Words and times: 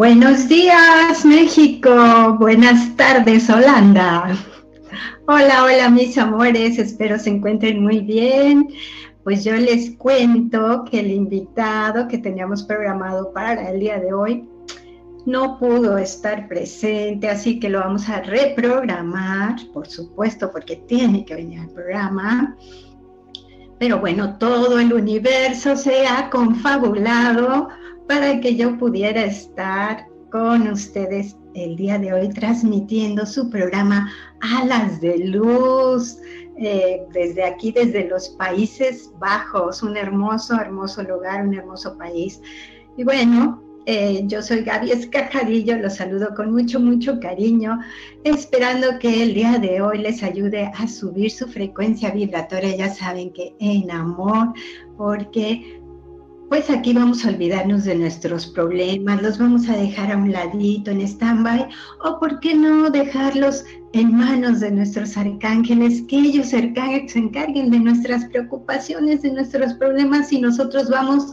Buenos 0.00 0.48
días, 0.48 1.26
México. 1.26 1.90
Buenas 2.38 2.96
tardes, 2.96 3.50
Holanda. 3.50 4.34
Hola, 5.28 5.64
hola, 5.64 5.90
mis 5.90 6.16
amores. 6.16 6.78
Espero 6.78 7.18
se 7.18 7.28
encuentren 7.28 7.82
muy 7.82 8.00
bien. 8.00 8.66
Pues 9.24 9.44
yo 9.44 9.54
les 9.56 9.90
cuento 9.98 10.86
que 10.90 11.00
el 11.00 11.10
invitado 11.10 12.08
que 12.08 12.16
teníamos 12.16 12.62
programado 12.62 13.30
para 13.34 13.70
el 13.70 13.80
día 13.80 14.00
de 14.00 14.14
hoy 14.14 14.48
no 15.26 15.58
pudo 15.58 15.98
estar 15.98 16.48
presente, 16.48 17.28
así 17.28 17.60
que 17.60 17.68
lo 17.68 17.80
vamos 17.80 18.08
a 18.08 18.22
reprogramar, 18.22 19.56
por 19.74 19.86
supuesto, 19.86 20.50
porque 20.50 20.76
tiene 20.76 21.26
que 21.26 21.34
venir 21.34 21.60
al 21.60 21.68
programa. 21.68 22.56
Pero 23.78 23.98
bueno, 23.98 24.38
todo 24.38 24.78
el 24.78 24.94
universo 24.94 25.76
se 25.76 26.06
ha 26.06 26.30
confabulado 26.30 27.68
para 28.10 28.40
que 28.40 28.56
yo 28.56 28.76
pudiera 28.76 29.24
estar 29.24 30.04
con 30.32 30.66
ustedes 30.66 31.36
el 31.54 31.76
día 31.76 31.96
de 31.96 32.12
hoy 32.12 32.28
transmitiendo 32.30 33.24
su 33.24 33.48
programa 33.48 34.10
Alas 34.40 35.00
de 35.00 35.16
Luz 35.26 36.18
eh, 36.58 37.02
desde 37.12 37.44
aquí, 37.44 37.70
desde 37.70 38.08
los 38.08 38.30
Países 38.30 39.12
Bajos, 39.20 39.84
un 39.84 39.96
hermoso, 39.96 40.60
hermoso 40.60 41.04
lugar, 41.04 41.46
un 41.46 41.54
hermoso 41.54 41.96
país. 41.96 42.42
Y 42.96 43.04
bueno, 43.04 43.62
eh, 43.86 44.22
yo 44.26 44.42
soy 44.42 44.62
Gaby 44.62 44.90
Escajadillo, 44.90 45.78
los 45.78 45.94
saludo 45.94 46.34
con 46.34 46.50
mucho, 46.52 46.80
mucho 46.80 47.20
cariño, 47.20 47.78
esperando 48.24 48.98
que 48.98 49.22
el 49.22 49.34
día 49.34 49.58
de 49.58 49.80
hoy 49.82 49.98
les 49.98 50.24
ayude 50.24 50.70
a 50.74 50.88
subir 50.88 51.30
su 51.30 51.46
frecuencia 51.46 52.10
vibratoria. 52.10 52.74
Ya 52.74 52.90
saben 52.92 53.32
que 53.32 53.54
en 53.60 53.88
amor, 53.90 54.52
porque 54.96 55.79
pues 56.50 56.68
aquí 56.68 56.92
vamos 56.92 57.24
a 57.24 57.28
olvidarnos 57.28 57.84
de 57.84 57.94
nuestros 57.94 58.44
problemas, 58.44 59.22
los 59.22 59.38
vamos 59.38 59.68
a 59.68 59.76
dejar 59.76 60.10
a 60.10 60.16
un 60.16 60.32
ladito 60.32 60.90
en 60.90 61.00
stand-by, 61.00 61.68
o 62.04 62.18
por 62.18 62.40
qué 62.40 62.56
no 62.56 62.90
dejarlos 62.90 63.64
en 63.92 64.16
manos 64.16 64.58
de 64.58 64.72
nuestros 64.72 65.16
arcángeles, 65.16 66.02
que 66.08 66.16
ellos 66.16 66.48
se 66.48 66.58
encarguen 66.58 67.70
de 67.70 67.78
nuestras 67.78 68.24
preocupaciones, 68.24 69.22
de 69.22 69.30
nuestros 69.30 69.74
problemas, 69.74 70.32
y 70.32 70.40
nosotros 70.40 70.90
vamos 70.90 71.32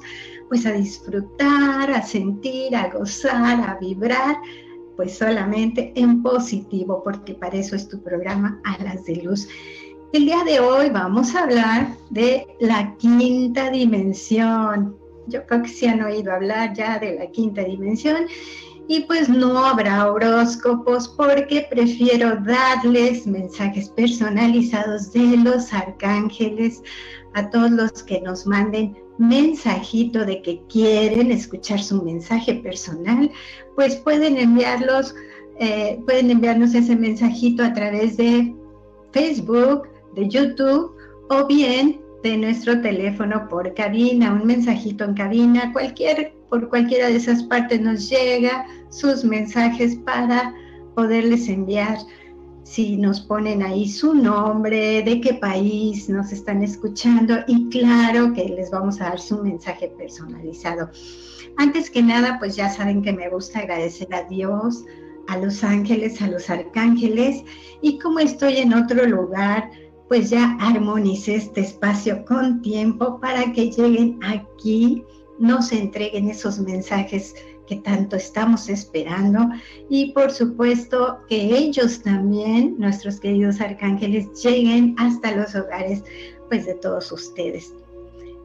pues 0.49 0.67
a 0.67 0.73
disfrutar, 0.73 1.89
a 1.89 2.02
sentir, 2.03 2.75
a 2.75 2.87
gozar, 2.89 3.59
a 3.59 3.75
vibrar, 3.81 4.37
pues 4.95 5.17
solamente 5.17 5.93
en 5.95 6.21
positivo, 6.21 7.02
porque 7.03 7.33
para 7.33 7.57
eso 7.57 7.75
es 7.75 7.89
tu 7.89 7.99
programa 8.03 8.61
Alas 8.65 9.03
de 9.05 9.15
Luz. 9.15 9.47
El 10.13 10.25
día 10.25 10.43
de 10.43 10.59
hoy 10.59 10.91
vamos 10.91 11.33
a 11.33 11.43
hablar 11.43 11.87
de 12.11 12.45
la 12.59 12.95
quinta 12.97 13.71
dimensión, 13.71 14.95
yo 15.28 15.45
creo 15.45 15.64
que 15.64 15.70
sí 15.70 15.86
han 15.86 16.02
oído 16.02 16.33
hablar 16.33 16.73
ya 16.73 17.00
de 17.00 17.16
la 17.16 17.28
quinta 17.28 17.64
dimensión. 17.64 18.25
Y 18.89 19.02
pues 19.02 19.28
no 19.28 19.66
habrá 19.66 20.09
horóscopos 20.09 21.09
porque 21.09 21.67
prefiero 21.70 22.38
darles 22.38 23.28
mensajes 23.28 23.89
personalizados 23.89 25.11
de 25.11 25.37
los 25.37 25.73
arcángeles 25.73 26.82
a 27.33 27.49
todos 27.49 27.71
los 27.71 27.92
que 28.04 28.21
nos 28.21 28.48
manden 28.48 28.98
mensajito 29.17 30.26
de 30.26 30.42
que 30.42 30.61
quieren 30.70 31.32
escuchar 31.32 31.82
su 31.82 32.02
mensaje 32.04 32.55
personal, 32.55 33.30
pues 33.76 33.95
pueden 33.98 34.37
enviarlos, 34.37 35.14
eh, 35.60 35.99
pueden 36.05 36.32
enviarnos 36.32 36.73
ese 36.73 36.95
mensajito 36.95 37.64
a 37.64 37.73
través 37.73 38.16
de 38.16 38.55
Facebook, 39.11 39.89
de 40.16 40.30
YouTube 40.30 40.95
o 41.30 41.45
bien 41.45 41.99
de 42.23 42.38
nuestro 42.38 42.82
teléfono 42.82 43.48
por 43.48 43.73
cabina, 43.73 44.33
un 44.33 44.45
mensajito 44.45 45.04
en 45.04 45.14
cabina, 45.14 45.72
cualquier, 45.72 46.33
por 46.50 46.70
cualquiera 46.70 47.08
de 47.08 47.17
esas 47.17 47.44
partes 47.44 47.80
nos 47.82 48.10
llega 48.10 48.66
sus 48.89 49.23
mensajes 49.23 49.95
para 49.98 50.54
poderles 50.95 51.48
enviar 51.48 51.98
si 52.64 52.98
nos 52.98 53.22
ponen 53.22 53.64
ahí 53.64 53.88
su 53.88 54.14
nombre, 54.14 55.02
de 55.02 55.22
qué 55.22 55.36
país 55.36 56.10
nos 56.10 56.33
están 56.33 56.64
escuchando 56.64 57.38
y 57.48 57.70
claro 57.70 58.34
que 58.34 58.44
les 58.44 58.72
vamos 58.72 58.99
a 58.99 59.05
dar 59.05 59.20
su 59.20 59.42
mensaje 59.42 59.88
personalizado. 59.98 60.89
Antes 61.55 61.89
que 61.89 62.04
nada, 62.04 62.38
pues 62.39 62.58
ya 62.58 62.70
saben 62.70 63.02
que 63.02 63.14
me 63.14 63.30
gusta 63.30 63.60
agradecer 63.60 64.14
a 64.14 64.23
Dios, 64.23 64.84
a 65.28 65.38
los 65.38 65.64
ángeles, 65.64 66.22
a 66.22 66.28
los 66.28 66.49
arcángeles 66.49 67.44
y 67.82 67.99
como 67.99 68.20
estoy 68.20 68.58
en 68.58 68.73
otro 68.73 69.05
lugar, 69.05 69.72
pues 70.07 70.29
ya 70.29 70.57
armonice 70.59 71.35
este 71.35 71.61
espacio 71.61 72.23
con 72.25 72.61
tiempo 72.61 73.19
para 73.19 73.51
que 73.51 73.71
lleguen 73.71 74.19
aquí, 74.23 75.03
nos 75.39 75.71
entreguen 75.71 76.29
esos 76.29 76.59
mensajes 76.59 77.35
que 77.67 77.75
tanto 77.75 78.15
estamos 78.15 78.69
esperando 78.69 79.49
y 79.89 80.13
por 80.13 80.31
supuesto 80.31 81.19
que 81.27 81.57
ellos 81.57 82.01
también, 82.01 82.75
nuestros 82.79 83.19
queridos 83.19 83.59
arcángeles, 83.59 84.27
lleguen 84.41 84.95
hasta 84.97 85.35
los 85.35 85.53
hogares 85.53 86.03
pues 86.47 86.65
de 86.65 86.75
todos 86.75 87.11
ustedes. 87.11 87.73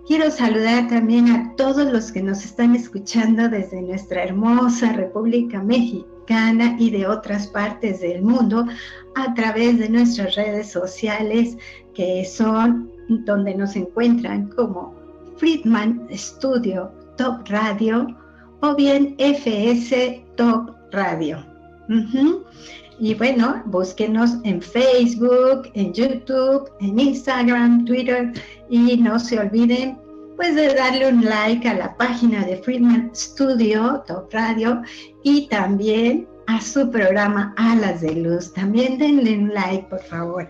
Quiero 0.07 0.33
saludar 0.33 0.89
también 0.89 1.29
a 1.31 1.55
todos 1.55 1.91
los 1.91 2.11
que 2.11 2.23
nos 2.23 2.45
están 2.45 2.75
escuchando 2.75 3.49
desde 3.49 3.81
nuestra 3.81 4.25
hermosa 4.25 4.93
República 4.93 5.63
Y 6.79 6.91
de 6.91 7.07
otras 7.07 7.49
partes 7.49 8.01
del 8.01 8.23
mundo 8.23 8.65
a 9.17 9.35
través 9.35 9.79
de 9.79 9.89
nuestras 9.89 10.35
redes 10.35 10.71
sociales 10.71 11.59
que 11.95 12.25
son 12.25 12.91
donde 13.27 13.55
nos 13.55 13.77
encuentran 13.77 14.49
como 14.49 14.95
Friedman 15.37 16.09
Studio 16.13 16.91
Top 17.19 17.47
Radio 17.49 18.07
o 18.61 18.75
bien 18.75 19.15
FS 19.19 20.25
Top 20.37 20.71
Radio. 20.93 21.45
Y 22.99 23.15
bueno, 23.15 23.63
búsquenos 23.67 24.39
en 24.45 24.63
Facebook, 24.63 25.71
en 25.75 25.93
YouTube, 25.93 26.71
en 26.81 26.99
Instagram, 26.99 27.85
Twitter 27.85 28.33
y 28.71 28.97
no 28.97 29.19
se 29.19 29.39
olviden 29.39 29.99
pues 30.43 30.57
de 30.57 30.75
darle 30.75 31.07
un 31.07 31.25
like 31.25 31.69
a 31.69 31.75
la 31.75 31.97
página 31.97 32.45
de 32.45 32.57
Friedman 32.57 33.13
Studio 33.15 34.03
Top 34.09 34.29
Radio 34.33 34.83
y 35.23 35.47
también 35.47 36.27
a 36.49 36.61
su 36.61 36.91
programa 36.91 37.55
Alas 37.57 38.01
de 38.01 38.13
Luz. 38.17 38.53
También 38.53 38.99
denle 38.99 39.39
un 39.39 39.55
like, 39.55 39.87
por 39.89 40.03
favor. 40.03 40.49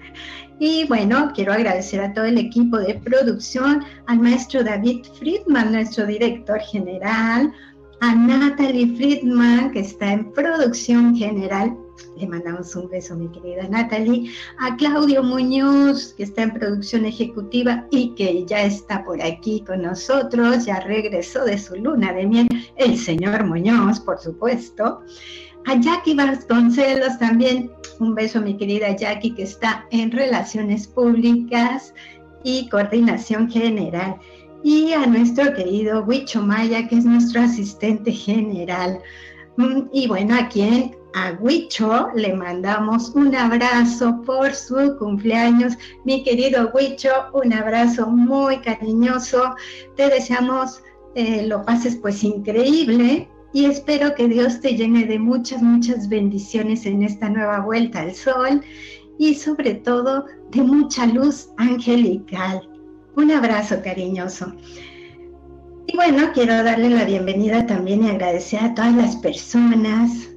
Y 0.59 0.87
bueno, 0.87 1.31
quiero 1.35 1.53
agradecer 1.53 2.01
a 2.01 2.15
todo 2.15 2.25
el 2.25 2.39
equipo 2.39 2.79
de 2.79 2.95
producción, 2.95 3.85
al 4.07 4.21
maestro 4.21 4.65
David 4.65 5.05
Friedman, 5.19 5.73
nuestro 5.73 6.07
director 6.07 6.59
general, 6.61 7.53
a 8.01 8.15
Natalie 8.15 8.97
Friedman, 8.97 9.73
que 9.73 9.81
está 9.81 10.11
en 10.11 10.33
producción 10.33 11.15
general. 11.15 11.77
Le 12.17 12.27
mandamos 12.27 12.75
un 12.77 12.89
beso, 12.89 13.17
mi 13.17 13.29
querida 13.29 13.69
Natalie. 13.69 14.31
A 14.59 14.77
Claudio 14.77 15.23
Muñoz, 15.23 16.15
que 16.15 16.25
está 16.25 16.43
en 16.43 16.53
producción 16.53 17.05
ejecutiva 17.05 17.87
y 17.91 18.15
que 18.15 18.45
ya 18.45 18.63
está 18.63 19.05
por 19.05 19.23
aquí 19.23 19.65
con 19.67 19.83
nosotros, 19.83 20.67
ya 20.67 20.81
regresó 20.81 21.45
de 21.45 21.59
su 21.59 21.77
luna 21.77 22.13
de 22.13 22.27
miel, 22.27 22.49
el 22.77 22.99
señor 22.99 23.45
Muñoz, 23.45 24.01
por 24.01 24.19
supuesto. 24.19 25.01
A 25.67 25.81
Jackie 25.81 26.15
Vasconcelos 26.15 27.19
también, 27.19 27.71
un 28.01 28.15
beso 28.15 28.41
mi 28.41 28.57
querida 28.57 28.97
Jackie 28.97 29.35
que 29.35 29.45
está 29.45 29.87
en 29.91 30.11
Relaciones 30.11 30.89
Públicas 30.89 31.95
y 32.43 32.69
Coordinación 32.69 33.51
General. 33.51 34.17
Y 34.65 34.93
a 34.93 35.07
nuestro 35.07 35.55
querido 35.55 36.03
Huicho 36.05 36.43
Maya, 36.43 36.89
que 36.89 36.97
es 36.97 37.05
nuestro 37.05 37.43
asistente 37.43 38.13
general. 38.13 39.01
Mm, 39.57 39.83
y 39.93 40.09
bueno, 40.09 40.35
a 40.37 40.49
quien 40.49 40.97
a 41.15 41.33
Huicho 41.41 42.09
le 42.15 42.35
mandamos 42.35 43.11
un 43.11 43.35
abrazo 43.35 44.23
por 44.23 44.55
su 44.55 44.97
cumpleaños. 44.99 45.75
Mi 46.05 46.25
querido 46.25 46.71
Huicho, 46.75 47.11
un 47.33 47.53
abrazo 47.53 48.09
muy 48.09 48.59
cariñoso. 48.61 49.55
Te 49.97 50.09
deseamos 50.09 50.83
eh, 51.15 51.47
lo 51.47 51.63
pases 51.65 51.97
pues 51.97 52.25
increíble 52.25 53.29
y 53.53 53.67
espero 53.67 54.15
que 54.15 54.29
Dios 54.29 54.61
te 54.61 54.75
llene 54.75 55.05
de 55.05 55.19
muchas, 55.19 55.63
muchas 55.63 56.09
bendiciones 56.09 56.87
en 56.87 57.03
esta 57.03 57.29
nueva 57.29 57.61
vuelta 57.61 58.01
al 58.01 58.15
sol 58.15 58.63
y 59.19 59.35
sobre 59.35 59.75
todo 59.75 60.25
de 60.51 60.63
mucha 60.63 61.07
luz 61.07 61.51
angelical. 61.59 62.67
Un 63.15 63.31
abrazo 63.31 63.83
cariñoso. 63.85 64.55
Y 65.87 65.97
bueno, 65.97 66.31
quiero 66.33 66.65
darle 66.65 66.89
la 66.89 67.05
bienvenida 67.05 67.67
también 67.67 68.05
y 68.05 68.09
agradecer 68.09 68.61
a 68.61 68.75
todas 68.75 68.95
las 68.95 69.17
personas 69.17 70.32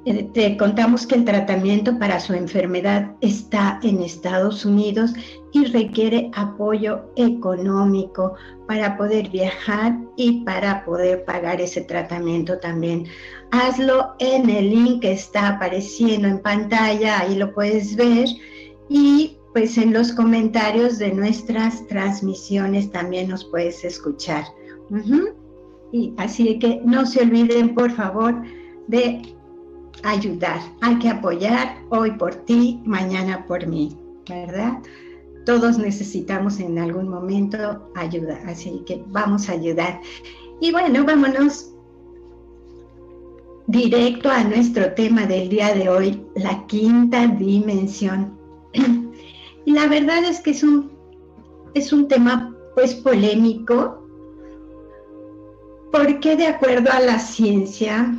eh, 0.04 0.30
te 0.32 0.56
contamos 0.56 1.06
que 1.06 1.16
el 1.16 1.24
tratamiento 1.24 1.98
para 1.98 2.18
su 2.18 2.32
enfermedad 2.32 3.14
está 3.20 3.78
en 3.82 4.02
Estados 4.02 4.64
Unidos 4.64 5.12
y 5.52 5.66
requiere 5.66 6.30
apoyo 6.34 7.10
económico 7.16 8.34
para 8.66 8.96
poder 8.96 9.28
viajar 9.28 9.98
y 10.16 10.44
para 10.44 10.84
poder 10.84 11.24
pagar 11.24 11.60
ese 11.60 11.82
tratamiento 11.82 12.58
también. 12.58 13.06
Hazlo 13.50 14.14
en 14.18 14.50
el 14.50 14.70
link 14.70 15.02
que 15.02 15.12
está 15.12 15.48
apareciendo 15.48 16.28
en 16.28 16.38
pantalla, 16.40 17.20
ahí 17.20 17.34
lo 17.34 17.54
puedes 17.54 17.96
ver 17.96 18.28
y 18.88 19.36
pues 19.52 19.78
en 19.78 19.92
los 19.92 20.12
comentarios 20.12 20.98
de 20.98 21.12
nuestras 21.12 21.86
transmisiones 21.88 22.90
también 22.92 23.28
nos 23.28 23.44
puedes 23.46 23.84
escuchar. 23.84 24.44
Y 25.92 26.12
así 26.18 26.58
que 26.58 26.80
no 26.84 27.06
se 27.06 27.22
olviden 27.22 27.74
por 27.74 27.90
favor 27.90 28.34
de 28.86 29.34
ayudar, 30.04 30.60
hay 30.80 30.98
que 30.98 31.08
apoyar 31.08 31.76
hoy 31.88 32.12
por 32.12 32.34
ti, 32.34 32.80
mañana 32.84 33.44
por 33.46 33.66
mí, 33.66 33.96
¿verdad? 34.28 34.78
Todos 35.44 35.78
necesitamos 35.78 36.60
en 36.60 36.78
algún 36.78 37.08
momento 37.08 37.90
ayuda, 37.96 38.38
así 38.46 38.82
que 38.86 39.02
vamos 39.08 39.48
a 39.48 39.52
ayudar. 39.52 40.00
Y 40.60 40.70
bueno, 40.72 41.04
vámonos 41.04 41.74
directo 43.68 44.30
a 44.30 44.44
nuestro 44.44 44.94
tema 44.94 45.26
del 45.26 45.50
día 45.50 45.74
de 45.74 45.90
hoy, 45.90 46.22
la 46.34 46.66
quinta 46.66 47.26
dimensión. 47.26 48.36
Y 49.64 49.72
la 49.72 49.86
verdad 49.86 50.24
es 50.24 50.40
que 50.40 50.52
es 50.52 50.62
un, 50.62 50.90
es 51.74 51.92
un 51.92 52.08
tema 52.08 52.56
pues 52.74 52.94
polémico, 52.94 54.02
porque 55.92 56.36
de 56.36 56.46
acuerdo 56.46 56.90
a 56.90 57.00
la 57.00 57.18
ciencia, 57.18 58.16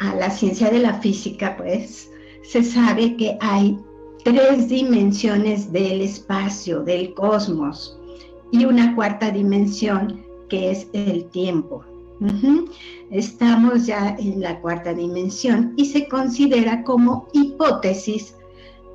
a 0.00 0.14
la 0.14 0.30
ciencia 0.30 0.70
de 0.70 0.78
la 0.78 0.94
física, 0.94 1.54
pues 1.58 2.10
se 2.42 2.62
sabe 2.62 3.16
que 3.16 3.36
hay 3.42 3.78
tres 4.24 4.70
dimensiones 4.70 5.70
del 5.70 6.00
espacio, 6.00 6.82
del 6.82 7.12
cosmos, 7.12 8.00
y 8.50 8.64
una 8.64 8.94
cuarta 8.94 9.30
dimensión 9.30 10.24
que 10.48 10.70
es 10.70 10.88
el 10.94 11.26
tiempo. 11.26 11.84
Estamos 13.10 13.86
ya 13.86 14.16
en 14.18 14.40
la 14.40 14.60
cuarta 14.60 14.92
dimensión 14.92 15.74
y 15.76 15.86
se 15.86 16.08
considera 16.08 16.82
como 16.82 17.28
hipótesis 17.32 18.34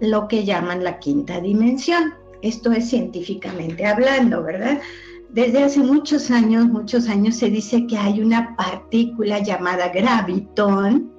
lo 0.01 0.27
que 0.27 0.43
llaman 0.43 0.83
la 0.83 0.99
quinta 0.99 1.39
dimensión. 1.39 2.13
Esto 2.41 2.71
es 2.73 2.89
científicamente 2.89 3.85
hablando, 3.85 4.43
¿verdad? 4.43 4.81
Desde 5.29 5.63
hace 5.63 5.79
muchos 5.79 6.29
años, 6.29 6.67
muchos 6.67 7.07
años 7.07 7.37
se 7.37 7.49
dice 7.49 7.87
que 7.87 7.97
hay 7.97 8.21
una 8.21 8.55
partícula 8.55 9.39
llamada 9.39 9.89
gravitón 9.89 11.11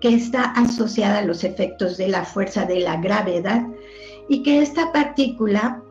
que 0.00 0.14
está 0.14 0.44
asociada 0.52 1.18
a 1.18 1.24
los 1.24 1.44
efectos 1.44 1.96
de 1.96 2.08
la 2.08 2.24
fuerza 2.24 2.64
de 2.64 2.80
la 2.80 2.96
gravedad 2.96 3.66
y 4.28 4.42
que 4.42 4.60
esta 4.60 4.92
partícula 4.92 5.82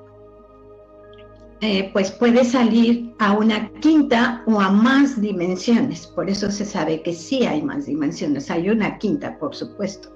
eh, 1.62 1.90
pues 1.94 2.12
puede 2.12 2.44
salir 2.44 3.14
a 3.20 3.34
una 3.34 3.72
quinta 3.80 4.44
o 4.46 4.60
a 4.60 4.70
más 4.70 5.20
dimensiones. 5.22 6.08
Por 6.08 6.30
eso 6.30 6.52
se 6.52 6.66
sabe 6.66 7.02
que 7.02 7.14
sí 7.14 7.46
hay 7.46 7.62
más 7.62 7.86
dimensiones. 7.86 8.52
Hay 8.52 8.70
una 8.70 8.98
quinta, 8.98 9.38
por 9.40 9.56
supuesto. 9.56 10.10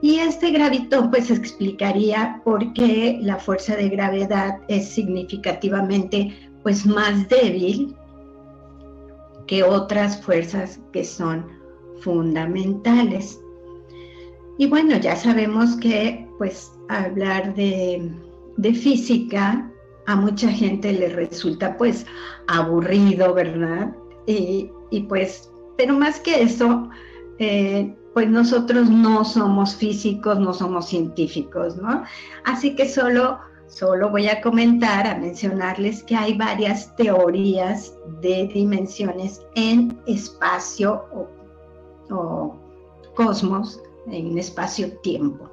Y 0.00 0.18
este 0.20 0.50
gravitón 0.50 1.10
pues 1.10 1.30
explicaría 1.30 2.40
por 2.44 2.72
qué 2.72 3.18
la 3.20 3.36
fuerza 3.36 3.74
de 3.74 3.88
gravedad 3.88 4.60
es 4.68 4.88
significativamente 4.88 6.50
pues 6.62 6.86
más 6.86 7.28
débil 7.28 7.96
que 9.46 9.64
otras 9.64 10.22
fuerzas 10.22 10.78
que 10.92 11.04
son 11.04 11.46
fundamentales. 12.00 13.40
Y 14.58 14.66
bueno, 14.66 14.96
ya 14.98 15.16
sabemos 15.16 15.76
que 15.76 16.28
pues 16.38 16.72
hablar 16.88 17.54
de, 17.54 18.12
física 18.74 19.70
a 20.08 20.16
mucha 20.16 20.50
gente 20.50 20.92
le 20.92 21.10
resulta 21.10 21.76
pues 21.76 22.04
aburrido, 22.46 23.34
¿verdad? 23.34 23.94
Y, 24.26 24.70
pues, 25.08 25.50
pero 25.76 25.94
más 25.96 26.18
que 26.20 26.42
eso, 26.42 26.88
eh, 27.38 27.94
pues 28.14 28.28
nosotros 28.28 28.90
no 28.90 29.24
somos 29.24 29.76
físicos, 29.76 30.38
no 30.40 30.52
somos 30.52 30.88
científicos, 30.88 31.76
¿no? 31.76 32.02
Así 32.44 32.74
que 32.74 32.88
solo 32.88 33.38
Solo 33.68 34.08
voy 34.08 34.28
a 34.28 34.40
comentar, 34.40 35.06
a 35.06 35.18
mencionarles 35.18 36.02
que 36.04 36.16
hay 36.16 36.38
varias 36.38 36.96
teorías 36.96 37.94
de 38.22 38.48
dimensiones 38.48 39.42
en 39.56 40.00
espacio 40.06 41.04
o, 42.10 42.56
cosmos, 43.14 43.82
en 44.06 44.38
espacio-tiempo, 44.38 45.50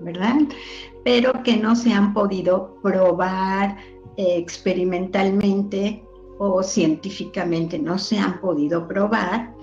¿verdad? 0.00 0.34
Pero 1.04 1.32
que 1.44 1.56
no 1.56 1.76
se 1.76 1.92
han 1.92 2.12
podido 2.12 2.76
probar 2.82 3.76
experimentalmente 4.16 6.02
o 6.38 6.62
científicamente, 6.62 7.78
no 7.78 7.98
se 7.98 8.18
han 8.18 8.40
podido 8.40 8.86
probar 8.88 9.54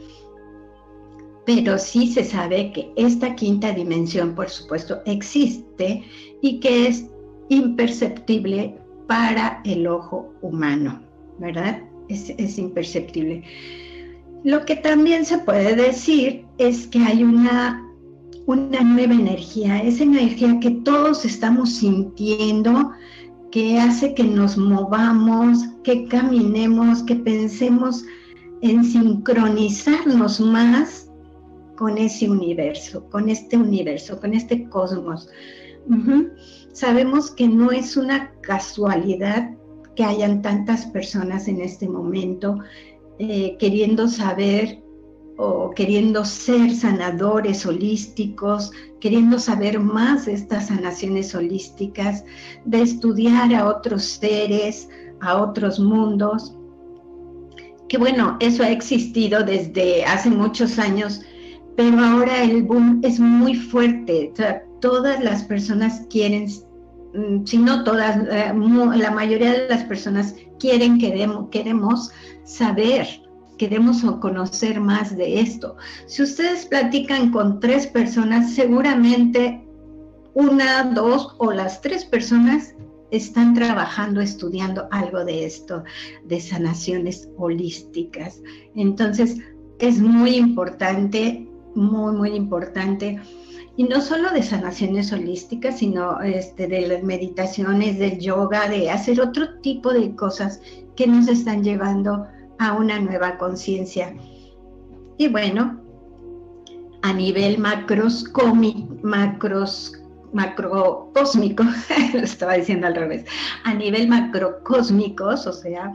pero 1.50 1.80
sí 1.80 2.14
se 2.14 2.24
sabe 2.24 2.72
que 2.72 2.92
esta 2.96 3.34
quinta 3.34 3.72
dimensión, 3.72 4.36
por 4.36 4.52
supuesto, 4.52 5.02
existe 5.08 6.04
y 6.44 6.60
que 6.60 6.86
es 6.86 7.08
imperceptible 7.50 8.78
para 9.08 9.60
el 9.66 9.88
ojo 9.88 10.32
humano, 10.44 11.02
¿verdad? 11.40 11.82
Es, 12.08 12.60
imperceptible. 12.60 13.44
Lo 14.44 14.64
que 14.64 14.76
también 14.76 15.26
se 15.26 15.40
puede 15.40 15.76
decir 15.76 16.46
es 16.60 16.86
que 16.86 17.00
hay 17.00 17.24
una, 17.24 17.84
una 18.46 18.82
nueva 18.82 19.16
energía, 19.16 19.82
esa 19.82 20.04
energía 20.04 20.60
que 20.60 20.70
todos 20.70 21.26
estamos 21.26 21.78
sintiendo, 21.78 22.92
que 23.52 23.80
hace 23.80 24.14
que 24.14 24.24
nos 24.24 24.58
movamos, 24.58 25.60
que 25.84 26.08
caminemos, 26.08 27.04
que 27.04 27.16
pensemos 27.16 28.04
en 28.62 28.84
sincronizarnos 28.84 30.40
más 30.40 31.10
con 31.78 31.98
ese 31.98 32.30
universo, 32.30 33.10
con 33.10 33.30
este 33.30 33.58
universo, 33.58 34.20
con 34.20 34.34
este 34.34 34.68
cosmos. 34.70 35.30
Sabemos 36.74 37.32
que 37.32 37.48
no 37.48 37.72
es 37.72 37.98
una 37.98 38.32
casualidad 38.42 39.52
que 39.96 40.04
hayan 40.04 40.42
tantas 40.42 40.86
personas 40.88 41.48
en 41.48 41.62
este 41.62 41.88
momento 41.88 42.60
eh, 43.18 43.58
queriendo 43.58 44.08
saber 44.08 44.84
o 45.42 45.72
queriendo 45.72 46.26
ser 46.26 46.76
sanadores 46.76 47.66
holísticos, 47.66 48.72
queriendo 49.00 49.40
saber 49.40 49.80
más 49.80 50.26
de 50.26 50.34
estas 50.34 50.68
sanaciones 50.68 51.34
holísticas, 51.34 52.26
de 52.66 52.82
estudiar 52.82 53.56
a 53.56 53.68
otros 53.68 54.04
seres, 54.04 54.90
a 55.22 55.42
otros 55.42 55.80
mundos. 55.80 56.54
Que 57.88 57.98
bueno, 57.98 58.38
eso 58.42 58.64
ha 58.64 58.70
existido 58.70 59.44
desde 59.44 60.04
hace 60.04 60.30
muchos 60.30 60.78
años 60.78 61.22
pero 61.80 61.98
ahora 61.98 62.44
el 62.44 62.64
boom 62.64 63.00
es 63.04 63.22
muy 63.22 63.56
fuerte. 63.56 64.34
todas 64.82 65.24
las 65.24 65.46
personas 65.46 66.06
quieren, 66.10 66.48
mm, 67.14 67.46
si 67.46 67.58
no 67.58 67.86
todas, 67.86 68.18
eh, 68.30 68.54
la 68.98 69.12
mayoría 69.12 69.54
de 69.54 69.70
las 69.70 69.86
personas 69.86 70.36
quieren, 70.60 71.00
queremos, 71.00 71.48
queremos 71.52 72.12
saber, 72.44 73.08
queremos 73.60 74.02
conocer 74.20 74.80
más 74.82 75.16
de 75.16 75.42
esto. 75.42 75.76
Si 76.08 76.24
ustedes 76.24 76.66
platican 76.66 77.32
con 77.32 77.60
tres 77.60 77.86
personas, 77.86 78.56
seguramente 78.56 79.64
una, 80.34 80.84
dos 80.86 81.36
o 81.38 81.52
las 81.52 81.82
tres 81.82 82.04
personas 82.06 82.74
están 83.12 83.54
trabajando, 83.54 84.22
estudiando 84.22 84.88
algo 84.90 85.24
de 85.24 85.46
esto, 85.46 85.84
de 86.26 86.42
sanaciones 86.42 87.30
holísticas. 87.38 88.42
Entonces, 88.74 89.38
es 89.80 90.00
muy 90.00 90.36
importante 90.36 91.46
muy, 91.76 92.16
muy 92.16 92.30
importante. 92.32 93.20
Y 93.78 93.84
no 93.86 94.02
solo 94.02 94.32
de 94.32 94.44
sanaciones 94.44 95.12
holísticas, 95.14 95.80
sino 95.80 96.20
este, 96.22 96.68
de 96.68 96.88
las 96.88 97.04
meditaciones, 97.04 97.98
del 97.98 98.20
yoga, 98.20 98.68
de 98.68 98.90
hacer 98.92 99.22
otro 99.22 99.60
tipo 99.62 99.94
de 99.94 100.16
cosas 100.16 100.62
que 100.96 101.08
nos 101.08 101.28
están 101.28 101.64
llevando 101.64 102.14
a 102.14 102.39
una 102.78 103.00
nueva 103.00 103.38
conciencia. 103.38 104.14
Y 105.18 105.28
bueno, 105.28 105.82
a 107.02 107.14
nivel 107.14 107.58
macros, 107.58 108.26
macrocósmico, 110.34 111.64
lo 112.14 112.20
estaba 112.20 112.54
diciendo 112.54 112.88
al 112.88 112.96
revés, 112.96 113.26
a 113.64 113.74
nivel 113.74 114.08
macrocósmicos, 114.08 115.48
o 115.48 115.54
sea, 115.54 115.94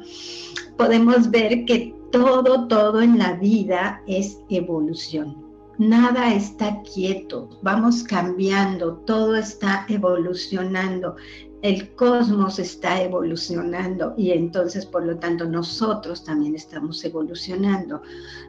podemos 0.77 1.31
ver 1.31 1.65
que 1.65 1.95
todo, 2.11 2.67
todo 2.69 3.01
en 3.01 3.19
la 3.19 3.35
vida 3.35 4.03
es 4.07 4.39
evolución 4.49 5.45
nada 5.79 6.35
está 6.35 6.83
quieto, 6.83 7.49
vamos 7.63 8.05
cambiando, 8.05 8.97
todo 9.07 9.37
está 9.37 9.85
evolucionando, 9.89 11.17
el 11.65 11.95
cosmos 11.95 12.59
está 12.59 13.01
evolucionando 13.01 14.13
y 14.19 14.33
entonces 14.33 14.85
por 14.85 15.07
lo 15.07 15.17
tanto 15.17 15.47
nosotros 15.47 16.23
también 16.23 16.55
estamos 16.55 17.03
evolucionando. 17.07 18.03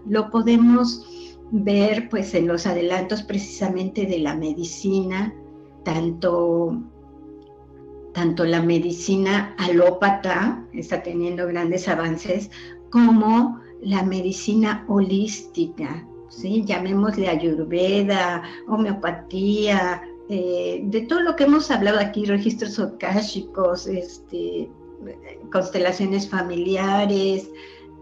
Lo 0.05 0.29
podemos 0.29 1.01
ver 1.49 2.09
pues 2.09 2.33
en 2.33 2.45
los 2.45 2.67
adelantos 2.67 3.23
precisamente 3.23 4.05
de 4.05 4.19
la 4.19 4.35
medicina, 4.35 5.33
tanto 5.85 6.77
tanto 8.11 8.43
la 8.43 8.61
medicina 8.61 9.55
alópata 9.59 10.65
está 10.73 11.01
teniendo 11.01 11.47
grandes 11.47 11.87
avances 11.87 12.51
como 12.89 13.61
la 13.81 14.03
medicina 14.03 14.83
holística 14.89 16.05
¿sí? 16.27 16.63
llamémosle 16.65 17.29
ayurveda, 17.29 18.43
homeopatía, 18.67 20.01
eh, 20.29 20.81
de 20.83 21.01
todo 21.01 21.19
lo 21.21 21.35
que 21.35 21.43
hemos 21.43 21.69
hablado 21.71 21.99
aquí, 21.99 22.25
registros 22.25 22.79
okáshicos, 22.79 23.87
este, 23.87 24.69
constelaciones 25.51 26.29
familiares, 26.29 27.49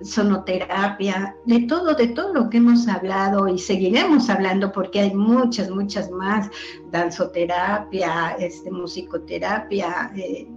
sonoterapia, 0.01 1.35
de 1.45 1.61
todo, 1.61 1.93
de 1.95 2.07
todo 2.07 2.33
lo 2.33 2.49
que 2.49 2.57
hemos 2.57 2.87
hablado 2.87 3.47
y 3.47 3.57
seguiremos 3.57 4.29
hablando 4.29 4.71
porque 4.71 5.01
hay 5.01 5.13
muchas, 5.13 5.69
muchas 5.69 6.09
más, 6.11 6.49
danzoterapia, 6.91 8.35
este, 8.39 8.71
musicoterapia, 8.71 10.11
eh, 10.15 10.47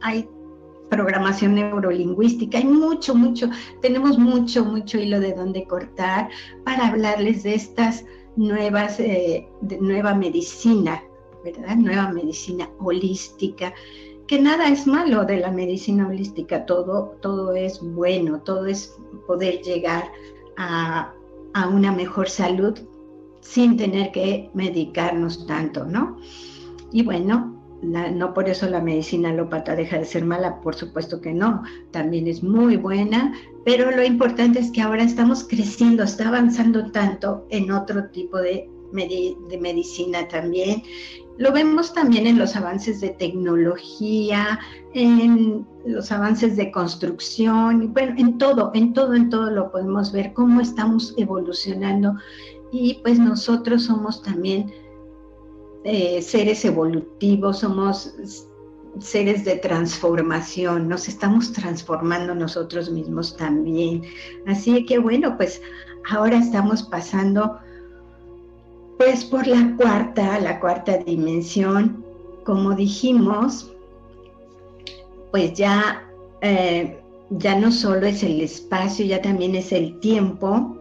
hay 0.00 0.28
programación 0.88 1.54
neurolingüística. 1.54 2.58
Hay 2.58 2.64
mucho, 2.64 3.14
mucho, 3.14 3.48
tenemos 3.82 4.18
mucho, 4.18 4.64
mucho 4.64 4.98
hilo 4.98 5.20
de 5.20 5.32
donde 5.34 5.64
cortar 5.64 6.28
para 6.64 6.88
hablarles 6.88 7.42
de 7.42 7.54
estas 7.54 8.04
nuevas, 8.38 9.00
eh, 9.00 9.48
de 9.60 9.78
nueva 9.78 10.14
medicina, 10.14 11.02
¿verdad? 11.44 11.76
Nueva 11.76 12.12
medicina 12.12 12.70
holística, 12.78 13.74
que 14.26 14.40
nada 14.40 14.68
es 14.68 14.86
malo 14.86 15.24
de 15.24 15.38
la 15.38 15.50
medicina 15.50 16.06
holística, 16.06 16.64
todo, 16.64 17.16
todo 17.20 17.52
es 17.54 17.80
bueno, 17.82 18.40
todo 18.40 18.66
es 18.66 18.96
poder 19.26 19.60
llegar 19.62 20.04
a, 20.56 21.12
a 21.54 21.68
una 21.68 21.92
mejor 21.92 22.28
salud 22.28 22.78
sin 23.40 23.76
tener 23.76 24.12
que 24.12 24.50
medicarnos 24.54 25.46
tanto, 25.46 25.84
¿no? 25.84 26.18
Y 26.92 27.02
bueno, 27.02 27.57
no 27.82 28.34
por 28.34 28.48
eso 28.48 28.68
la 28.68 28.80
medicina 28.80 29.30
alópata 29.30 29.76
deja 29.76 29.98
de 29.98 30.04
ser 30.04 30.24
mala, 30.24 30.60
por 30.60 30.74
supuesto 30.74 31.20
que 31.20 31.32
no, 31.32 31.62
también 31.90 32.26
es 32.26 32.42
muy 32.42 32.76
buena, 32.76 33.32
pero 33.64 33.90
lo 33.90 34.02
importante 34.02 34.58
es 34.58 34.70
que 34.70 34.82
ahora 34.82 35.02
estamos 35.02 35.44
creciendo, 35.48 36.02
está 36.02 36.28
avanzando 36.28 36.90
tanto 36.90 37.46
en 37.50 37.70
otro 37.70 38.08
tipo 38.10 38.38
de, 38.38 38.68
de 38.92 39.58
medicina 39.60 40.26
también. 40.28 40.82
Lo 41.36 41.52
vemos 41.52 41.92
también 41.92 42.26
en 42.26 42.36
los 42.36 42.56
avances 42.56 43.00
de 43.00 43.10
tecnología, 43.10 44.58
en 44.94 45.64
los 45.86 46.10
avances 46.10 46.56
de 46.56 46.72
construcción, 46.72 47.92
bueno, 47.92 48.14
en 48.18 48.38
todo, 48.38 48.72
en 48.74 48.92
todo, 48.92 49.14
en 49.14 49.30
todo 49.30 49.50
lo 49.50 49.70
podemos 49.70 50.10
ver 50.10 50.32
cómo 50.32 50.60
estamos 50.60 51.14
evolucionando 51.16 52.14
y 52.72 52.94
pues 53.04 53.20
nosotros 53.20 53.84
somos 53.84 54.20
también 54.22 54.72
eh, 55.90 56.20
seres 56.20 56.66
evolutivos, 56.66 57.60
somos 57.60 58.14
seres 58.98 59.46
de 59.46 59.56
transformación, 59.56 60.86
nos 60.86 61.08
estamos 61.08 61.50
transformando 61.54 62.34
nosotros 62.34 62.90
mismos 62.90 63.34
también. 63.38 64.02
Así 64.46 64.84
que 64.84 64.98
bueno, 64.98 65.38
pues 65.38 65.62
ahora 66.10 66.36
estamos 66.36 66.82
pasando 66.82 67.58
pues 68.98 69.24
por 69.24 69.46
la 69.46 69.74
cuarta, 69.78 70.38
la 70.40 70.60
cuarta 70.60 70.98
dimensión, 70.98 72.04
como 72.44 72.74
dijimos, 72.74 73.72
pues 75.30 75.54
ya, 75.54 76.06
eh, 76.42 77.00
ya 77.30 77.58
no 77.58 77.72
solo 77.72 78.06
es 78.06 78.22
el 78.22 78.42
espacio, 78.42 79.06
ya 79.06 79.22
también 79.22 79.54
es 79.54 79.72
el 79.72 79.98
tiempo, 80.00 80.76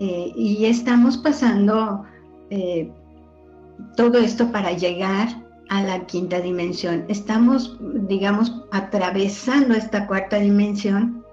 eh, 0.00 0.32
y 0.34 0.66
estamos 0.66 1.16
pasando 1.16 2.04
todo 3.96 4.18
esto 4.18 4.50
para 4.52 4.72
llegar 4.72 5.28
a 5.68 5.82
la 5.82 6.06
quinta 6.06 6.40
dimensión. 6.40 7.04
Estamos, 7.08 7.76
digamos, 8.08 8.64
atravesando 8.70 9.74
esta 9.74 10.06
cuarta 10.06 10.38
dimensión 10.38 11.24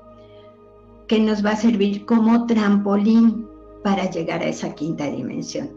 que 1.07 1.19
nos 1.19 1.45
va 1.45 1.51
a 1.51 1.55
servir 1.55 2.05
como 2.05 2.45
trampolín 2.47 3.47
para 3.83 4.09
llegar 4.09 4.41
a 4.41 4.47
esa 4.47 4.73
quinta 4.73 5.05
dimensión. 5.07 5.69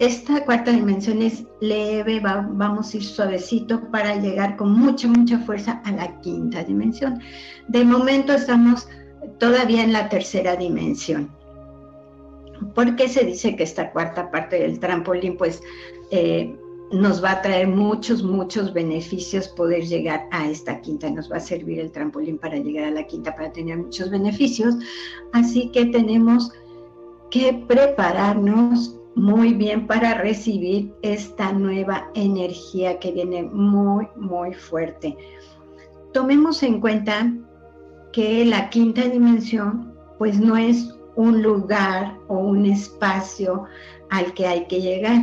esta 0.00 0.44
cuarta 0.44 0.72
dimensión 0.72 1.22
es 1.22 1.44
leve, 1.60 2.18
vamos 2.20 2.92
a 2.92 2.96
ir 2.96 3.04
suavecito 3.04 3.90
para 3.92 4.16
llegar 4.16 4.56
con 4.56 4.72
mucha, 4.72 5.06
mucha 5.06 5.38
fuerza 5.40 5.80
a 5.84 5.92
la 5.92 6.20
quinta 6.20 6.64
dimensión. 6.64 7.20
De 7.68 7.84
momento 7.84 8.32
estamos 8.32 8.88
todavía 9.38 9.84
en 9.84 9.92
la 9.92 10.08
tercera 10.08 10.56
dimensión. 10.56 11.30
¿Por 12.74 12.96
qué 12.96 13.08
se 13.08 13.24
dice 13.24 13.54
que 13.54 13.62
esta 13.62 13.92
cuarta 13.92 14.30
parte 14.30 14.58
del 14.58 14.80
trampolín 14.80 15.36
pues 15.36 15.62
eh, 16.10 16.56
nos 16.90 17.22
va 17.22 17.32
a 17.32 17.42
traer 17.42 17.66
muchos, 17.66 18.22
muchos 18.22 18.72
beneficios 18.72 19.48
poder 19.48 19.84
llegar 19.84 20.28
a 20.30 20.48
esta 20.48 20.80
quinta. 20.80 21.10
Nos 21.10 21.30
va 21.30 21.36
a 21.36 21.40
servir 21.40 21.80
el 21.80 21.90
trampolín 21.90 22.38
para 22.38 22.56
llegar 22.56 22.84
a 22.84 22.90
la 22.90 23.06
quinta, 23.06 23.34
para 23.34 23.52
tener 23.52 23.78
muchos 23.78 24.10
beneficios. 24.10 24.76
Así 25.32 25.70
que 25.70 25.86
tenemos 25.86 26.52
que 27.30 27.64
prepararnos 27.66 28.96
muy 29.16 29.54
bien 29.54 29.86
para 29.86 30.14
recibir 30.14 30.92
esta 31.02 31.52
nueva 31.52 32.08
energía 32.14 32.98
que 32.98 33.12
viene 33.12 33.44
muy, 33.44 34.06
muy 34.16 34.54
fuerte. 34.54 35.16
Tomemos 36.12 36.62
en 36.62 36.80
cuenta 36.80 37.32
que 38.12 38.44
la 38.44 38.70
quinta 38.70 39.02
dimensión 39.02 39.92
pues 40.18 40.38
no 40.38 40.56
es 40.56 40.94
un 41.16 41.42
lugar 41.42 42.16
o 42.28 42.38
un 42.38 42.66
espacio 42.66 43.64
al 44.10 44.32
que 44.34 44.46
hay 44.46 44.66
que 44.66 44.80
llegar 44.80 45.22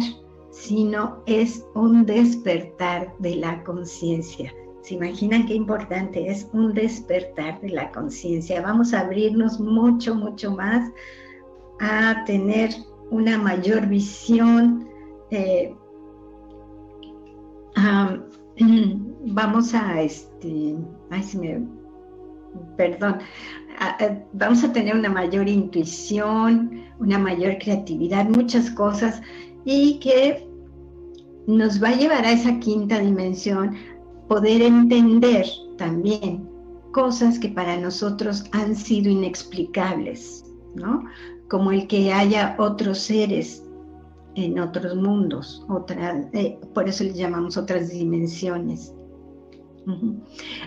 sino 0.62 1.24
es 1.26 1.66
un 1.74 2.06
despertar 2.06 3.14
de 3.18 3.36
la 3.38 3.64
conciencia. 3.64 4.54
¿Se 4.84 4.94
imaginan 4.94 5.48
qué 5.48 5.56
importante 5.56 6.30
es 6.30 6.48
un 6.54 6.74
despertar 6.74 7.60
de 7.62 7.70
la 7.70 7.92
conciencia? 7.92 8.62
Vamos 8.62 8.94
a 8.94 9.02
abrirnos 9.02 9.60
mucho, 9.60 10.14
mucho 10.14 10.52
más 10.52 10.92
a 11.80 12.24
tener 12.26 12.70
una 13.10 13.40
mayor 13.40 13.88
visión. 13.88 14.88
Eh, 15.32 15.76
vamos 19.26 19.74
a, 19.74 20.02
este, 20.02 20.76
ay, 21.10 21.24
si 21.24 21.40
me, 21.40 21.68
perdón, 22.78 23.18
vamos 24.34 24.64
a 24.64 24.72
tener 24.72 24.96
una 24.96 25.10
mayor 25.10 25.48
intuición, 25.48 26.84
una 27.00 27.18
mayor 27.18 27.58
creatividad, 27.58 28.30
muchas 28.30 28.70
cosas 28.70 29.22
y 29.66 30.00
que 30.00 30.51
nos 31.48 31.82
va 31.82 31.90
a 31.90 31.96
llevar 31.96 32.26
a 32.26 32.32
esa 32.32 32.60
quinta 32.60 33.00
dimensión 33.00 33.76
poder 34.28 34.62
entender 34.62 35.46
también 35.78 36.50
cosas 36.92 37.40
que 37.40 37.50
para 37.50 37.78
nosotros 37.78 38.44
han 38.52 38.76
sido 38.76 39.10
inexplicables, 39.10 40.46
¿no? 40.76 41.06
Como 41.50 41.72
el 41.72 41.88
que 41.88 42.12
haya 42.14 42.56
otros 42.60 43.00
seres 43.00 43.64
en 44.36 44.60
otros 44.60 44.96
mundos, 44.96 45.66
eh, 46.34 46.58
por 46.74 46.88
eso 46.88 47.04
les 47.04 47.16
llamamos 47.16 47.58
otras 47.58 47.90
dimensiones. 47.90 48.94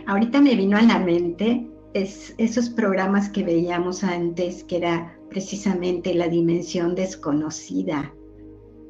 Ahorita 0.06 0.40
me 0.40 0.54
vino 0.56 0.76
a 0.76 0.82
la 0.82 0.98
mente 0.98 1.70
esos 1.94 2.68
programas 2.68 3.28
que 3.30 3.44
veíamos 3.44 4.02
antes, 4.02 4.64
que 4.64 4.78
era 4.78 5.16
precisamente 5.30 6.12
la 6.14 6.28
dimensión 6.28 6.94
desconocida, 6.94 8.12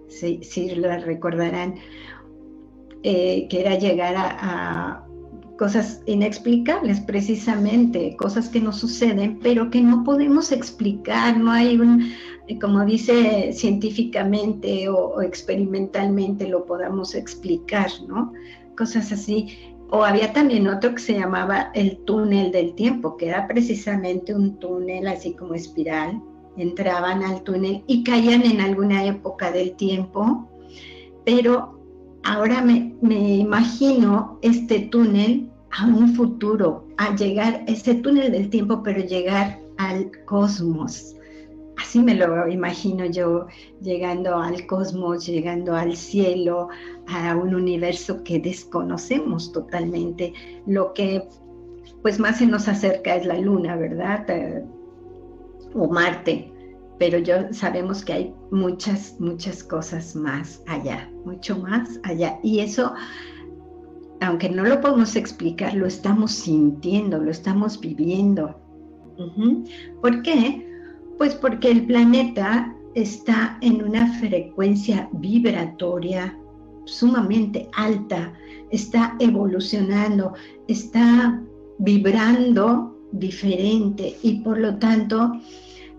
si, 0.09 0.75
lo 0.75 0.89
recordarán, 0.99 1.75
eh, 3.03 3.47
que 3.49 3.61
era 3.61 3.79
llegar 3.79 4.15
a, 4.17 5.05
cosas 5.59 6.03
inexplicables 6.07 7.01
precisamente, 7.01 8.17
cosas 8.17 8.49
que 8.49 8.61
no 8.61 8.73
suceden, 8.73 9.39
pero 9.41 9.71
que 9.71 9.81
no 9.81 10.03
podemos 10.03 10.51
explicar, 10.51 11.39
no 11.39 11.53
hay 11.53 11.79
un, 11.79 12.13
como 12.61 12.85
dice 12.85 13.53
científicamente 13.53 14.89
o, 14.89 15.23
experimentalmente 15.23 16.49
lo 16.49 16.67
podamos 16.67 17.15
explicar, 17.15 17.89
¿no? 18.09 18.33
Cosas 18.77 19.13
así. 19.13 19.59
O 19.91 20.03
había 20.03 20.33
también 20.33 20.67
otro 20.67 20.95
que 20.95 21.01
se 21.01 21.13
llamaba 21.13 21.71
el 21.75 21.99
túnel 21.99 22.51
del 22.51 22.75
tiempo, 22.75 23.17
que 23.17 23.29
era 23.29 23.47
precisamente 23.47 24.35
un 24.35 24.59
túnel 24.59 25.07
así 25.07 25.35
como 25.35 25.55
espiral, 25.55 26.21
entraban 26.57 27.23
al 27.23 27.43
túnel 27.43 27.83
y 27.87 28.05
caían 28.05 28.43
en 28.43 28.61
alguna 28.61 29.05
época 29.05 29.51
del 29.51 29.75
tiempo, 29.77 30.49
pero 31.25 31.81
ahora 32.25 32.63
me, 32.63 32.95
imagino 33.03 34.39
este 34.43 34.81
túnel 34.81 35.51
a 35.71 35.87
un 35.87 36.15
futuro, 36.15 36.87
a 36.97 37.15
llegar, 37.17 37.65
ese 37.67 37.95
túnel 37.95 38.33
del 38.33 38.51
tiempo, 38.51 38.83
pero 38.83 39.01
llegar 39.01 39.59
al 39.79 40.11
cosmos. 40.25 41.17
Así 41.77 41.99
me 41.99 42.15
lo 42.15 42.47
imagino 42.49 43.05
yo, 43.07 43.47
llegando 43.83 44.37
al 44.37 44.65
cosmos, 44.67 45.27
llegando 45.27 45.75
al 45.75 45.97
cielo, 45.97 46.69
a 47.09 47.35
un 47.35 47.55
universo 47.55 48.23
que 48.23 48.39
desconocemos 48.39 49.51
totalmente. 49.51 50.33
Lo 50.67 50.93
que 50.93 51.29
pues 52.03 52.21
más 52.21 52.39
se 52.39 52.47
nos 52.47 52.69
acerca 52.69 53.17
es 53.17 53.27
la 53.27 53.39
luna, 53.39 53.77
¿verdad? 53.77 54.27
O 55.75 55.89
Marte, 55.89 56.53
pero 56.99 57.19
yo 57.19 57.35
sabemos 57.53 58.05
que 58.05 58.13
hay 58.13 58.35
muchas, 58.51 59.17
muchas 59.19 59.63
cosas 59.63 60.15
más 60.15 60.63
allá, 60.67 61.11
mucho 61.25 61.59
más 61.59 62.01
allá. 62.05 62.39
Y 62.43 62.61
eso, 62.61 62.93
aunque 64.21 64.49
no 64.49 64.65
lo 64.65 64.81
podemos 64.81 65.17
explicar, 65.17 65.75
lo 65.75 65.87
estamos 65.87 66.33
sintiendo, 66.33 67.19
lo 67.19 67.31
estamos 67.31 67.81
viviendo. 67.81 68.55
¿Por 70.01 70.23
qué? 70.23 70.67
Pues 71.19 71.35
porque 71.35 71.71
el 71.71 71.87
planeta 71.87 72.75
está 72.95 73.59
en 73.61 73.83
una 73.83 74.13
frecuencia 74.19 75.09
vibratoria 75.13 76.37
sumamente 76.85 77.69
alta, 77.77 78.33
está 78.71 79.17
evolucionando, 79.19 80.35
está 80.69 81.43
vibrando 81.79 82.95
diferente 83.13 84.17
y 84.23 84.41
por 84.41 84.59
lo 84.59 84.77
tanto 84.79 85.33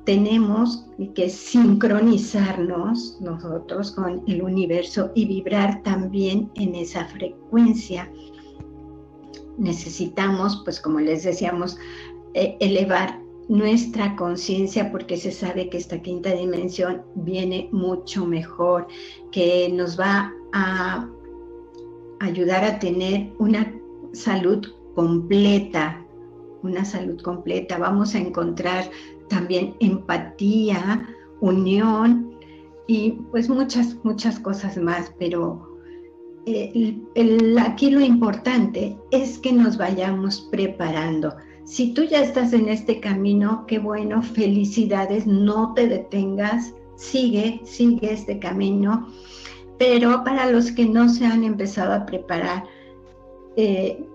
tenemos 0.06 0.86
que 1.16 1.30
sincronizarnos 1.30 3.18
nosotros 3.20 3.92
con 3.92 4.24
el 4.28 4.42
universo 4.42 5.12
y 5.16 5.26
vibrar 5.26 5.82
también 5.84 6.52
en 6.56 6.76
esa 6.76 7.06
frecuencia. 7.06 8.10
Necesitamos, 9.58 10.62
pues 10.64 10.80
como 10.80 11.00
les 11.00 11.24
decíamos, 11.24 11.78
e, 12.34 12.56
elevar 12.60 13.20
nuestra 13.48 14.16
conciencia 14.16 14.92
porque 14.92 15.18
se 15.18 15.32
sabe 15.32 15.70
que 15.70 15.78
esta 15.78 16.02
quinta 16.02 16.34
dimensión 16.34 17.04
viene 17.16 17.70
mucho 17.72 18.26
mejor, 18.26 18.88
que 19.32 19.70
nos 19.70 20.00
va 20.00 20.32
a 20.54 21.08
ayudar 22.20 22.64
a 22.64 22.80
tener 22.80 23.32
una 23.40 23.72
salud 24.14 24.66
completa, 24.96 26.04
una 26.64 26.86
salud 26.86 27.22
completa. 27.22 27.78
Vamos 27.78 28.16
a 28.16 28.20
encontrar 28.20 28.90
también 29.30 29.76
empatía, 29.80 31.08
unión 31.42 32.36
y 32.88 33.12
pues 33.32 33.50
muchas, 33.50 33.98
muchas 34.04 34.40
cosas 34.40 34.78
más, 34.78 35.12
pero 35.18 35.76
eh, 36.46 36.98
aquí 37.60 37.90
lo 37.90 38.02
importante 38.02 38.98
es 39.12 39.40
que 39.40 39.52
nos 39.52 39.78
vayamos 39.78 40.48
preparando. 40.52 41.36
Si 41.64 41.94
tú 41.94 42.04
ya 42.04 42.22
estás 42.22 42.54
en 42.54 42.70
este 42.70 43.00
camino, 43.00 43.66
qué 43.68 43.80
bueno, 43.80 44.22
felicidades, 44.22 45.26
no 45.26 45.74
te 45.74 45.88
detengas, 45.88 46.76
sigue, 46.96 47.62
sigue 47.64 48.14
este 48.14 48.38
camino. 48.38 49.08
Pero 49.80 50.24
para 50.24 50.50
los 50.52 50.72
que 50.72 50.86
no 50.86 51.10
se 51.10 51.26
han 51.26 51.44
empezado 51.44 51.94
a 51.94 52.06
preparar, 52.06 52.66
eh, 53.58 54.06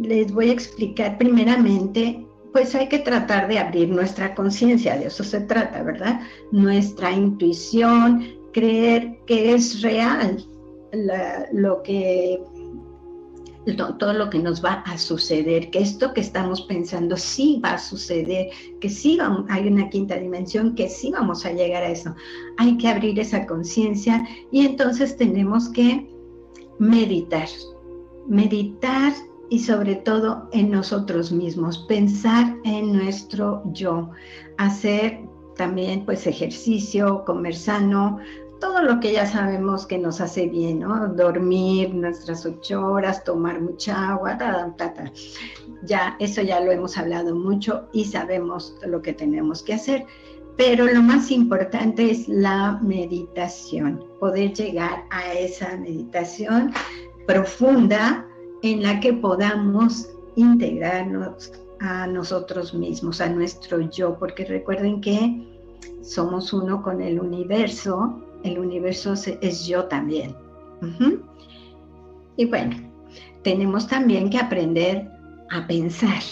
les 0.00 0.32
voy 0.32 0.50
a 0.50 0.52
explicar 0.52 1.16
primeramente, 1.18 2.25
pues 2.56 2.74
hay 2.74 2.88
que 2.88 3.00
tratar 3.00 3.48
de 3.48 3.58
abrir 3.58 3.90
nuestra 3.90 4.34
conciencia, 4.34 4.96
de 4.96 5.08
eso 5.08 5.22
se 5.22 5.40
trata, 5.42 5.82
¿verdad? 5.82 6.22
Nuestra 6.52 7.12
intuición, 7.12 8.26
creer 8.54 9.18
que 9.26 9.52
es 9.52 9.82
real 9.82 10.42
lo 11.52 11.82
que 11.82 12.40
todo 13.98 14.14
lo 14.14 14.30
que 14.30 14.38
nos 14.38 14.64
va 14.64 14.82
a 14.86 14.96
suceder, 14.96 15.70
que 15.70 15.80
esto 15.80 16.14
que 16.14 16.22
estamos 16.22 16.62
pensando 16.62 17.18
sí 17.18 17.60
va 17.62 17.72
a 17.72 17.78
suceder, 17.78 18.48
que 18.80 18.88
sí 18.88 19.18
hay 19.50 19.68
una 19.68 19.90
quinta 19.90 20.16
dimensión, 20.16 20.74
que 20.74 20.88
sí 20.88 21.10
vamos 21.10 21.44
a 21.44 21.52
llegar 21.52 21.82
a 21.82 21.90
eso. 21.90 22.14
Hay 22.56 22.78
que 22.78 22.88
abrir 22.88 23.20
esa 23.20 23.44
conciencia 23.46 24.26
y 24.50 24.64
entonces 24.64 25.14
tenemos 25.18 25.68
que 25.68 26.08
meditar, 26.78 27.48
meditar 28.26 29.12
y 29.48 29.60
sobre 29.60 29.96
todo 29.96 30.48
en 30.52 30.70
nosotros 30.70 31.32
mismos, 31.32 31.78
pensar 31.88 32.56
en 32.64 32.92
nuestro 32.92 33.62
yo, 33.72 34.10
hacer 34.58 35.20
también 35.56 36.04
pues 36.04 36.26
ejercicio, 36.26 37.24
comer 37.24 37.54
sano, 37.54 38.18
todo 38.60 38.82
lo 38.82 39.00
que 39.00 39.12
ya 39.12 39.26
sabemos 39.26 39.86
que 39.86 39.98
nos 39.98 40.20
hace 40.20 40.46
bien, 40.48 40.80
¿no? 40.80 41.08
Dormir 41.08 41.94
nuestras 41.94 42.46
ocho 42.46 42.86
horas, 42.86 43.22
tomar 43.24 43.60
mucha 43.60 44.12
agua, 44.12 44.38
ta, 44.38 44.74
ta, 44.76 44.94
ta. 44.94 45.12
ya 45.82 46.16
eso 46.20 46.40
ya 46.42 46.60
lo 46.60 46.72
hemos 46.72 46.96
hablado 46.96 47.34
mucho 47.34 47.88
y 47.92 48.04
sabemos 48.04 48.74
lo 48.86 49.02
que 49.02 49.12
tenemos 49.12 49.62
que 49.62 49.74
hacer. 49.74 50.06
pero 50.56 50.86
lo 50.86 51.02
más 51.02 51.30
importante 51.30 52.10
es 52.10 52.28
la 52.28 52.80
meditación, 52.82 54.02
poder 54.18 54.54
llegar 54.54 55.04
a 55.10 55.34
esa 55.34 55.76
meditación 55.76 56.72
profunda 57.26 58.26
en 58.66 58.82
la 58.82 59.00
que 59.00 59.12
podamos 59.12 60.08
integrarnos 60.34 61.52
a 61.80 62.06
nosotros 62.06 62.74
mismos, 62.74 63.20
a 63.20 63.28
nuestro 63.28 63.80
yo, 63.90 64.18
porque 64.18 64.44
recuerden 64.44 65.00
que 65.00 65.46
somos 66.02 66.52
uno 66.52 66.82
con 66.82 67.00
el 67.00 67.20
universo, 67.20 68.20
el 68.42 68.58
universo 68.58 69.14
es 69.40 69.66
yo 69.66 69.84
también. 69.84 70.34
Y 72.36 72.46
bueno, 72.46 72.76
tenemos 73.42 73.86
también 73.86 74.30
que 74.30 74.38
aprender 74.38 75.08
a 75.50 75.66
pensar, 75.66 76.22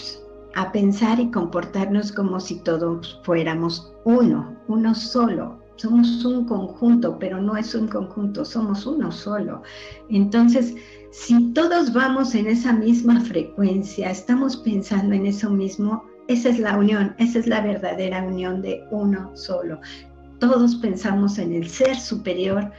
a 0.55 0.71
pensar 0.71 1.19
y 1.19 1.31
comportarnos 1.31 2.11
como 2.11 2.39
si 2.39 2.59
todos 2.59 3.19
fuéramos 3.23 3.93
uno, 4.03 4.55
uno 4.67 4.93
solo. 4.93 5.63
Somos 5.77 6.23
un 6.23 6.45
conjunto, 6.45 7.19
pero 7.19 7.41
no 7.41 7.57
es 7.57 7.75
un 7.75 7.87
conjunto, 7.89 8.45
somos 8.45 8.85
uno 8.85 9.11
solo. 9.11 9.61
Entonces, 10.09 10.73
si 11.17 11.53
todos 11.53 11.93
vamos 11.93 12.35
en 12.35 12.45
esa 12.45 12.73
misma 12.73 13.21
frecuencia, 13.21 14.11
estamos 14.11 14.57
pensando 14.57 15.15
en 15.15 15.25
eso 15.25 15.49
mismo, 15.49 16.03
esa 16.27 16.49
es 16.49 16.59
la 16.59 16.77
unión, 16.77 17.15
esa 17.17 17.39
es 17.39 17.47
la 17.47 17.61
verdadera 17.61 18.21
unión 18.21 18.61
de 18.61 18.83
uno 18.91 19.31
solo. 19.33 19.79
Todos 20.39 20.75
pensamos 20.75 21.39
en 21.39 21.53
el 21.53 21.69
ser 21.69 21.95
superior, 21.95 22.69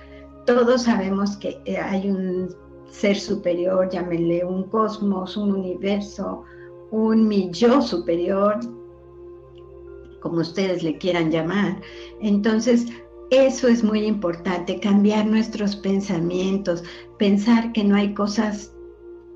todos 0.44 0.82
sabemos 0.82 1.36
que 1.38 1.60
eh, 1.64 1.78
hay 1.78 2.10
un 2.10 2.54
ser 2.90 3.16
superior, 3.16 3.88
llámenle 3.90 4.44
un 4.44 4.64
cosmos, 4.64 5.36
un 5.36 5.52
universo, 5.52 6.44
un 6.90 7.26
mi 7.26 7.50
yo 7.50 7.80
superior, 7.80 8.60
como 10.20 10.42
ustedes 10.42 10.82
le 10.82 10.98
quieran 10.98 11.30
llamar. 11.30 11.80
Entonces, 12.20 12.86
eso 13.30 13.66
es 13.66 13.82
muy 13.82 14.04
importante, 14.04 14.78
cambiar 14.78 15.26
nuestros 15.26 15.74
pensamientos, 15.74 16.84
pensar 17.18 17.72
que 17.72 17.84
no 17.84 17.96
hay 17.96 18.14
cosas 18.14 18.72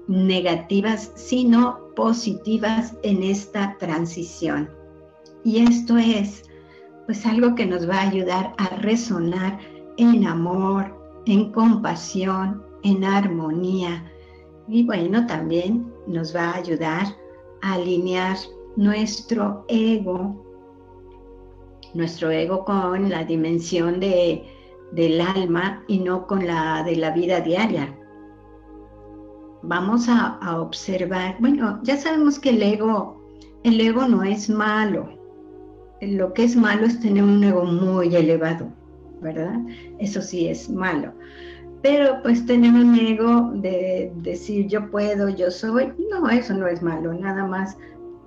negativas, 0.09 1.13
sino 1.15 1.79
positivas 1.95 2.97
en 3.03 3.23
esta 3.23 3.77
transición. 3.79 4.69
Y 5.45 5.65
esto 5.65 5.97
es 5.97 6.45
pues 7.07 7.25
algo 7.27 7.55
que 7.55 7.67
nos 7.67 7.89
va 7.89 7.97
a 7.97 8.09
ayudar 8.09 8.55
a 8.59 8.69
resonar 8.77 9.59
en 9.97 10.27
amor, 10.27 10.97
en 11.27 11.51
compasión, 11.53 12.63
en 12.83 13.05
armonía. 13.05 14.11
Y 14.69 14.85
bueno, 14.85 15.27
también 15.27 15.93
nos 16.07 16.35
va 16.35 16.51
a 16.51 16.57
ayudar 16.57 17.07
a 17.63 17.75
alinear 17.75 18.37
nuestro 18.77 19.65
ego, 19.69 20.45
nuestro 21.95 22.31
ego 22.31 22.65
con 22.65 23.11
la 23.11 23.25
dimensión 23.25 24.01
de, 24.01 24.45
del 24.93 25.21
alma 25.21 25.83
y 25.87 25.99
no 26.01 26.27
con 26.27 26.47
la 26.47 26.83
de 26.83 26.97
la 26.97 27.11
vida 27.11 27.41
diaria. 27.41 27.97
Vamos 29.63 30.09
a, 30.09 30.39
observar, 30.61 31.37
bueno, 31.39 31.81
ya 31.83 31.97
sabemos 31.97 32.39
que 32.39 32.51
el 32.51 32.63
ego, 32.63 33.21
el 33.63 33.81
ego 33.81 34.09
no 34.09 34.23
es 34.25 34.49
malo. 34.49 35.09
Lo 36.01 36.33
que 36.33 36.45
es 36.45 36.57
malo 36.57 36.87
es 36.87 36.99
tener 37.01 37.23
un 37.23 37.45
ego 37.45 37.65
muy 37.65 38.15
elevado, 38.17 38.69
¿verdad? 39.21 39.61
Eso 39.99 40.23
sí 40.23 40.49
es 40.49 40.71
malo. 40.71 41.13
Pero 41.83 42.23
pues 42.23 42.45
tener 42.47 42.73
un 42.73 42.99
ego 42.99 43.51
de 43.55 44.13
decir 44.17 44.67
yo 44.67 44.91
puedo, 44.91 45.29
yo 45.29 45.51
soy, 45.51 45.93
no, 46.11 46.29
eso 46.29 46.55
no 46.55 46.67
es 46.67 46.83
malo, 46.83 47.13
nada 47.15 47.47
más 47.47 47.77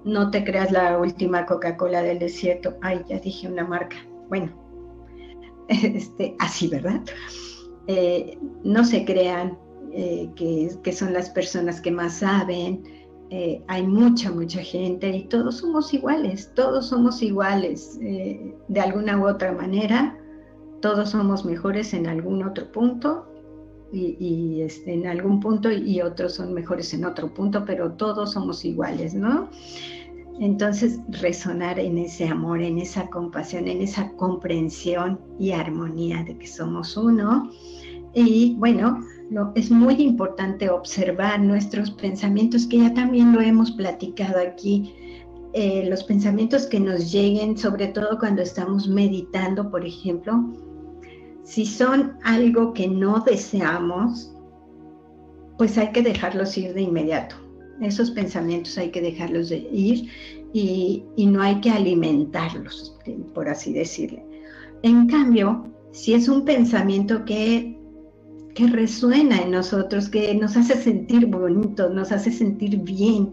no 0.06 0.30
te 0.32 0.44
creas 0.44 0.72
la 0.72 0.98
última 0.98 1.46
Coca-Cola 1.46 2.04
del 2.04 2.20
desierto. 2.20 2.76
Ay, 2.82 3.02
ya 3.08 3.20
dije 3.20 3.48
una 3.48 3.66
marca. 3.66 3.96
Bueno, 4.30 4.52
este, 5.70 6.36
así, 6.40 6.68
¿verdad? 6.68 7.02
Eh, 7.88 8.38
no 8.64 8.86
se 8.86 9.04
crean 9.06 9.58
eh, 9.92 10.30
que, 10.36 10.92
son 10.92 11.14
las 11.14 11.30
personas 11.30 11.82
que 11.82 11.92
más 11.92 12.20
saben. 12.20 12.84
Eh, 13.30 13.64
hay 13.68 13.86
mucha, 13.86 14.32
mucha 14.32 14.62
gente 14.62 15.10
y 15.10 15.24
todos 15.24 15.58
somos 15.58 15.94
iguales, 15.94 16.52
todos 16.56 16.90
somos 16.90 17.22
iguales 17.22 18.00
de 18.00 18.80
alguna 18.80 19.18
u 19.18 19.28
otra 19.28 19.52
manera. 19.52 20.18
Todos 20.82 21.12
somos 21.12 21.46
mejores 21.46 21.94
en 21.94 22.08
algún 22.08 22.44
otro 22.44 22.72
punto 22.72 23.26
y, 23.94 24.62
este, 24.62 24.94
en 24.94 25.08
algún 25.08 25.40
punto 25.40 25.72
y 25.72 26.02
otros 26.02 26.34
son 26.34 26.54
mejores 26.54 26.94
en 26.94 27.06
otro 27.06 27.34
punto, 27.34 27.64
pero 27.66 27.94
todos 27.94 28.34
somos 28.34 28.66
iguales, 28.66 29.14
¿no? 29.14 29.50
Entonces, 30.40 31.00
resonar 31.10 31.80
en 31.80 31.98
ese 31.98 32.28
amor, 32.28 32.62
en 32.62 32.80
esa 32.80 33.08
compasión, 33.10 33.68
en 33.68 33.82
esa 33.82 34.12
comprensión 34.14 35.20
y 35.40 35.52
armonía 35.52 36.24
de 36.24 36.38
que 36.38 36.48
somos 36.48 36.98
uno. 36.98 37.52
Y 38.16 38.56
bueno, 38.56 39.00
es 39.56 39.72
muy 39.72 39.96
importante 39.96 40.70
observar 40.70 41.40
nuestros 41.40 41.92
pensamientos, 41.92 42.68
que 42.68 42.80
ya 42.80 42.94
también 42.94 43.34
lo 43.34 43.42
hemos 43.42 43.72
platicado 43.72 44.40
aquí, 44.40 44.94
eh, 45.54 45.86
los 45.88 46.04
pensamientos 46.04 46.66
que 46.66 46.80
nos 46.80 47.12
lleguen, 47.12 47.58
sobre 47.58 47.88
todo 47.88 48.18
cuando 48.18 48.42
estamos 48.42 48.88
meditando, 48.88 49.70
por 49.70 49.86
ejemplo, 49.86 50.44
si 51.44 51.66
son 51.66 52.18
algo 52.24 52.74
que 52.74 52.88
no 52.88 53.20
deseamos, 53.20 54.36
pues 55.58 55.78
hay 55.78 55.92
que 55.92 56.02
dejarlos 56.02 56.58
ir 56.58 56.74
de 56.74 56.82
inmediato. 56.82 57.43
Esos 57.82 58.12
pensamientos 58.12 58.78
hay 58.78 58.90
que 58.90 59.02
dejarlos 59.02 59.50
de 59.50 59.58
ir 59.72 60.10
y, 60.54 61.04
no 61.18 61.42
hay 61.42 61.60
que 61.62 61.72
alimentarlos, 61.72 62.98
por 63.34 63.50
así 63.50 63.74
decirle. 63.74 64.24
En 64.84 65.08
cambio, 65.08 65.72
si 65.92 66.14
es 66.14 66.28
un 66.28 66.46
pensamiento 66.46 67.26
que, 67.26 67.80
que 68.54 68.68
resuena 68.68 69.42
en 69.42 69.52
nosotros, 69.52 70.10
que 70.10 70.34
nos 70.36 70.56
hace 70.56 70.76
sentir 70.76 71.26
bonito, 71.26 71.90
nos 71.90 72.12
hace 72.12 72.32
sentir 72.32 72.78
bien, 72.78 73.32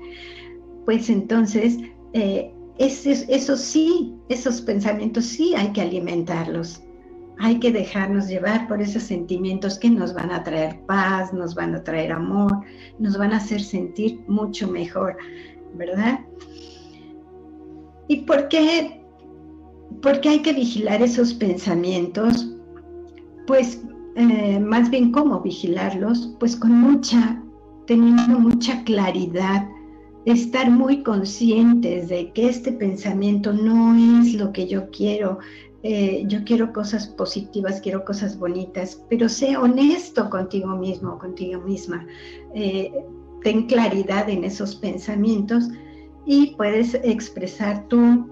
pues 0.86 1.10
entonces 1.10 1.76
eh, 2.14 2.52
eso 2.78 3.56
sí, 3.56 4.14
esos 4.30 4.62
pensamientos 4.62 5.26
sí 5.26 5.54
hay 5.54 5.72
que 5.72 5.82
alimentarlos 5.82 6.82
hay 7.42 7.58
que 7.58 7.72
dejarnos 7.72 8.28
llevar 8.28 8.68
por 8.68 8.82
esos 8.82 9.02
sentimientos 9.02 9.78
que 9.78 9.88
nos 9.88 10.12
van 10.12 10.30
a 10.30 10.44
traer 10.44 10.78
paz, 10.86 11.32
nos 11.32 11.54
van 11.54 11.74
a 11.74 11.82
traer 11.82 12.12
amor, 12.12 12.60
nos 12.98 13.16
van 13.16 13.32
a 13.32 13.38
hacer 13.38 13.62
sentir 13.62 14.20
mucho 14.28 14.68
mejor, 14.68 15.16
¿verdad? 15.74 16.20
¿Y 18.08 18.18
por 18.22 18.48
qué, 18.48 19.00
hay 20.24 20.42
que 20.42 20.52
vigilar 20.52 21.00
esos 21.00 21.32
pensamientos? 21.32 22.54
Pues 23.46 23.82
eh, 24.16 24.60
más 24.60 24.90
bien 24.90 25.10
cómo 25.10 25.40
vigilarlos, 25.40 26.36
pues 26.38 26.54
con 26.54 26.72
mucha, 26.72 27.42
teniendo 27.86 28.38
mucha 28.38 28.84
claridad, 28.84 29.66
estar 30.26 30.70
muy 30.70 31.02
conscientes 31.02 32.10
de 32.10 32.32
que 32.32 32.50
este 32.50 32.72
pensamiento 32.72 33.54
no 33.54 33.94
es 34.20 34.34
lo 34.34 34.52
que 34.52 34.68
yo 34.68 34.90
quiero, 34.90 35.38
eh, 35.82 36.24
yo 36.26 36.44
quiero 36.44 36.72
cosas 36.72 37.06
positivas, 37.06 37.80
quiero 37.80 38.04
cosas 38.04 38.38
bonitas, 38.38 39.02
pero 39.08 39.28
sé 39.28 39.56
honesto 39.56 40.28
contigo 40.28 40.68
mismo, 40.76 41.18
contigo 41.18 41.60
misma. 41.62 42.06
Eh, 42.54 42.92
ten 43.42 43.66
claridad 43.66 44.28
en 44.28 44.44
esos 44.44 44.76
pensamientos 44.76 45.68
y 46.26 46.54
puedes 46.56 46.94
expresar 46.94 47.86
tú 47.88 48.28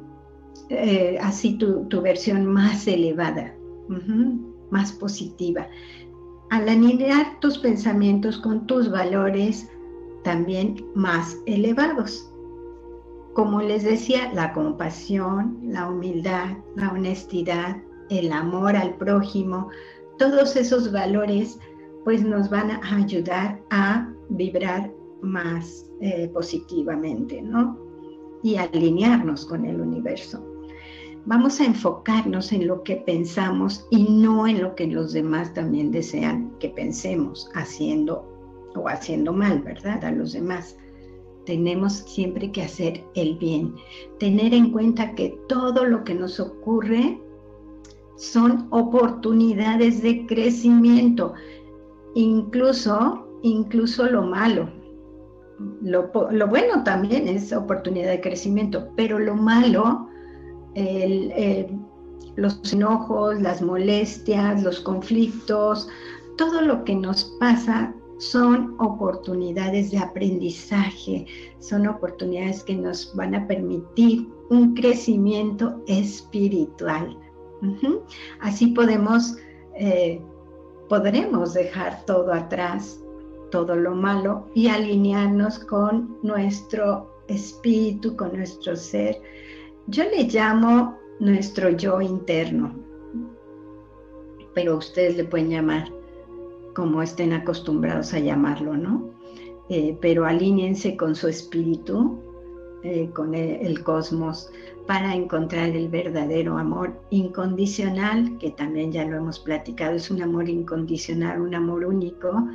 eh, 0.68 1.18
así 1.22 1.54
tu, 1.54 2.02
versión 2.02 2.44
más 2.44 2.86
elevada, 2.86 3.54
más 4.70 4.92
positiva. 4.92 5.66
Al 6.50 6.68
alinear 6.68 7.40
tus 7.40 7.58
pensamientos 7.58 8.38
con 8.38 8.66
tus 8.66 8.90
valores 8.90 9.70
también 10.22 10.84
más 10.94 11.36
elevados 11.46 12.30
como 13.38 13.62
les 13.62 13.84
decía, 13.84 14.32
la 14.32 14.52
compasión, 14.52 15.60
la 15.62 15.88
humildad, 15.88 16.56
la 16.74 16.90
honestidad, 16.90 17.76
el 18.10 18.32
amor 18.32 18.74
al 18.74 18.96
prójimo, 18.96 19.68
todos 20.18 20.56
esos 20.56 20.90
valores 20.90 21.56
pues 22.02 22.24
nos 22.24 22.50
van 22.50 22.72
a 22.72 22.96
ayudar 22.96 23.62
a 23.70 24.12
vibrar 24.30 24.92
más 25.22 25.88
eh, 26.00 26.28
positivamente, 26.34 27.40
¿no? 27.40 27.78
Y 28.42 28.56
alinearnos 28.56 29.46
con 29.46 29.66
el 29.66 29.80
universo. 29.80 30.44
Vamos 31.24 31.60
a 31.60 31.66
enfocarnos 31.66 32.50
en 32.50 32.66
lo 32.66 32.82
que 32.82 32.96
pensamos 32.96 33.86
y 33.92 34.02
no 34.02 34.48
en 34.48 34.60
lo 34.60 34.74
que 34.74 34.88
los 34.88 35.12
demás 35.12 35.54
también 35.54 35.92
desean 35.92 36.50
que 36.58 36.70
pensemos, 36.70 37.48
haciendo 37.54 38.28
o 38.74 38.88
haciendo 38.88 39.32
mal, 39.32 39.62
¿verdad? 39.62 40.04
A 40.04 40.10
los 40.10 40.32
demás 40.32 40.76
tenemos 41.48 41.94
siempre 41.94 42.52
que 42.52 42.60
hacer 42.60 43.02
el 43.14 43.38
bien. 43.38 43.74
Tener 44.18 44.52
en 44.52 44.70
cuenta 44.70 45.14
que 45.14 45.40
todo 45.48 45.86
lo 45.86 46.04
que 46.04 46.14
nos 46.14 46.38
ocurre 46.38 47.18
son 48.16 48.68
oportunidades 48.68 50.02
de 50.02 50.26
crecimiento, 50.26 51.32
incluso, 52.14 53.26
incluso 53.40 54.04
lo 54.10 54.24
malo. 54.24 54.70
Lo, 55.80 56.10
bueno 56.48 56.84
también 56.84 57.26
es 57.26 57.50
oportunidad 57.54 58.10
de 58.10 58.20
crecimiento, 58.20 58.90
pero 58.94 59.18
lo 59.18 59.34
malo, 59.34 60.06
los 62.36 62.72
enojos, 62.74 63.40
las 63.40 63.62
molestias, 63.62 64.62
los 64.62 64.80
conflictos, 64.80 65.88
todo 66.36 66.60
lo 66.60 66.84
que 66.84 66.94
nos 66.94 67.24
pasa 67.40 67.94
son 68.18 68.74
oportunidades 68.78 69.90
de 69.90 69.98
aprendizaje, 69.98 71.26
son 71.60 71.86
oportunidades 71.86 72.62
que 72.64 72.74
nos 72.74 73.14
van 73.14 73.34
a 73.34 73.46
permitir 73.46 74.28
un 74.50 74.74
crecimiento 74.74 75.82
espiritual. 75.86 77.16
Así 78.40 78.68
podemos, 78.68 79.36
eh, 79.74 80.20
podremos 80.88 81.54
dejar 81.54 82.04
todo 82.06 82.32
atrás, 82.32 83.00
todo 83.50 83.74
lo 83.74 83.94
malo 83.94 84.46
y 84.54 84.68
alinearnos 84.68 85.58
con 85.60 86.18
nuestro 86.22 87.10
espíritu, 87.28 88.16
con 88.16 88.36
nuestro 88.36 88.76
ser. 88.76 89.20
Yo 89.86 90.04
le 90.04 90.24
llamo 90.24 90.96
nuestro 91.20 91.70
yo 91.70 92.00
interno, 92.00 92.74
pero 94.54 94.76
ustedes 94.76 95.16
le 95.16 95.24
pueden 95.24 95.50
llamar 95.50 95.97
como 96.78 97.02
estén 97.02 97.32
acostumbrados 97.32 98.14
a 98.14 98.20
llamarlo, 98.20 98.76
¿no? 98.76 99.10
Eh, 99.68 99.98
pero 100.00 100.24
alíñense 100.24 100.96
con 100.96 101.16
su 101.16 101.26
espíritu, 101.26 102.20
eh, 102.84 103.10
con 103.12 103.34
el, 103.34 103.82
cosmos, 103.82 104.48
para 104.86 105.12
encontrar 105.12 105.70
el 105.70 105.88
verdadero 105.88 106.56
amor 106.56 107.02
incondicional, 107.10 108.38
que 108.38 108.52
también 108.52 108.92
ya 108.92 109.04
lo 109.04 109.16
hemos 109.16 109.40
platicado, 109.40 109.96
es 109.96 110.08
un 110.08 110.22
amor 110.22 110.48
incondicional, 110.48 111.40
un 111.40 111.56
amor 111.56 111.84
único, 111.84 112.46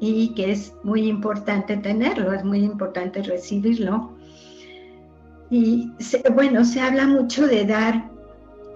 y 0.00 0.32
que 0.34 0.52
es 0.52 0.72
muy 0.82 1.02
importante 1.06 1.76
tenerlo, 1.76 2.32
es 2.32 2.44
muy 2.44 2.64
importante 2.64 3.22
recibirlo. 3.22 4.12
Y 5.50 5.90
bueno, 6.34 6.64
se 6.64 6.80
habla 6.80 7.06
mucho 7.06 7.46
de 7.46 7.66
dar 7.66 8.10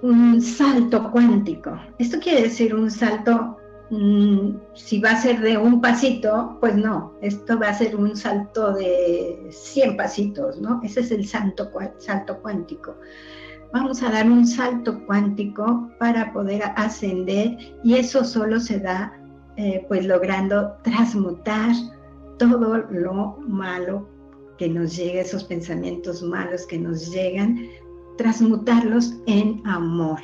un 0.02 0.42
salto 0.42 1.10
cuántico. 1.10 1.80
Esto 1.98 2.18
quiere 2.20 2.42
decir 2.42 2.74
un 2.74 2.90
salto 2.90 3.55
Si 3.88 5.00
va 5.00 5.10
a 5.12 5.20
ser 5.20 5.40
de 5.40 5.56
un 5.56 5.80
pasito, 5.80 6.58
pues 6.60 6.74
no, 6.76 7.12
esto 7.22 7.58
va 7.58 7.68
a 7.68 7.74
ser 7.74 7.94
un 7.94 8.16
salto 8.16 8.72
de 8.72 9.46
100 9.50 9.96
pasitos, 9.96 10.60
¿no? 10.60 10.80
Ese 10.82 11.00
es 11.00 11.12
el 11.12 11.26
salto, 11.26 11.70
salto 11.98 12.40
cuántico. 12.42 12.96
Vamos 13.72 14.02
a 14.02 14.10
dar 14.10 14.28
un 14.28 14.46
salto 14.46 15.04
cuántico 15.06 15.88
para 16.00 16.32
poder 16.32 16.62
ascender 16.76 17.56
y 17.84 17.94
eso 17.94 18.24
solo 18.24 18.58
se 18.58 18.80
da 18.80 19.12
eh, 19.56 19.84
pues 19.88 20.04
logrando 20.04 20.76
transmutar 20.82 21.74
todo 22.38 22.78
lo 22.90 23.36
malo 23.46 24.08
que 24.58 24.68
nos 24.68 24.96
llega, 24.96 25.20
esos 25.20 25.44
pensamientos 25.44 26.22
malos 26.22 26.66
que 26.66 26.78
nos 26.78 27.10
llegan, 27.12 27.68
transmutarlos 28.16 29.14
en 29.26 29.62
amor 29.66 30.20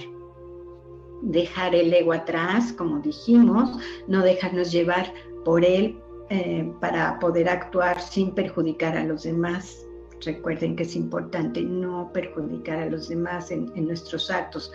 dejar 1.23 1.75
el 1.75 1.93
ego 1.95 2.13
atrás, 2.13 2.73
como 2.73 2.99
dijimos, 3.01 3.79
no 4.07 4.23
dejarnos 4.23 4.73
llevar 4.73 5.13
por 5.45 5.65
él 5.65 5.99
eh, 6.31 6.71
para 6.81 7.19
poder 7.19 7.49
actuar 7.49 8.01
sin 8.01 8.33
perjudicar 8.33 8.97
a 8.97 9.05
los 9.05 9.23
demás. 9.23 9.87
Recuerden 10.25 10.77
que 10.77 10.85
es 10.85 10.95
importante 10.95 11.63
no 11.63 12.11
perjudicar 12.13 12.79
a 12.79 12.87
los 12.87 13.09
demás 13.09 13.51
en, 13.51 13.71
nuestros 13.87 14.31
actos, 14.31 14.73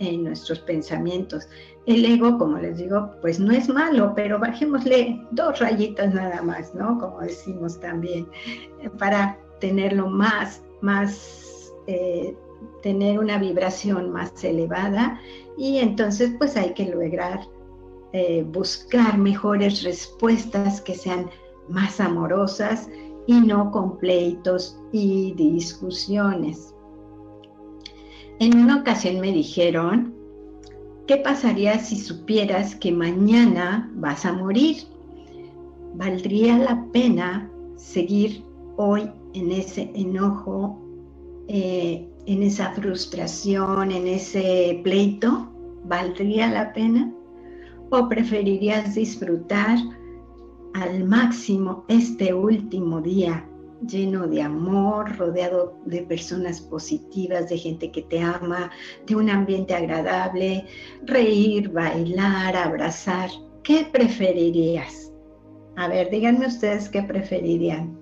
en 0.00 0.24
nuestros 0.24 0.58
pensamientos. 0.60 1.48
El 1.86 2.04
ego, 2.04 2.36
como 2.36 2.58
les 2.58 2.78
digo, 2.78 3.12
pues 3.20 3.38
no 3.38 3.52
es 3.52 3.68
malo, 3.68 4.12
pero 4.14 4.38
bajémosle 4.38 5.24
dos 5.30 5.60
rayitas 5.60 6.12
nada 6.12 6.42
más, 6.42 6.74
¿no? 6.74 6.98
Como 6.98 7.20
decimos 7.20 7.78
también, 7.80 8.26
para 8.98 9.38
tenerlo 9.60 10.08
más, 10.08 10.62
más, 10.82 11.72
eh, 11.86 12.36
tener 12.82 13.18
una 13.18 13.38
vibración 13.38 14.10
más 14.10 14.42
elevada 14.44 15.20
y 15.58 15.78
entonces 15.78 16.32
pues 16.38 16.56
hay 16.56 16.72
que 16.72 16.86
lograr 16.86 17.40
eh, 18.12 18.46
buscar 18.50 19.18
mejores 19.18 19.82
respuestas 19.82 20.80
que 20.80 20.94
sean 20.94 21.28
más 21.68 22.00
amorosas 22.00 22.88
y 23.26 23.40
no 23.40 23.70
con 23.70 23.98
pleitos 23.98 24.80
y 24.92 25.34
discusiones. 25.34 26.74
En 28.38 28.56
una 28.56 28.76
ocasión 28.76 29.20
me 29.20 29.32
dijeron, 29.32 30.14
¿qué 31.06 31.18
pasaría 31.18 31.78
si 31.80 31.96
supieras 31.96 32.74
que 32.76 32.92
mañana 32.92 33.90
vas 33.96 34.24
a 34.24 34.32
morir? 34.32 34.84
¿Valdría 35.94 36.56
la 36.56 36.86
pena 36.92 37.50
seguir 37.76 38.44
hoy 38.76 39.10
en 39.34 39.52
ese 39.52 39.90
enojo, 39.94 40.80
eh, 41.48 42.07
en 42.28 42.42
esa 42.42 42.72
frustración, 42.72 43.90
en 43.90 44.06
ese 44.06 44.80
pleito? 44.84 45.50
¿Valdría 45.84 46.48
la 46.50 46.74
pena? 46.74 47.10
¿O 47.90 48.06
preferirías 48.06 48.94
disfrutar 48.94 49.78
al 50.74 51.04
máximo 51.04 51.86
este 51.88 52.34
último 52.34 53.00
día 53.00 53.48
lleno 53.86 54.26
de 54.26 54.42
amor, 54.42 55.16
rodeado 55.16 55.74
de 55.86 56.02
personas 56.02 56.60
positivas, 56.60 57.48
de 57.48 57.56
gente 57.56 57.90
que 57.90 58.02
te 58.02 58.20
ama, 58.20 58.70
de 59.06 59.16
un 59.16 59.30
ambiente 59.30 59.74
agradable, 59.74 60.66
reír, 61.06 61.70
bailar, 61.70 62.54
abrazar? 62.54 63.30
¿Qué 63.62 63.88
preferirías? 63.90 65.10
A 65.76 65.88
ver, 65.88 66.10
díganme 66.10 66.46
ustedes 66.46 66.90
qué 66.90 67.02
preferirían. 67.02 67.98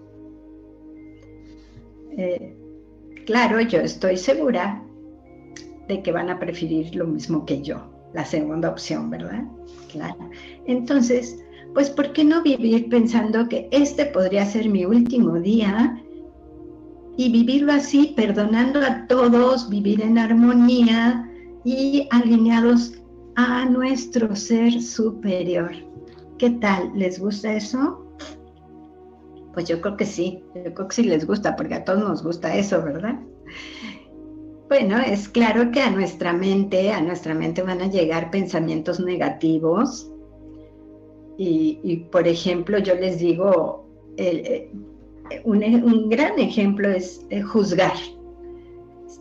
Eh, 2.19 2.56
Claro, 3.27 3.61
yo 3.61 3.81
estoy 3.81 4.17
segura 4.17 4.81
de 5.89 6.01
que 6.01 6.13
van 6.13 6.31
a 6.31 6.39
preferir 6.39 6.95
lo 6.95 7.07
mismo 7.07 7.45
que 7.45 7.61
yo, 7.61 7.83
la 8.15 8.25
segunda 8.25 8.71
opción, 8.71 9.11
¿verdad? 9.11 9.43
Claro. 9.91 10.31
Entonces, 10.67 11.37
pues, 11.75 11.91
¿por 11.91 12.13
qué 12.13 12.23
no 12.23 12.43
vivir 12.43 12.89
pensando 12.89 13.49
que 13.49 13.69
este 13.73 14.07
podría 14.07 14.47
ser 14.47 14.69
mi 14.69 14.85
último 14.85 15.41
día 15.41 16.01
y 17.17 17.33
vivirlo 17.33 17.73
así, 17.73 18.15
perdonando 18.17 18.81
a 18.81 19.09
todos, 19.09 19.69
vivir 19.69 20.03
en 20.03 20.19
armonía 20.19 21.29
y 21.65 22.07
alineados 22.13 22.95
a 23.35 23.65
nuestro 23.65 24.37
ser 24.37 24.81
superior? 24.81 25.73
¿Qué 26.39 26.51
tal? 26.51 26.93
¿Les 26.95 27.19
gusta 27.19 27.55
eso? 27.55 28.06
Pues 29.57 29.67
yo 29.67 29.81
creo 29.81 29.97
que 29.97 30.05
sí, 30.05 30.43
yo 30.55 30.75
creo 30.75 30.87
que 30.87 30.97
sí 30.97 31.03
les 31.05 31.27
gusta, 31.27 31.57
porque 31.57 31.73
a 31.73 31.83
todos 31.83 32.01
nos 32.01 32.23
gusta 32.23 32.55
eso, 32.55 32.83
¿verdad? 32.83 33.19
Bueno, 34.69 34.99
es 34.99 35.31
claro 35.31 35.71
que 35.71 35.81
a 35.81 35.89
nuestra 35.89 36.35
mente, 36.35 36.91
a 36.93 37.01
nuestra 37.01 37.33
mente 37.33 37.63
van 37.63 37.81
a 37.81 37.89
llegar 37.89 38.31
pensamientos 38.31 39.01
negativos. 39.01 40.13
Y, 41.39 42.05
por 42.13 42.29
ejemplo, 42.29 42.77
yo 42.81 42.97
les 42.97 43.19
digo, 43.19 43.89
eh, 44.19 44.71
un, 45.45 46.11
gran 46.11 46.39
ejemplo 46.39 46.91
es 46.91 47.25
eh, 47.31 47.41
juzgar. 47.41 47.97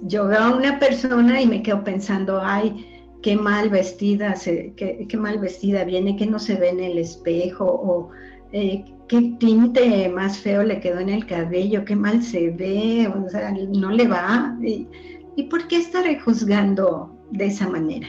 Yo 0.02 0.28
veo 0.28 0.40
a 0.40 0.54
una 0.54 0.80
persona 0.80 1.42
y 1.42 1.48
me 1.48 1.64
quedo 1.64 1.82
pensando, 1.86 2.42
ay, 2.44 2.86
qué 3.22 3.38
mal 3.38 3.70
vestida, 3.70 4.36
qué, 4.76 5.18
mal 5.18 5.40
vestida 5.40 5.86
viene, 5.86 6.18
que 6.18 6.26
no 6.26 6.40
se 6.40 6.56
ve 6.56 6.72
en 6.72 6.82
el 6.82 6.98
espejo, 6.98 7.64
o 7.64 8.10
eh, 8.56 8.86
qué 9.10 9.36
tinte 9.38 10.08
más 10.08 10.38
feo 10.38 10.64
le 10.64 10.80
quedó 10.80 11.00
en 11.00 11.10
el 11.10 11.26
cabello, 11.26 11.84
qué 11.84 11.94
mal 11.94 12.24
se 12.24 12.52
ve, 12.52 13.06
o 13.06 13.30
sea, 13.30 13.52
no 13.52 13.92
le 13.92 14.08
va. 14.08 14.58
¿Y, 14.64 15.44
por 15.50 15.68
qué 15.68 15.76
estaré 15.76 16.22
juzgando 16.22 17.14
de 17.32 17.48
esa 17.48 17.70
manera? 17.70 18.08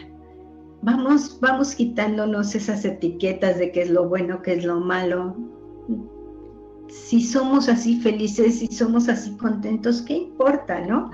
Vamos, 0.82 1.40
vamos 1.40 1.74
quitándonos 1.74 2.54
esas 2.54 2.84
etiquetas 2.84 3.58
de 3.58 3.72
qué 3.72 3.82
es 3.82 3.90
lo 3.90 4.08
bueno, 4.08 4.40
qué 4.42 4.52
es 4.52 4.64
lo 4.64 4.78
malo. 4.78 5.36
Si 6.88 7.24
somos 7.24 7.68
así 7.68 8.00
felices, 8.00 8.60
si 8.60 8.68
somos 8.68 9.08
así 9.08 9.36
contentos, 9.38 10.00
¿qué 10.02 10.14
importa, 10.14 10.80
no? 10.86 11.10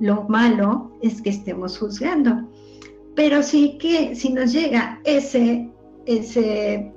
Lo 0.00 0.22
malo 0.22 0.96
es 1.02 1.20
que 1.20 1.28
estemos 1.28 1.78
juzgando. 1.78 2.48
Pero 3.14 3.42
sí 3.42 3.76
que 3.76 4.14
si 4.14 4.32
nos 4.32 4.54
llega 4.54 5.02
ese, 5.04 5.70
ese 6.06 6.94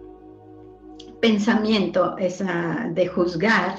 pensamiento, 1.24 2.18
esa 2.18 2.92
de 2.94 3.08
juzgar, 3.08 3.78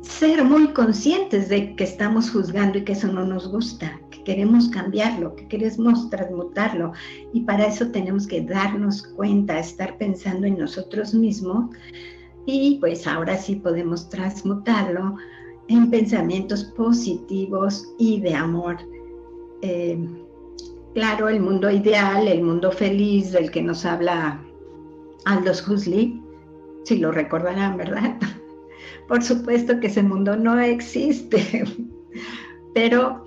ser 0.00 0.42
muy 0.42 0.68
conscientes 0.68 1.50
de 1.50 1.76
que 1.76 1.84
estamos 1.84 2.30
juzgando 2.30 2.78
y 2.78 2.84
que 2.84 2.92
eso 2.92 3.06
no 3.08 3.26
nos 3.26 3.52
gusta, 3.52 4.00
que 4.10 4.24
queremos 4.24 4.70
cambiarlo, 4.70 5.36
que 5.36 5.46
queremos 5.46 6.08
transmutarlo. 6.08 6.94
Y 7.34 7.42
para 7.42 7.66
eso 7.66 7.88
tenemos 7.88 8.26
que 8.26 8.40
darnos 8.40 9.02
cuenta, 9.02 9.58
estar 9.58 9.98
pensando 9.98 10.46
en 10.46 10.56
nosotros 10.56 11.12
mismos. 11.12 11.68
Y 12.46 12.78
pues 12.80 13.06
ahora 13.06 13.36
sí 13.36 13.56
podemos 13.56 14.08
transmutarlo 14.08 15.16
en 15.68 15.90
pensamientos 15.90 16.64
positivos 16.64 17.92
y 17.98 18.22
de 18.22 18.34
amor. 18.34 18.78
Eh, 19.60 19.98
claro, 20.94 21.28
el 21.28 21.40
mundo 21.40 21.70
ideal, 21.70 22.26
el 22.26 22.42
mundo 22.42 22.72
feliz 22.72 23.32
del 23.32 23.50
que 23.50 23.60
nos 23.60 23.84
habla 23.84 24.42
Aldous 25.24 25.68
Huxley, 25.68 26.21
si 26.84 26.98
lo 26.98 27.12
recordarán, 27.12 27.76
¿verdad? 27.76 28.18
Por 29.08 29.22
supuesto 29.22 29.78
que 29.80 29.88
ese 29.88 30.02
mundo 30.02 30.36
no 30.36 30.58
existe, 30.58 31.64
pero 32.74 33.24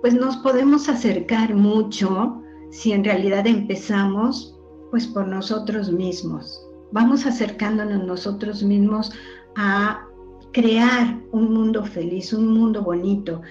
pues 0.00 0.14
nos 0.14 0.36
podemos 0.38 0.88
acercar 0.88 1.54
mucho 1.54 2.42
si 2.70 2.92
en 2.92 3.04
realidad 3.04 3.46
empezamos 3.46 4.56
pues 4.90 5.06
por 5.06 5.26
nosotros 5.26 5.90
mismos. 5.90 6.64
Vamos 6.92 7.26
acercándonos 7.26 8.06
nosotros 8.06 8.62
mismos 8.62 9.12
a 9.56 10.06
crear 10.52 11.20
un 11.32 11.52
mundo 11.52 11.84
feliz, 11.84 12.32
un 12.32 12.48
mundo 12.48 12.82
bonito. 12.82 13.42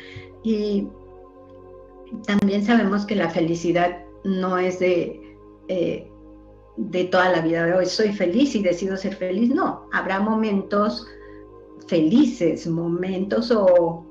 Y 0.43 0.87
también 2.25 2.63
sabemos 2.63 3.05
que 3.05 3.15
la 3.15 3.29
felicidad 3.29 4.05
no 4.23 4.57
es 4.57 4.79
de, 4.79 5.37
eh, 5.67 6.09
de 6.77 7.05
toda 7.05 7.29
la 7.29 7.41
vida 7.41 7.65
de 7.65 7.73
hoy. 7.73 7.85
Soy 7.85 8.11
feliz 8.11 8.55
y 8.55 8.61
decido 8.61 8.97
ser 8.97 9.15
feliz. 9.15 9.49
No, 9.49 9.87
habrá 9.91 10.19
momentos 10.19 11.07
felices, 11.87 12.67
momentos 12.67 13.51
o, 13.51 14.05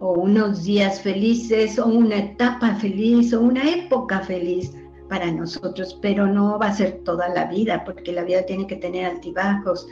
o 0.00 0.12
unos 0.12 0.64
días 0.64 1.00
felices 1.00 1.78
o 1.78 1.86
una 1.86 2.16
etapa 2.16 2.74
feliz 2.76 3.32
o 3.32 3.40
una 3.40 3.68
época 3.68 4.20
feliz 4.20 4.72
para 5.08 5.30
nosotros, 5.30 5.98
pero 6.00 6.26
no 6.26 6.58
va 6.58 6.68
a 6.68 6.74
ser 6.74 7.02
toda 7.04 7.28
la 7.28 7.46
vida, 7.46 7.84
porque 7.84 8.12
la 8.12 8.24
vida 8.24 8.44
tiene 8.46 8.66
que 8.66 8.76
tener 8.76 9.04
altibajos. 9.06 9.86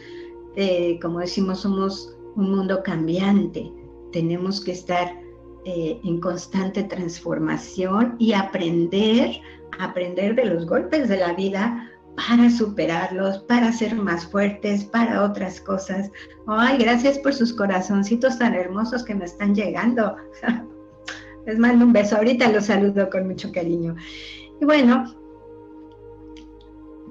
Eh, 0.56 0.98
como 1.00 1.20
decimos, 1.20 1.60
somos 1.60 2.16
un 2.34 2.50
mundo 2.56 2.82
cambiante, 2.82 3.70
tenemos 4.10 4.60
que 4.60 4.72
estar 4.72 5.14
eh, 5.64 6.00
en 6.02 6.20
constante 6.20 6.82
transformación 6.82 8.16
y 8.18 8.32
aprender, 8.32 9.40
aprender 9.78 10.34
de 10.34 10.46
los 10.46 10.66
golpes 10.66 11.08
de 11.08 11.18
la 11.18 11.34
vida 11.34 11.91
para 12.16 12.50
superarlos, 12.50 13.38
para 13.44 13.72
ser 13.72 13.94
más 13.94 14.26
fuertes, 14.26 14.84
para 14.84 15.24
otras 15.24 15.60
cosas. 15.60 16.10
Ay, 16.46 16.78
gracias 16.78 17.18
por 17.18 17.32
sus 17.32 17.52
corazoncitos 17.52 18.38
tan 18.38 18.54
hermosos 18.54 19.04
que 19.04 19.14
me 19.14 19.24
están 19.24 19.54
llegando. 19.54 20.16
Les 21.46 21.58
mando 21.58 21.84
un 21.84 21.92
beso. 21.92 22.16
Ahorita 22.16 22.48
los 22.50 22.66
saludo 22.66 23.10
con 23.10 23.26
mucho 23.26 23.50
cariño. 23.50 23.96
Y 24.60 24.64
bueno, 24.64 25.12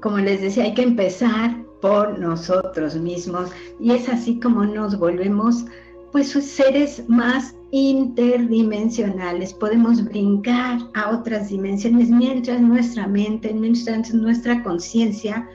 como 0.02 0.18
les 0.18 0.42
decía, 0.42 0.64
hay 0.64 0.74
que 0.74 0.84
empezar 0.84 1.64
por 1.82 2.18
nosotros 2.18 2.96
mismos 2.96 3.52
y 3.80 3.92
es 3.92 4.08
así 4.08 4.40
como 4.40 4.66
nos 4.66 4.98
volvemos 4.98 5.66
pues 6.12 6.30
seres 6.30 7.04
más 7.10 7.56
interdimensionales, 7.72 9.54
podemos 9.54 10.04
brincar 10.04 10.80
a 10.94 11.10
otras 11.12 11.50
dimensiones 11.50 12.10
mientras 12.10 12.60
nuestra 12.62 13.08
mente, 13.08 13.54
mientras 13.54 14.14
nuestra 14.14 14.62
conciencia 14.62 15.48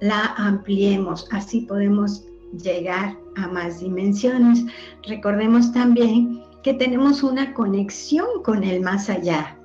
la 0.00 0.34
ampliemos, 0.36 1.28
así 1.30 1.62
podemos 1.62 2.24
llegar 2.62 3.16
a 3.36 3.48
más 3.48 3.80
dimensiones. 3.80 4.64
Recordemos 5.06 5.72
también 5.72 6.42
que 6.62 6.74
tenemos 6.74 7.22
una 7.22 7.52
conexión 7.52 8.26
con 8.42 8.64
el 8.64 8.80
más 8.80 9.10
allá, 9.10 9.56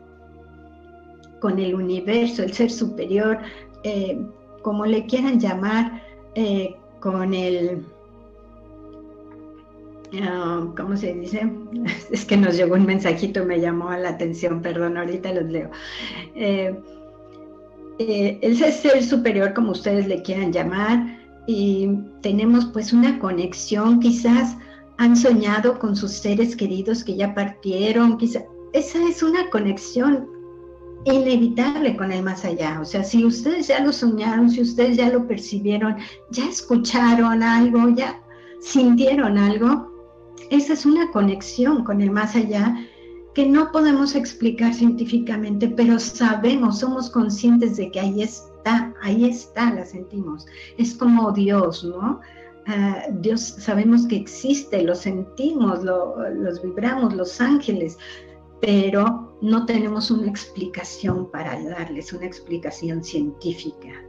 con 1.40 1.60
el 1.60 1.76
universo, 1.76 2.44
el 2.44 2.54
ser 2.54 2.72
superior, 2.72 3.40
eh, 3.84 4.20
como 4.62 4.86
le 4.86 5.06
quieran 5.06 5.40
llamar, 5.40 6.04
eh, 6.36 6.76
con 7.00 7.34
el 7.34 7.86
Ah, 10.22 10.68
¿cómo 10.78 10.96
se 10.96 11.14
dice? 11.14 11.52
Es 12.12 12.26
que 12.26 12.38
nos 12.38 12.58
llegó 12.58 12.76
un 12.76 12.86
mensajito, 12.86 13.46
me 13.46 13.60
llamó 13.60 13.92
la 13.92 14.10
atención, 14.10 14.62
perdón, 14.62 14.98
ahorita 14.98 15.34
los 15.34 15.46
leo. 15.46 15.70
Eh, 16.36 16.76
eh, 18.00 18.40
el 18.42 18.58
ser 18.58 19.04
superior, 19.04 19.54
como 19.54 19.72
ustedes 19.72 20.08
le 20.08 20.22
quieran 20.22 20.52
llamar, 20.52 21.20
y 21.48 21.90
tenemos 22.22 22.66
pues 22.66 22.92
una 22.94 23.20
conexión, 23.20 24.00
quizás 24.00 24.58
han 24.98 25.16
soñado 25.16 25.78
con 25.80 25.96
sus 25.96 26.12
seres 26.12 26.56
queridos 26.56 27.04
que 27.04 27.16
ya 27.16 27.34
partieron, 27.34 28.18
quizás 28.18 28.44
esa 28.74 29.08
es 29.08 29.24
una 29.24 29.50
conexión 29.50 30.28
inevitable 31.06 31.96
con 31.96 32.12
el 32.12 32.24
más 32.24 32.44
allá. 32.44 32.80
O 32.82 32.86
sea, 32.86 33.04
si 33.04 33.24
ustedes 33.24 33.68
ya 33.68 33.80
lo 33.80 33.94
soñaron, 33.94 34.50
si 34.50 34.62
ustedes 34.62 34.98
ya 34.98 35.10
lo 35.10 35.28
percibieron, 35.28 35.96
ya 36.32 36.50
escucharon 36.50 37.42
algo, 37.42 37.90
ya 37.96 38.20
sintieron 38.60 39.38
algo, 39.38 39.95
esa 40.50 40.74
es 40.74 40.86
una 40.86 41.12
conexión 41.12 41.84
con 41.84 42.02
el 42.02 42.12
más 42.12 42.36
allá 42.36 42.76
que 43.34 43.46
no 43.46 43.72
podemos 43.72 44.16
explicar 44.16 44.74
científicamente, 44.74 45.68
pero 45.68 46.00
sabemos, 46.00 46.80
somos 46.80 47.10
conscientes 47.10 47.76
de 47.76 47.92
que 47.92 48.00
ahí 48.00 48.24
está, 48.24 48.94
ahí 49.02 49.26
está, 49.26 49.74
la 49.74 49.86
sentimos. 49.86 50.46
Es 50.78 50.96
como 50.96 51.34
Dios, 51.34 51.84
¿no? 51.84 52.22
Ah, 52.68 53.04
Dios 53.20 53.42
sabemos 53.42 54.08
que 54.08 54.16
existe, 54.16 54.82
lo 54.84 54.96
sentimos, 54.96 55.84
los 55.84 56.62
vibramos, 56.64 57.14
los 57.14 57.42
ángeles, 57.42 57.98
pero 58.62 59.38
no 59.42 59.66
tenemos 59.66 60.10
una 60.10 60.28
explicación 60.28 61.30
para 61.30 61.62
darles, 61.62 62.14
una 62.14 62.26
explicación 62.26 63.04
científica, 63.04 64.02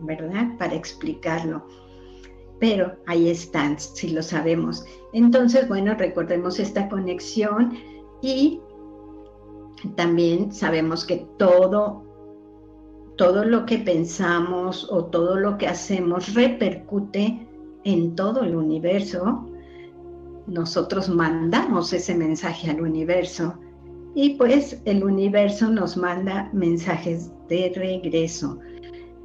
¿verdad? 0.00 0.56
Para 0.58 0.74
explicarlo 0.74 1.66
pero 2.60 2.96
ahí 3.06 3.28
están, 3.28 3.78
si 3.78 4.10
lo 4.10 4.22
sabemos. 4.22 4.84
Entonces, 5.12 5.68
bueno, 5.68 5.94
recordemos 5.94 6.58
esta 6.58 6.88
conexión 6.88 7.74
y 8.22 8.60
también 9.96 10.52
sabemos 10.52 11.04
que 11.04 11.26
todo, 11.38 12.02
todo 13.16 13.44
lo 13.44 13.66
que 13.66 13.78
pensamos 13.78 14.90
o 14.90 15.04
todo 15.06 15.36
lo 15.36 15.58
que 15.58 15.68
hacemos 15.68 16.34
repercute 16.34 17.46
en 17.84 18.14
todo 18.14 18.42
el 18.42 18.56
universo. 18.56 19.46
Nosotros 20.46 21.08
mandamos 21.08 21.92
ese 21.92 22.14
mensaje 22.14 22.70
al 22.70 22.80
universo 22.80 23.54
y 24.14 24.30
pues 24.36 24.80
el 24.84 25.04
universo 25.04 25.68
nos 25.70 25.96
manda 25.96 26.48
mensajes 26.52 27.30
de 27.48 27.72
regreso. 27.74 28.58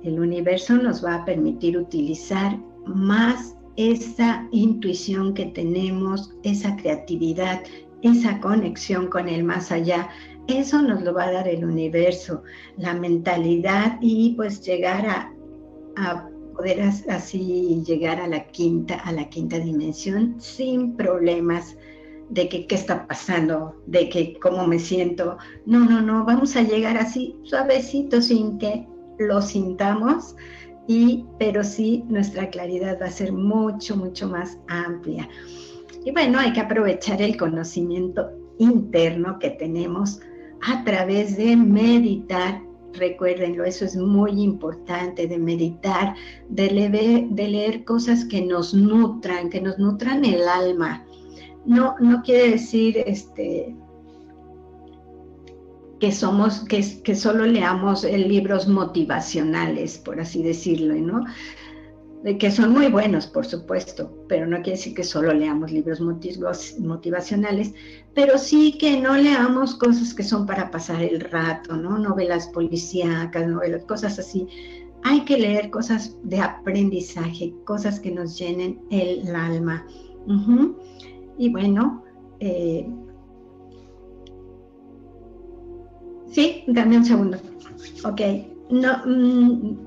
El 0.04 0.20
universo 0.20 0.76
nos 0.76 1.04
va 1.04 1.16
a 1.16 1.26
permitir 1.26 1.78
utilizar 1.78 2.58
más 2.96 3.56
esa 3.76 4.48
intuición 4.52 5.34
que 5.34 5.46
tenemos, 5.46 6.34
esa 6.44 6.76
creatividad, 6.76 7.64
esa 8.02 8.40
conexión 8.40 9.08
con 9.08 9.30
el 9.30 9.44
más 9.44 9.72
allá. 9.72 10.10
Eso 10.48 10.82
nos 10.82 11.02
lo 11.04 11.14
va 11.14 11.26
a 11.26 11.32
dar 11.32 11.48
el 11.48 11.64
universo, 11.64 12.44
la 12.78 12.94
mentalidad 12.94 13.98
y 14.02 14.34
pues 14.36 14.62
llegar 14.66 15.06
a, 15.06 16.30
poder 16.56 16.82
así 16.82 17.82
llegar 17.86 18.20
a 18.20 18.28
la 18.28 18.46
quinta, 18.48 18.96
a 18.96 19.14
la 19.14 19.30
quinta 19.30 19.60
dimensión 19.60 20.36
sin 20.40 20.98
problemas 20.98 21.78
de 22.30 22.50
que 22.50 22.68
qué 22.68 22.76
está 22.76 23.08
pasando, 23.08 23.76
de 23.88 24.10
que 24.10 24.38
cómo 24.40 24.68
me 24.68 24.80
siento. 24.80 25.38
No, 25.66 25.86
no, 25.86 26.02
no, 26.02 26.26
vamos 26.26 26.56
a 26.58 26.64
llegar 26.64 26.98
así 26.98 27.36
suavecito 27.44 28.22
sin 28.22 28.58
que 28.58 28.86
lo 29.20 29.42
sintamos 29.42 30.36
y, 30.90 31.24
pero 31.38 31.64
sí 31.64 32.04
nuestra 32.10 32.50
claridad 32.50 32.98
va 33.00 33.06
a 33.06 33.12
ser 33.12 33.32
mucho, 33.32 33.96
mucho 33.96 34.28
más 34.28 34.58
amplia. 34.68 35.30
Y 36.04 36.12
bueno, 36.12 36.40
hay 36.40 36.52
que 36.52 36.62
aprovechar 36.62 37.22
el 37.22 37.38
conocimiento 37.38 38.32
interno 38.58 39.38
que 39.38 39.52
tenemos 39.52 40.20
a 40.68 40.84
través 40.84 41.38
de 41.38 41.56
meditar. 41.56 42.64
Recuérdenlo, 42.94 43.66
eso 43.66 43.86
es 43.86 43.96
muy 43.96 44.42
importante, 44.42 45.28
de 45.28 45.38
meditar, 45.38 46.16
de 46.50 46.72
leer, 46.72 47.28
de 47.30 47.48
leer 47.48 47.86
cosas 47.86 48.26
que 48.26 48.42
nos 48.42 48.74
nutran, 48.74 49.52
que 49.52 49.62
nos 49.62 49.78
nutran 49.78 50.26
el 50.26 50.48
alma. 50.48 51.06
No, 51.66 51.98
no 52.00 52.24
quiere 52.24 52.50
decir 52.50 52.98
este, 53.06 53.76
que 56.00 56.12
somos, 56.12 56.62
que, 56.62 57.02
que 57.04 57.16
solo 57.16 57.46
leamos 57.46 58.04
libros 58.04 58.68
motivacionales, 58.68 59.98
por 59.98 60.20
así 60.20 60.42
decirlo, 60.44 60.96
¿no? 60.96 61.26
que 62.38 62.52
son 62.52 62.74
muy 62.74 62.88
buenos, 62.88 63.28
por 63.28 63.46
supuesto, 63.46 64.12
pero 64.28 64.46
no 64.46 64.58
quiere 64.58 64.72
decir 64.72 64.94
que 64.94 65.04
solo 65.04 65.34
leamos 65.34 65.72
libros 65.72 66.02
motivacionales, 66.02 67.74
pero 68.14 68.38
sí 68.38 68.78
que 68.78 69.00
no 69.00 69.16
leamos 69.16 69.76
cosas 69.76 70.14
que 70.14 70.24
son 70.24 70.46
para 70.46 70.70
pasar 70.70 71.02
el 71.02 71.22
rato, 71.22 71.78
¿no? 71.78 71.98
Novelas 71.98 72.48
policíacas, 72.48 73.48
novelas, 73.48 73.86
cosas 73.86 74.20
así. 74.20 74.48
Hay 75.04 75.22
que 75.24 75.38
leer 75.38 75.70
cosas 75.70 76.18
de 76.24 76.42
aprendizaje, 76.42 77.54
cosas 77.64 78.02
que 78.02 78.12
nos 78.12 78.38
llenen 78.38 78.82
el 78.92 79.34
alma. 79.34 79.86
Y 81.38 81.50
bueno, 81.50 82.04
eh, 82.42 82.86
Sí, 86.32 86.64
dame 86.68 86.98
un 86.98 87.06
segundo. 87.06 87.38
Ok, 88.04 88.22
no, 88.70 89.06
mm, 89.06 89.78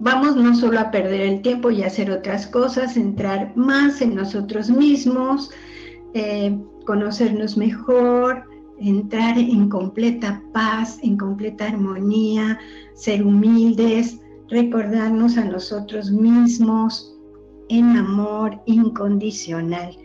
vamos 0.00 0.36
no 0.36 0.54
solo 0.54 0.80
a 0.80 0.90
perder 0.90 1.20
el 1.20 1.42
tiempo 1.42 1.70
y 1.70 1.82
hacer 1.82 2.10
otras 2.10 2.46
cosas, 2.46 2.96
entrar 2.96 3.56
más 3.56 4.00
en 4.00 4.14
nosotros 4.14 4.70
mismos, 4.70 5.50
eh, 6.14 6.58
conocernos 6.86 7.56
mejor, 7.56 8.44
entrar 8.80 9.38
en 9.38 9.68
completa 9.68 10.42
paz, 10.52 10.98
en 11.02 11.16
completa 11.16 11.66
armonía, 11.66 12.58
ser 12.94 13.24
humildes, 13.24 14.18
recordarnos 14.48 15.36
a 15.36 15.44
nosotros 15.44 16.10
mismos 16.10 17.14
en 17.68 17.96
amor 17.96 18.60
incondicional. 18.66 19.96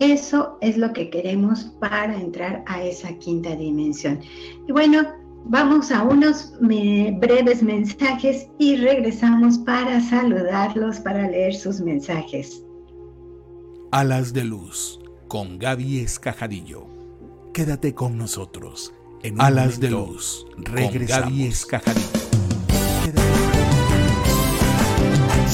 Eso 0.00 0.56
es 0.62 0.78
lo 0.78 0.92
que 0.94 1.10
queremos 1.10 1.64
para 1.78 2.18
entrar 2.18 2.64
a 2.66 2.82
esa 2.82 3.12
quinta 3.18 3.54
dimensión. 3.54 4.18
Y 4.66 4.72
bueno, 4.72 5.02
vamos 5.44 5.92
a 5.92 6.02
unos 6.02 6.54
breves 6.60 7.62
mensajes 7.62 8.48
y 8.58 8.76
regresamos 8.76 9.58
para 9.58 10.00
saludarlos, 10.00 11.00
para 11.00 11.28
leer 11.28 11.54
sus 11.54 11.80
mensajes. 11.80 12.64
Alas 13.92 14.32
de 14.32 14.44
Luz 14.44 15.00
con 15.28 15.58
Gaby 15.58 16.00
Escajadillo. 16.00 16.86
Quédate 17.52 17.94
con 17.94 18.16
nosotros 18.16 18.94
en 19.22 19.38
Alas 19.38 19.80
de 19.80 19.90
Luz. 19.90 20.46
Regresamos. 20.56 21.30
Gaby 21.30 21.46
Escajadillo. 21.46 22.29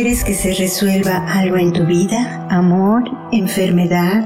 ¿Quieres 0.00 0.22
que 0.22 0.34
se 0.34 0.54
resuelva 0.54 1.26
algo 1.26 1.56
en 1.56 1.72
tu 1.72 1.84
vida? 1.84 2.46
¿Amor? 2.50 3.02
¿Enfermedad? 3.32 4.24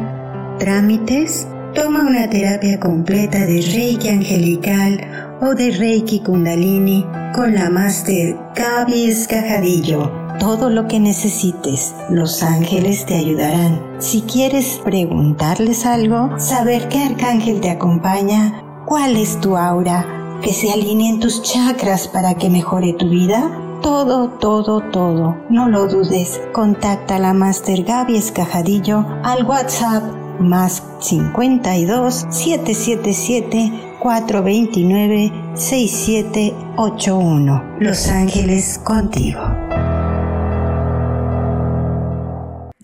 ¿Trámites? 0.59 1.49
Toma 1.75 2.03
una 2.03 2.29
terapia 2.29 2.79
completa 2.79 3.39
de 3.47 3.63
Reiki 3.63 4.11
angelical 4.11 5.01
o 5.41 5.55
de 5.55 5.71
Reiki 5.71 6.21
Kundalini 6.21 7.07
con 7.35 7.55
la 7.55 7.71
Master 7.71 8.37
Gaby 8.55 9.07
Escajadillo. 9.07 10.13
Todo 10.39 10.69
lo 10.69 10.87
que 10.89 11.01
necesites, 11.01 11.95
los 12.11 12.43
ángeles 12.43 13.07
te 13.07 13.15
ayudarán. 13.15 13.81
Si 13.99 14.21
quieres 14.21 14.79
preguntarles 14.85 15.87
algo, 15.87 16.39
saber 16.39 16.87
qué 16.91 17.03
arcángel 17.03 17.63
te 17.63 17.71
acompaña, 17.71 18.63
cuál 18.85 19.17
es 19.17 19.41
tu 19.41 19.57
aura, 19.57 20.39
que 20.43 20.53
se 20.53 20.71
alineen 20.71 21.19
tus 21.19 21.41
chakras 21.41 22.09
para 22.09 22.35
que 22.35 22.51
mejore 22.51 22.93
tu 22.93 23.09
vida, 23.09 23.51
todo, 23.83 24.31
todo, 24.39 24.81
todo. 24.91 25.37
No 25.51 25.69
lo 25.69 25.87
dudes. 25.87 26.41
Contacta 26.53 27.17
a 27.17 27.19
la 27.19 27.35
Master 27.35 27.83
Gaby 27.83 28.17
Escajadillo 28.17 29.05
al 29.25 29.45
WhatsApp 29.45 30.05
más 30.41 30.83
52 31.01 32.27
777 32.31 33.99
429 34.01 35.31
6781. 35.55 37.77
Los 37.81 38.09
Ángeles 38.09 38.79
contigo. 38.79 39.41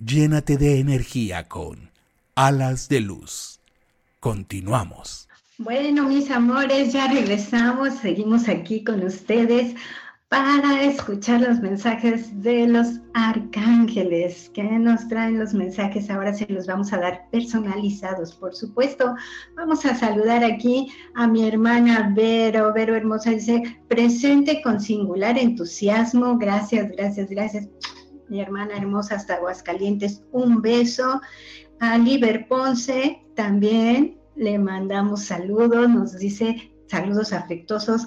Llénate 0.04 0.56
de 0.56 0.80
energía 0.80 1.46
con 1.48 1.90
alas 2.34 2.88
de 2.88 3.00
luz. 3.00 3.60
Continuamos. 4.20 5.28
Bueno, 5.58 6.04
mis 6.04 6.30
amores, 6.30 6.92
ya 6.92 7.08
regresamos, 7.08 7.94
seguimos 7.94 8.48
aquí 8.48 8.84
con 8.84 9.02
ustedes 9.02 9.74
para 10.28 10.84
escuchar 10.84 11.40
los 11.40 11.60
mensajes 11.60 12.42
de 12.42 12.68
los 12.68 13.00
arcángeles 13.14 14.50
que 14.52 14.62
nos 14.62 15.08
traen 15.08 15.38
los 15.38 15.54
mensajes. 15.54 16.10
Ahora 16.10 16.34
se 16.34 16.46
los 16.52 16.66
vamos 16.66 16.92
a 16.92 16.98
dar 16.98 17.30
personalizados, 17.30 18.34
por 18.34 18.54
supuesto. 18.54 19.14
Vamos 19.56 19.86
a 19.86 19.94
saludar 19.94 20.44
aquí 20.44 20.92
a 21.14 21.26
mi 21.26 21.48
hermana 21.48 22.12
Vero. 22.14 22.74
Vero 22.74 22.94
Hermosa 22.94 23.30
dice, 23.30 23.80
presente 23.88 24.60
con 24.62 24.80
singular 24.80 25.38
entusiasmo. 25.38 26.36
Gracias, 26.36 26.90
gracias, 26.90 27.30
gracias. 27.30 27.68
Mi 28.28 28.42
hermana 28.42 28.76
hermosa 28.76 29.14
hasta 29.14 29.36
Aguascalientes, 29.36 30.22
un 30.32 30.60
beso. 30.60 31.22
A 31.80 31.96
Liber 31.96 32.46
Ponce 32.48 33.24
también 33.34 34.18
le 34.36 34.58
mandamos 34.58 35.24
saludos, 35.24 35.88
nos 35.88 36.18
dice 36.18 36.70
saludos 36.86 37.32
afectuosos 37.32 38.06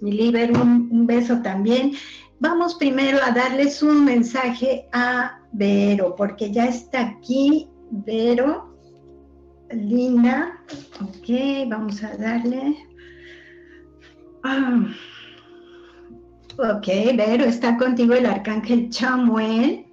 mi 0.00 0.12
Liber, 0.12 0.52
un, 0.52 1.06
beso 1.06 1.40
también. 1.42 1.92
Vamos 2.40 2.74
primero 2.76 3.18
a 3.22 3.32
darles 3.32 3.82
un 3.82 4.04
mensaje 4.04 4.88
a 4.92 5.40
Vero, 5.52 6.14
porque 6.16 6.50
ya 6.52 6.66
está 6.66 7.00
aquí 7.00 7.68
Vero. 7.90 8.76
Linda. 9.70 10.58
Ok, 11.02 11.68
vamos 11.68 12.02
a 12.02 12.16
darle. 12.16 12.76
Ah. 14.44 14.86
Ok, 16.58 16.86
Vero, 17.16 17.44
está 17.44 17.76
contigo 17.76 18.14
el 18.14 18.26
arcángel 18.26 18.88
Chamuel. 18.90 19.86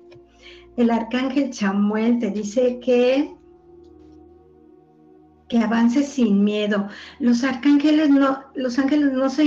El 0.77 0.91
arcángel 0.91 1.51
Chamuel 1.51 2.19
te 2.19 2.31
dice 2.31 2.79
que 2.79 3.35
que 5.47 5.59
avances 5.59 6.07
sin 6.07 6.43
miedo. 6.43 6.87
Los 7.19 7.43
arcángeles 7.43 8.09
no, 8.09 8.39
los 8.55 8.79
ángeles 8.79 9.13
no 9.13 9.29
se 9.29 9.45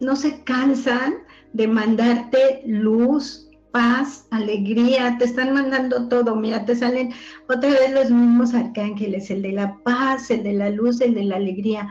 no 0.00 0.16
se 0.16 0.42
cansan 0.44 1.14
de 1.52 1.68
mandarte 1.68 2.62
luz, 2.66 3.48
paz, 3.72 4.26
alegría, 4.30 5.16
te 5.18 5.24
están 5.24 5.54
mandando 5.54 6.08
todo. 6.08 6.36
Mira, 6.36 6.64
te 6.64 6.76
salen 6.76 7.12
otra 7.48 7.70
vez 7.70 7.92
los 7.92 8.10
mismos 8.10 8.54
arcángeles, 8.54 9.30
el 9.30 9.42
de 9.42 9.52
la 9.52 9.78
paz, 9.84 10.30
el 10.30 10.42
de 10.42 10.52
la 10.54 10.70
luz, 10.70 11.00
el 11.00 11.14
de 11.14 11.24
la 11.24 11.36
alegría. 11.36 11.88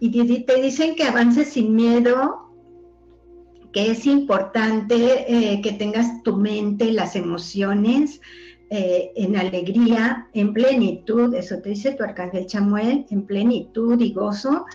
Y 0.00 0.10
te 0.44 0.62
dicen 0.62 0.94
que 0.94 1.04
avances 1.04 1.48
sin 1.48 1.74
miedo, 1.74 2.48
que 3.72 3.90
es 3.90 4.06
importante 4.06 5.24
eh, 5.28 5.60
que 5.60 5.72
tengas 5.72 6.22
tu 6.22 6.36
mente, 6.36 6.92
las 6.92 7.16
emociones 7.16 8.20
eh, 8.70 9.12
en 9.16 9.36
alegría, 9.36 10.28
en 10.34 10.52
plenitud, 10.52 11.34
eso 11.34 11.58
te 11.60 11.70
dice 11.70 11.92
tu 11.92 12.04
arcángel 12.04 12.46
Chamuel, 12.46 13.06
en 13.10 13.26
plenitud 13.26 14.00
y 14.00 14.12
gozo 14.12 14.66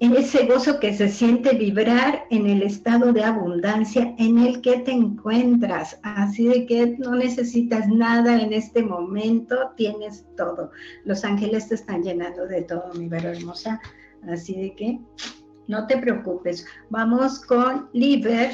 ese 0.00 0.46
gozo 0.46 0.80
que 0.80 0.94
se 0.94 1.08
siente 1.08 1.54
vibrar 1.54 2.24
en 2.30 2.46
el 2.46 2.62
estado 2.62 3.12
de 3.12 3.22
abundancia 3.22 4.14
en 4.18 4.38
el 4.38 4.62
que 4.62 4.78
te 4.78 4.92
encuentras. 4.92 6.00
Así 6.02 6.46
de 6.46 6.64
que 6.64 6.96
no 6.98 7.14
necesitas 7.14 7.86
nada 7.86 8.40
en 8.40 8.54
este 8.54 8.82
momento, 8.82 9.72
tienes 9.76 10.24
todo. 10.38 10.70
Los 11.04 11.22
ángeles 11.22 11.68
te 11.68 11.74
están 11.74 12.02
llenando 12.02 12.46
de 12.46 12.62
todo, 12.62 12.94
mi 12.94 13.08
vera 13.08 13.32
hermosa. 13.32 13.78
Así 14.26 14.54
de 14.54 14.74
que 14.74 14.98
no 15.68 15.86
te 15.86 15.98
preocupes. 15.98 16.64
Vamos 16.88 17.38
con 17.40 17.90
Liber. 17.92 18.52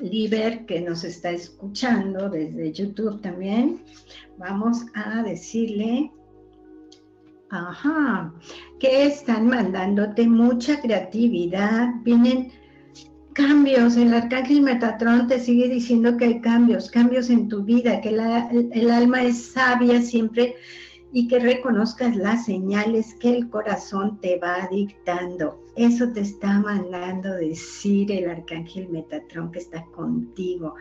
Liber 0.00 0.66
que 0.66 0.80
nos 0.80 1.04
está 1.04 1.30
escuchando 1.30 2.28
desde 2.28 2.72
YouTube 2.72 3.20
también. 3.20 3.80
Vamos 4.38 4.86
a 4.94 5.22
decirle 5.22 6.10
Ajá, 7.50 8.34
que 8.78 9.06
están 9.06 9.46
mandándote 9.48 10.26
mucha 10.28 10.80
creatividad, 10.82 11.88
vienen 12.02 12.52
cambios, 13.32 13.96
el 13.96 14.12
arcángel 14.12 14.60
Metatrón 14.60 15.28
te 15.28 15.40
sigue 15.40 15.68
diciendo 15.68 16.16
que 16.18 16.26
hay 16.26 16.40
cambios, 16.40 16.90
cambios 16.90 17.30
en 17.30 17.48
tu 17.48 17.62
vida, 17.62 18.02
que 18.02 18.10
el 18.10 18.90
alma 18.90 19.22
es 19.22 19.52
sabia 19.52 20.02
siempre 20.02 20.56
y 21.12 21.26
que 21.26 21.38
reconozcas 21.38 22.16
las 22.16 22.44
señales 22.44 23.14
que 23.14 23.30
el 23.30 23.48
corazón 23.48 24.20
te 24.20 24.38
va 24.38 24.68
dictando. 24.70 25.64
Eso 25.74 26.12
te 26.12 26.20
está 26.20 26.60
mandando 26.60 27.32
decir 27.34 28.12
el 28.12 28.28
arcángel 28.28 28.90
Metatrón 28.90 29.52
que 29.52 29.60
está 29.60 29.86
contigo 29.86 30.74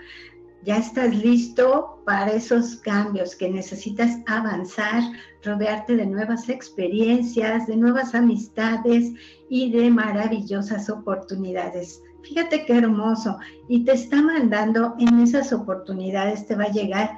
ya 0.68 0.80
estás 0.80 1.16
listo 1.16 2.02
para 2.06 2.34
esos 2.34 2.76
cambios 2.76 3.38
que 3.38 3.48
necesitas 3.48 4.20
avanzar, 4.26 5.02
rodearte 5.42 5.96
de 5.96 6.06
nuevas 6.06 6.50
experiencias, 6.50 7.68
de 7.68 7.78
nuevas 7.78 8.14
amistades 8.14 9.14
y 9.50 9.72
de 9.72 9.90
maravillosas 9.90 10.90
oportunidades. 10.90 12.04
Fíjate 12.22 12.66
qué 12.66 12.80
hermoso. 12.80 13.38
Y 13.70 13.86
te 13.86 13.94
está 13.94 14.22
mandando 14.22 14.96
en 15.00 15.22
esas 15.22 15.54
oportunidades, 15.54 16.46
te 16.46 16.58
va 16.58 16.66
a 16.66 16.72
llegar, 16.74 17.12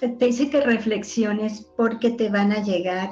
te 0.00 0.24
dice 0.26 0.50
que 0.50 0.60
reflexiones 0.60 1.70
porque 1.76 2.10
te 2.10 2.28
van 2.28 2.50
a 2.50 2.60
llegar, 2.60 3.10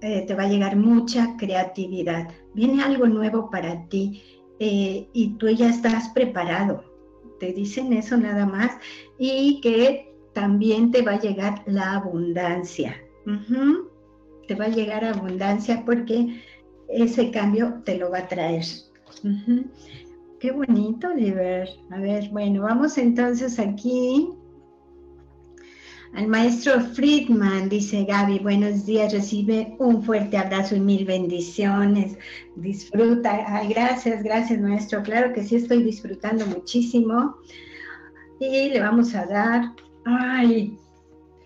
eh, 0.00 0.24
te 0.28 0.34
va 0.36 0.44
a 0.44 0.48
llegar 0.48 0.76
mucha 0.76 1.36
creatividad. 1.36 2.28
Viene 2.54 2.84
algo 2.84 3.08
nuevo 3.08 3.50
para 3.50 3.88
ti 3.88 4.22
eh, 4.60 5.08
y 5.12 5.30
tú 5.38 5.48
ya 5.48 5.70
estás 5.70 6.08
preparado 6.10 6.95
te 7.38 7.52
dicen 7.52 7.92
eso 7.92 8.16
nada 8.16 8.46
más 8.46 8.72
y 9.18 9.60
que 9.60 10.14
también 10.32 10.90
te 10.90 11.02
va 11.02 11.12
a 11.12 11.20
llegar 11.20 11.62
la 11.66 11.94
abundancia. 11.94 12.96
Te 14.46 14.54
va 14.54 14.66
a 14.66 14.68
llegar 14.68 15.04
abundancia 15.04 15.82
porque 15.84 16.42
ese 16.88 17.30
cambio 17.30 17.82
te 17.84 17.96
lo 17.96 18.10
va 18.10 18.18
a 18.18 18.28
traer. 18.28 18.64
Qué 20.38 20.52
bonito, 20.52 21.12
Liber. 21.14 21.68
A 21.90 21.98
ver, 21.98 22.28
bueno, 22.30 22.62
vamos 22.62 22.98
entonces 22.98 23.58
aquí 23.58 24.28
al 26.16 26.28
maestro 26.28 26.80
Friedman, 26.80 27.68
dice 27.68 28.04
Gaby, 28.04 28.38
buenos 28.38 28.86
días, 28.86 29.12
recibe 29.12 29.76
un 29.78 30.02
fuerte 30.02 30.38
abrazo 30.38 30.74
y 30.74 30.80
mil 30.80 31.04
bendiciones. 31.04 32.16
Disfruta. 32.54 33.44
Ay, 33.46 33.68
gracias, 33.68 34.22
gracias, 34.22 34.58
maestro. 34.58 35.02
Claro 35.02 35.34
que 35.34 35.44
sí, 35.44 35.56
estoy 35.56 35.82
disfrutando 35.82 36.46
muchísimo. 36.46 37.36
Y 38.40 38.70
le 38.70 38.80
vamos 38.80 39.14
a 39.14 39.26
dar, 39.26 39.74
ay, 40.06 40.78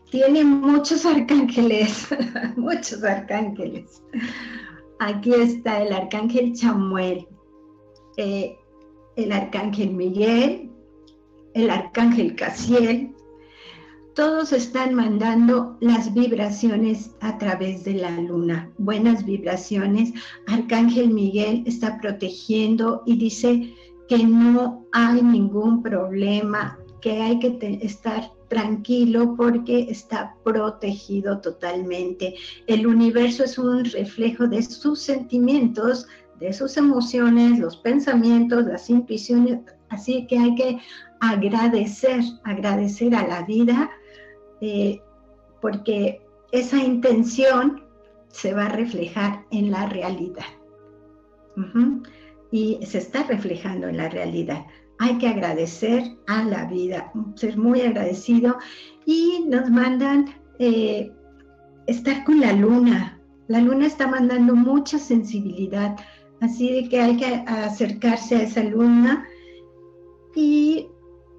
tiene 0.08 0.44
muchos 0.44 1.04
arcángeles, 1.04 2.06
muchos 2.56 3.02
arcángeles. 3.02 4.00
Aquí 5.00 5.34
está 5.34 5.82
el 5.82 5.92
arcángel 5.92 6.52
Chamuel, 6.54 7.26
eh, 8.18 8.56
el 9.16 9.32
arcángel 9.32 9.90
Miguel, 9.94 10.70
el 11.54 11.70
arcángel 11.70 12.36
Casiel, 12.36 13.12
todos 14.20 14.52
están 14.52 14.92
mandando 14.92 15.78
las 15.80 16.12
vibraciones 16.12 17.12
a 17.22 17.38
través 17.38 17.84
de 17.84 17.94
la 17.94 18.10
luna, 18.10 18.70
buenas 18.76 19.24
vibraciones. 19.24 20.12
Arcángel 20.46 21.08
Miguel 21.08 21.62
está 21.64 21.98
protegiendo 22.02 23.02
y 23.06 23.16
dice 23.16 23.74
que 24.10 24.18
no 24.18 24.84
hay 24.92 25.22
ningún 25.22 25.82
problema, 25.82 26.78
que 27.00 27.12
hay 27.12 27.38
que 27.38 27.78
estar 27.80 28.30
tranquilo 28.50 29.36
porque 29.38 29.86
está 29.88 30.34
protegido 30.44 31.40
totalmente. 31.40 32.34
El 32.66 32.86
universo 32.86 33.44
es 33.44 33.56
un 33.56 33.86
reflejo 33.86 34.46
de 34.46 34.62
sus 34.62 35.00
sentimientos, 35.00 36.06
de 36.38 36.52
sus 36.52 36.76
emociones, 36.76 37.58
los 37.58 37.78
pensamientos, 37.78 38.66
las 38.66 38.90
intuiciones, 38.90 39.60
así 39.88 40.26
que 40.26 40.38
hay 40.38 40.54
que 40.56 40.78
agradecer, 41.20 42.20
agradecer 42.44 43.14
a 43.14 43.26
la 43.26 43.42
vida 43.44 43.90
eh, 44.60 45.00
porque 45.60 46.22
esa 46.52 46.78
intención 46.78 47.82
se 48.28 48.54
va 48.54 48.66
a 48.66 48.70
reflejar 48.70 49.44
en 49.50 49.70
la 49.70 49.86
realidad. 49.86 50.46
Y 52.50 52.78
se 52.84 52.98
está 52.98 53.24
reflejando 53.24 53.88
en 53.88 53.98
la 53.98 54.08
realidad. 54.08 54.64
Hay 54.98 55.18
que 55.18 55.28
agradecer 55.28 56.16
a 56.26 56.42
la 56.44 56.64
vida, 56.66 57.12
ser 57.34 57.56
muy 57.58 57.82
agradecido 57.82 58.58
y 59.04 59.44
nos 59.46 59.70
mandan 59.70 60.26
eh, 60.58 61.12
estar 61.86 62.24
con 62.24 62.40
la 62.40 62.52
luna. 62.52 63.20
La 63.48 63.60
luna 63.60 63.86
está 63.86 64.06
mandando 64.06 64.54
mucha 64.54 64.98
sensibilidad, 64.98 65.96
así 66.40 66.72
de 66.72 66.88
que 66.88 67.00
hay 67.00 67.16
que 67.16 67.44
acercarse 67.46 68.36
a 68.36 68.42
esa 68.42 68.62
luna. 68.62 69.26
Y 70.34 70.86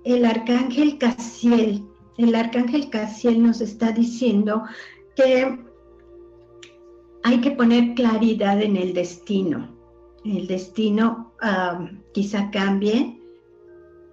el 0.04 0.26
arcángel 0.26 0.98
Casiel 0.98 1.86
el 2.24 2.36
arcángel 2.36 2.90
Casiel 2.90 3.42
nos 3.42 3.62
está 3.62 3.92
diciendo 3.92 4.64
que 5.16 5.60
hay 7.24 7.42
que 7.42 7.52
poner 7.52 7.94
claridad 7.94 8.62
en 8.62 8.78
el 8.78 8.94
destino. 8.94 9.70
El 10.24 10.48
destino 10.48 11.34
quizá 12.14 12.52
cambie, 12.52 13.20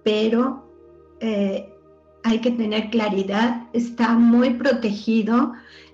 pero 0.03 0.67
eh, 1.19 1.69
hay 2.23 2.39
que 2.39 2.51
tener 2.51 2.89
claridad, 2.89 3.67
está 3.73 4.13
muy 4.13 4.51
protegido 4.51 5.53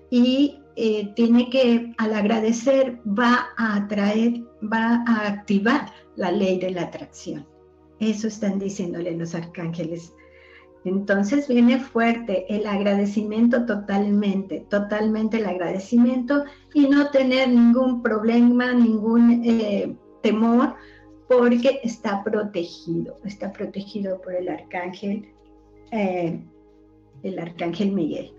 y 0.09 0.59
eh, 0.76 1.13
tiene 1.16 1.49
que, 1.49 1.93
al 1.97 2.13
agradecer, 2.13 2.99
va 3.07 3.47
a 3.57 3.76
atraer, 3.76 4.41
va 4.61 5.03
a 5.07 5.28
activar 5.28 5.91
la 6.16 6.32
ley 6.32 6.59
de 6.59 6.72
la 6.72 6.84
atracción. 6.84 7.45
Eso 7.99 8.28
están 8.28 8.59
diciéndole 8.59 9.16
los 9.16 9.36
arcángeles 9.36 10.13
entonces 10.86 11.48
viene 11.48 11.80
fuerte 11.80 12.46
el 12.48 12.68
agradecimiento 12.68 13.66
totalmente, 13.66 14.66
totalmente 14.70 15.38
el 15.38 15.48
agradecimiento 15.48 16.46
y 16.74 16.88
no 16.88 17.10
tener 17.10 17.50
ningún 17.50 18.04
problema, 18.04 18.72
ningún 18.72 19.42
eh, 19.44 19.96
temor, 20.22 20.76
porque 21.28 21.80
está 21.84 22.24
protegido, 22.24 23.18
está 23.24 23.52
protegido 23.52 24.22
por 24.22 24.36
el 24.36 24.48
arcángel, 24.48 25.28
eh, 25.92 26.40
el 27.24 27.40
arcángel 27.40 27.92
Miguel, 27.92 28.32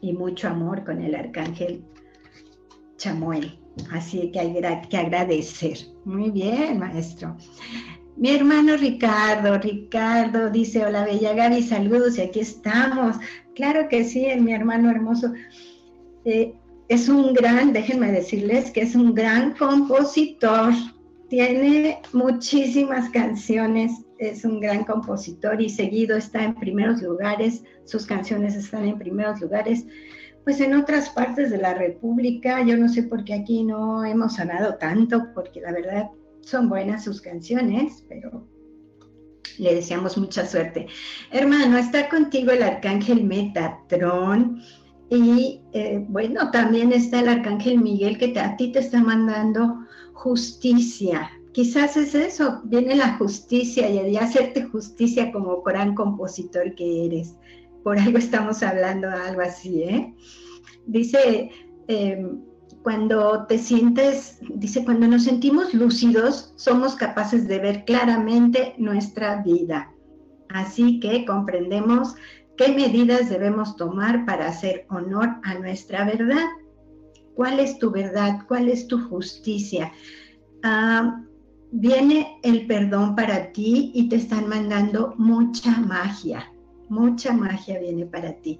y 0.00 0.12
mucho 0.12 0.46
amor 0.46 0.84
con 0.84 1.02
el 1.02 1.16
arcángel 1.16 1.84
Chamuel. 2.96 3.58
Así 3.90 4.30
que 4.30 4.40
hay 4.40 4.52
que 4.88 4.96
agradecer. 4.96 5.78
Muy 6.04 6.30
bien, 6.30 6.78
maestro. 6.78 7.36
Mi 8.20 8.32
hermano 8.32 8.76
Ricardo, 8.76 9.56
Ricardo 9.56 10.50
dice, 10.50 10.84
hola 10.84 11.06
Bella 11.06 11.32
Gaby, 11.32 11.62
saludos 11.62 12.18
y 12.18 12.20
aquí 12.20 12.40
estamos. 12.40 13.16
Claro 13.54 13.88
que 13.88 14.04
sí, 14.04 14.26
mi 14.38 14.52
hermano 14.52 14.90
hermoso. 14.90 15.32
Eh, 16.26 16.52
es 16.88 17.08
un 17.08 17.32
gran, 17.32 17.72
déjenme 17.72 18.12
decirles 18.12 18.72
que 18.72 18.82
es 18.82 18.94
un 18.94 19.14
gran 19.14 19.54
compositor. 19.54 20.74
Tiene 21.30 22.02
muchísimas 22.12 23.08
canciones, 23.08 23.92
es 24.18 24.44
un 24.44 24.60
gran 24.60 24.84
compositor 24.84 25.58
y 25.58 25.70
seguido 25.70 26.18
está 26.18 26.44
en 26.44 26.56
primeros 26.56 27.00
lugares, 27.00 27.64
sus 27.86 28.04
canciones 28.04 28.54
están 28.54 28.84
en 28.84 28.98
primeros 28.98 29.40
lugares. 29.40 29.86
Pues 30.44 30.60
en 30.60 30.74
otras 30.74 31.08
partes 31.08 31.50
de 31.50 31.56
la 31.56 31.72
República, 31.72 32.62
yo 32.66 32.76
no 32.76 32.90
sé 32.90 33.02
por 33.02 33.24
qué 33.24 33.32
aquí 33.32 33.64
no 33.64 34.04
hemos 34.04 34.34
sonado 34.34 34.74
tanto, 34.74 35.28
porque 35.34 35.62
la 35.62 35.72
verdad 35.72 36.10
son 36.42 36.68
buenas 36.68 37.04
sus 37.04 37.20
canciones, 37.20 38.04
pero 38.08 38.46
le 39.58 39.74
deseamos 39.74 40.16
mucha 40.16 40.46
suerte. 40.46 40.86
Hermano, 41.30 41.76
está 41.76 42.08
contigo 42.08 42.50
el 42.50 42.62
arcángel 42.62 43.24
Metatron 43.24 44.62
y 45.10 45.60
eh, 45.72 46.04
bueno, 46.08 46.50
también 46.50 46.92
está 46.92 47.20
el 47.20 47.28
arcángel 47.28 47.80
Miguel 47.80 48.18
que 48.18 48.38
a 48.38 48.56
ti 48.56 48.72
te 48.72 48.78
está 48.78 49.02
mandando 49.02 49.86
justicia. 50.14 51.30
Quizás 51.52 51.96
es 51.96 52.14
eso, 52.14 52.60
viene 52.64 52.94
la 52.94 53.16
justicia 53.18 53.88
y 53.90 54.10
de 54.10 54.18
hacerte 54.18 54.64
justicia 54.64 55.32
como 55.32 55.62
gran 55.62 55.94
compositor 55.94 56.74
que 56.74 57.06
eres. 57.06 57.34
Por 57.82 57.98
algo 57.98 58.18
estamos 58.18 58.62
hablando 58.62 59.08
algo 59.10 59.42
así, 59.42 59.82
¿eh? 59.82 60.14
Dice... 60.86 61.50
Eh, 61.88 62.24
cuando 62.82 63.46
te 63.46 63.58
sientes, 63.58 64.38
dice, 64.54 64.84
cuando 64.84 65.06
nos 65.06 65.24
sentimos 65.24 65.74
lúcidos, 65.74 66.52
somos 66.56 66.94
capaces 66.94 67.46
de 67.46 67.58
ver 67.58 67.84
claramente 67.84 68.74
nuestra 68.78 69.42
vida. 69.42 69.92
Así 70.48 70.98
que 70.98 71.24
comprendemos 71.24 72.14
qué 72.56 72.68
medidas 72.68 73.28
debemos 73.28 73.76
tomar 73.76 74.24
para 74.24 74.48
hacer 74.48 74.86
honor 74.88 75.36
a 75.42 75.54
nuestra 75.54 76.04
verdad. 76.04 76.46
¿Cuál 77.34 77.60
es 77.60 77.78
tu 77.78 77.90
verdad? 77.90 78.40
¿Cuál 78.48 78.68
es 78.68 78.86
tu 78.86 78.98
justicia? 79.08 79.92
Ah, 80.62 81.22
viene 81.70 82.38
el 82.42 82.66
perdón 82.66 83.14
para 83.14 83.52
ti 83.52 83.92
y 83.94 84.08
te 84.08 84.16
están 84.16 84.48
mandando 84.48 85.14
mucha 85.18 85.78
magia. 85.80 86.50
Mucha 86.88 87.32
magia 87.32 87.78
viene 87.78 88.06
para 88.06 88.32
ti. 88.32 88.58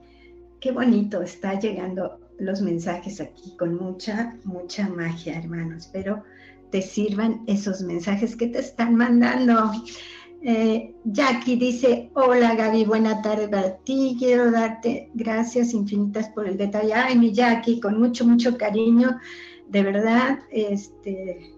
Qué 0.61 0.73
bonito 0.73 1.23
está 1.23 1.59
llegando 1.59 2.20
los 2.41 2.63
mensajes 2.63 3.21
aquí 3.21 3.55
con 3.57 3.77
mucha, 3.77 4.37
mucha 4.45 4.89
magia, 4.89 5.39
hermano. 5.39 5.77
Espero 5.77 6.25
te 6.71 6.83
sirvan 6.83 7.43
esos 7.47 7.83
mensajes 7.83 8.37
que 8.37 8.47
te 8.47 8.61
están 8.61 8.95
mandando. 8.95 9.73
Eh, 10.43 10.95
Jackie 11.05 11.57
dice, 11.57 12.11
hola 12.15 12.55
Gaby, 12.55 12.85
buena 12.85 13.21
tarde 13.23 13.49
para 13.49 13.77
ti. 13.79 14.17
Quiero 14.19 14.51
darte 14.51 15.11
gracias 15.15 15.75
infinitas 15.75 16.29
por 16.31 16.47
el 16.47 16.57
detalle. 16.57 16.95
Ay, 16.95 17.19
mi 17.19 17.33
Jackie, 17.33 17.81
con 17.81 18.01
mucho, 18.01 18.25
mucho 18.25 18.57
cariño. 18.57 19.19
De 19.69 19.83
verdad, 19.83 20.39
este, 20.51 21.53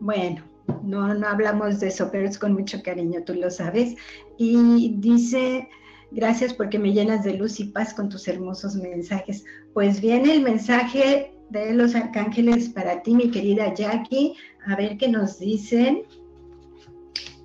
bueno, 0.00 0.44
no, 0.82 1.14
no 1.14 1.28
hablamos 1.28 1.80
de 1.80 1.88
eso, 1.88 2.10
pero 2.12 2.28
es 2.28 2.38
con 2.38 2.52
mucho 2.52 2.82
cariño, 2.82 3.22
tú 3.24 3.34
lo 3.34 3.50
sabes. 3.50 3.94
Y 4.36 4.96
dice, 4.98 5.68
Gracias 6.12 6.52
porque 6.54 6.78
me 6.78 6.92
llenas 6.92 7.22
de 7.22 7.34
luz 7.34 7.60
y 7.60 7.64
paz 7.64 7.94
con 7.94 8.08
tus 8.08 8.26
hermosos 8.26 8.74
mensajes. 8.74 9.44
Pues 9.72 10.00
viene 10.00 10.34
el 10.34 10.42
mensaje 10.42 11.32
de 11.50 11.72
los 11.72 11.94
arcángeles 11.94 12.68
para 12.68 13.02
ti, 13.02 13.14
mi 13.14 13.30
querida 13.30 13.72
Jackie. 13.74 14.34
A 14.66 14.76
ver 14.76 14.96
qué 14.96 15.08
nos 15.08 15.38
dicen. 15.38 16.02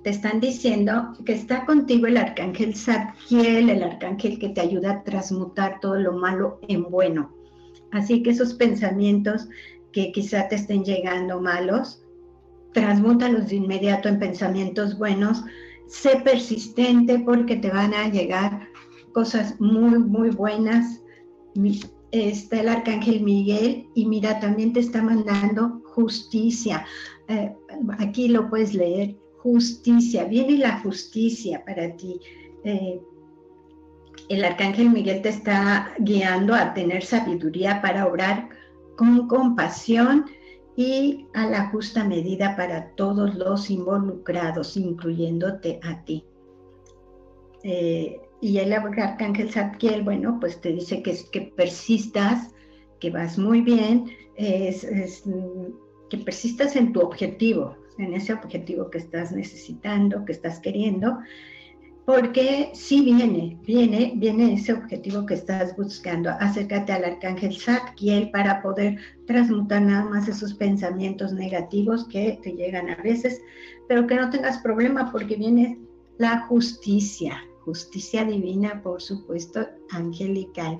Te 0.02 0.10
están 0.10 0.40
diciendo 0.40 1.12
que 1.24 1.32
está 1.32 1.64
contigo 1.64 2.06
el 2.06 2.16
arcángel 2.16 2.76
Zadkiel, 2.76 3.70
el 3.70 3.82
arcángel 3.82 4.38
que 4.38 4.50
te 4.50 4.60
ayuda 4.60 4.90
a 4.92 5.04
transmutar 5.04 5.80
todo 5.80 5.96
lo 5.96 6.12
malo 6.12 6.60
en 6.68 6.84
bueno. 6.90 7.34
Así 7.92 8.22
que 8.22 8.30
esos 8.30 8.54
pensamientos 8.54 9.48
que 9.92 10.12
quizá 10.12 10.48
te 10.48 10.56
estén 10.56 10.84
llegando 10.84 11.40
malos, 11.40 12.02
transmútalos 12.72 13.48
de 13.48 13.56
inmediato 13.56 14.08
en 14.08 14.18
pensamientos 14.18 14.98
buenos 14.98 15.42
sé 15.86 16.20
persistente 16.24 17.18
porque 17.20 17.56
te 17.56 17.70
van 17.70 17.94
a 17.94 18.08
llegar 18.08 18.68
cosas 19.12 19.58
muy, 19.60 19.98
muy 19.98 20.30
buenas. 20.30 21.02
Está 22.10 22.60
el 22.60 22.68
arcángel 22.68 23.22
Miguel 23.22 23.88
y 23.94 24.06
mira, 24.06 24.40
también 24.40 24.72
te 24.72 24.80
está 24.80 25.02
mandando 25.02 25.82
justicia. 25.86 26.84
Eh, 27.28 27.52
aquí 27.98 28.28
lo 28.28 28.48
puedes 28.48 28.74
leer, 28.74 29.16
justicia, 29.38 30.24
viene 30.24 30.58
la 30.58 30.80
justicia 30.80 31.64
para 31.64 31.96
ti. 31.96 32.20
Eh, 32.64 33.00
el 34.28 34.44
arcángel 34.44 34.90
Miguel 34.90 35.22
te 35.22 35.28
está 35.30 35.94
guiando 35.98 36.54
a 36.54 36.74
tener 36.74 37.04
sabiduría 37.04 37.80
para 37.80 38.06
orar 38.06 38.48
con 38.96 39.28
compasión 39.28 40.26
y 40.76 41.26
a 41.32 41.46
la 41.46 41.70
justa 41.70 42.04
medida 42.04 42.54
para 42.54 42.90
todos 42.94 43.34
los 43.34 43.70
involucrados, 43.70 44.76
incluyéndote 44.76 45.80
a 45.82 46.04
ti. 46.04 46.24
Eh, 47.62 48.20
y 48.40 48.58
el 48.58 48.72
arcángel 48.72 49.50
Zadkiel, 49.50 50.02
bueno, 50.02 50.38
pues 50.38 50.60
te 50.60 50.72
dice 50.72 51.02
que, 51.02 51.16
que 51.32 51.40
persistas, 51.40 52.54
que 53.00 53.10
vas 53.10 53.38
muy 53.38 53.62
bien, 53.62 54.10
es, 54.36 54.86
que 56.10 56.18
persistas 56.18 56.76
en 56.76 56.92
tu 56.92 57.00
objetivo, 57.00 57.76
en 57.98 58.12
ese 58.12 58.34
objetivo 58.34 58.90
que 58.90 58.98
estás 58.98 59.32
necesitando, 59.32 60.24
que 60.26 60.32
estás 60.32 60.60
queriendo, 60.60 61.18
porque 62.06 62.70
si 62.72 63.00
viene, 63.00 63.58
viene, 63.66 64.12
viene 64.14 64.54
ese 64.54 64.72
objetivo 64.72 65.26
que 65.26 65.34
estás 65.34 65.76
buscando. 65.76 66.30
Acércate 66.30 66.92
al 66.92 67.04
arcángel 67.04 67.56
Zadkiel 67.56 68.30
para 68.30 68.62
poder 68.62 68.96
transmutar 69.26 69.82
nada 69.82 70.04
más 70.04 70.28
esos 70.28 70.54
pensamientos 70.54 71.32
negativos 71.32 72.06
que 72.06 72.38
te 72.44 72.52
llegan 72.52 72.90
a 72.90 73.02
veces, 73.02 73.42
pero 73.88 74.06
que 74.06 74.14
no 74.14 74.30
tengas 74.30 74.58
problema 74.58 75.10
porque 75.10 75.34
viene 75.34 75.80
la 76.18 76.42
justicia, 76.42 77.42
justicia 77.64 78.24
divina, 78.24 78.80
por 78.84 79.02
supuesto, 79.02 79.66
angelical. 79.90 80.78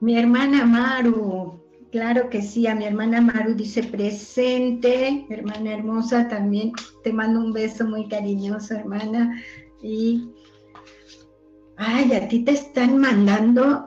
Mi 0.00 0.18
hermana 0.18 0.66
Maru, 0.66 1.58
Claro 1.90 2.28
que 2.28 2.42
sí, 2.42 2.66
a 2.66 2.74
mi 2.74 2.84
hermana 2.84 3.22
Maru 3.22 3.54
dice 3.54 3.82
presente, 3.82 5.24
hermana 5.30 5.72
hermosa, 5.72 6.28
también 6.28 6.72
te 7.02 7.14
mando 7.14 7.40
un 7.40 7.54
beso 7.54 7.86
muy 7.86 8.06
cariñoso, 8.08 8.74
hermana. 8.74 9.42
Y, 9.82 10.28
ay, 11.78 12.12
a 12.12 12.28
ti 12.28 12.44
te 12.44 12.52
están 12.52 12.98
mandando, 12.98 13.86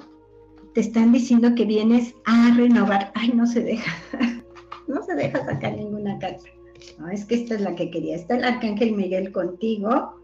te 0.74 0.82
están 0.82 1.12
diciendo 1.12 1.54
que 1.54 1.66
vienes 1.66 2.16
a 2.26 2.56
renovar. 2.56 3.12
Ay, 3.14 3.34
no 3.36 3.46
se 3.46 3.62
deja, 3.62 3.92
no 4.88 5.04
se 5.04 5.14
deja 5.14 5.46
sacar 5.46 5.78
ninguna 5.78 6.18
carta. 6.18 6.50
No, 6.98 7.08
es 7.10 7.26
que 7.26 7.36
esta 7.36 7.54
es 7.54 7.62
la 7.62 7.76
que 7.76 7.92
quería. 7.92 8.16
Está 8.16 8.36
el 8.36 8.44
Arcángel 8.44 8.94
Miguel 8.94 9.32
contigo. 9.32 10.16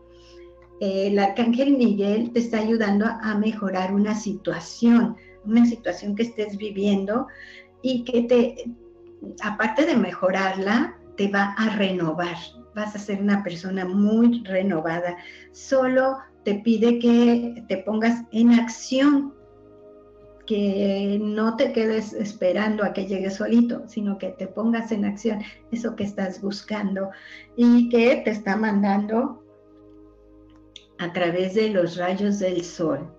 El 0.80 1.19
Arcángel 1.19 1.78
Miguel 1.78 2.32
te 2.32 2.39
está 2.39 2.57
ayudando 2.57 3.05
a 3.05 3.38
mejorar 3.38 3.93
una 3.93 4.15
situación, 4.15 5.15
una 5.45 5.65
situación 5.67 6.15
que 6.15 6.23
estés 6.23 6.57
viviendo 6.57 7.28
y 7.82 8.03
que 8.03 8.23
te, 8.23 8.71
aparte 9.41 9.86
de 9.86 9.95
mejorarla, 9.95 10.97
te 11.15 11.28
va 11.28 11.53
a 11.57 11.75
renovar. 11.75 12.36
Vas 12.75 12.95
a 12.95 12.99
ser 12.99 13.21
una 13.21 13.43
persona 13.43 13.86
muy 13.86 14.43
renovada. 14.43 15.17
Solo 15.51 16.17
te 16.43 16.55
pide 16.55 16.99
que 16.99 17.63
te 17.67 17.78
pongas 17.78 18.23
en 18.32 18.53
acción, 18.53 19.34
que 20.45 21.19
no 21.21 21.57
te 21.57 21.73
quedes 21.73 22.13
esperando 22.13 22.84
a 22.84 22.93
que 22.93 23.05
llegue 23.05 23.30
solito, 23.30 23.84
sino 23.88 24.17
que 24.17 24.30
te 24.30 24.47
pongas 24.47 24.91
en 24.91 25.03
acción 25.03 25.41
eso 25.71 25.95
que 25.95 26.05
estás 26.05 26.41
buscando 26.41 27.09
y 27.57 27.89
que 27.89 28.21
te 28.23 28.32
está 28.32 28.55
mandando 28.55 29.43
a 30.99 31.11
través 31.11 31.55
de 31.55 31.69
los 31.69 31.97
rayos 31.97 32.39
del 32.39 32.63
sol 32.63 33.16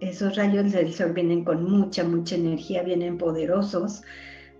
esos 0.00 0.36
rayos 0.36 0.72
del 0.72 0.92
sol 0.92 1.12
vienen 1.12 1.44
con 1.44 1.70
mucha, 1.70 2.04
mucha 2.04 2.34
energía, 2.34 2.82
vienen 2.82 3.18
poderosos, 3.18 4.02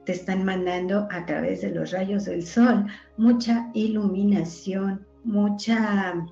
te 0.05 0.13
están 0.13 0.45
mandando 0.45 1.09
a 1.11 1.27
través 1.27 1.63
de 1.63 1.71
los 1.71 1.91
rayos 1.93 2.25
del 2.25 2.47
sol 2.47 2.87
mucha 3.17 3.71
iluminación, 3.75 5.07
mucha 5.25 6.27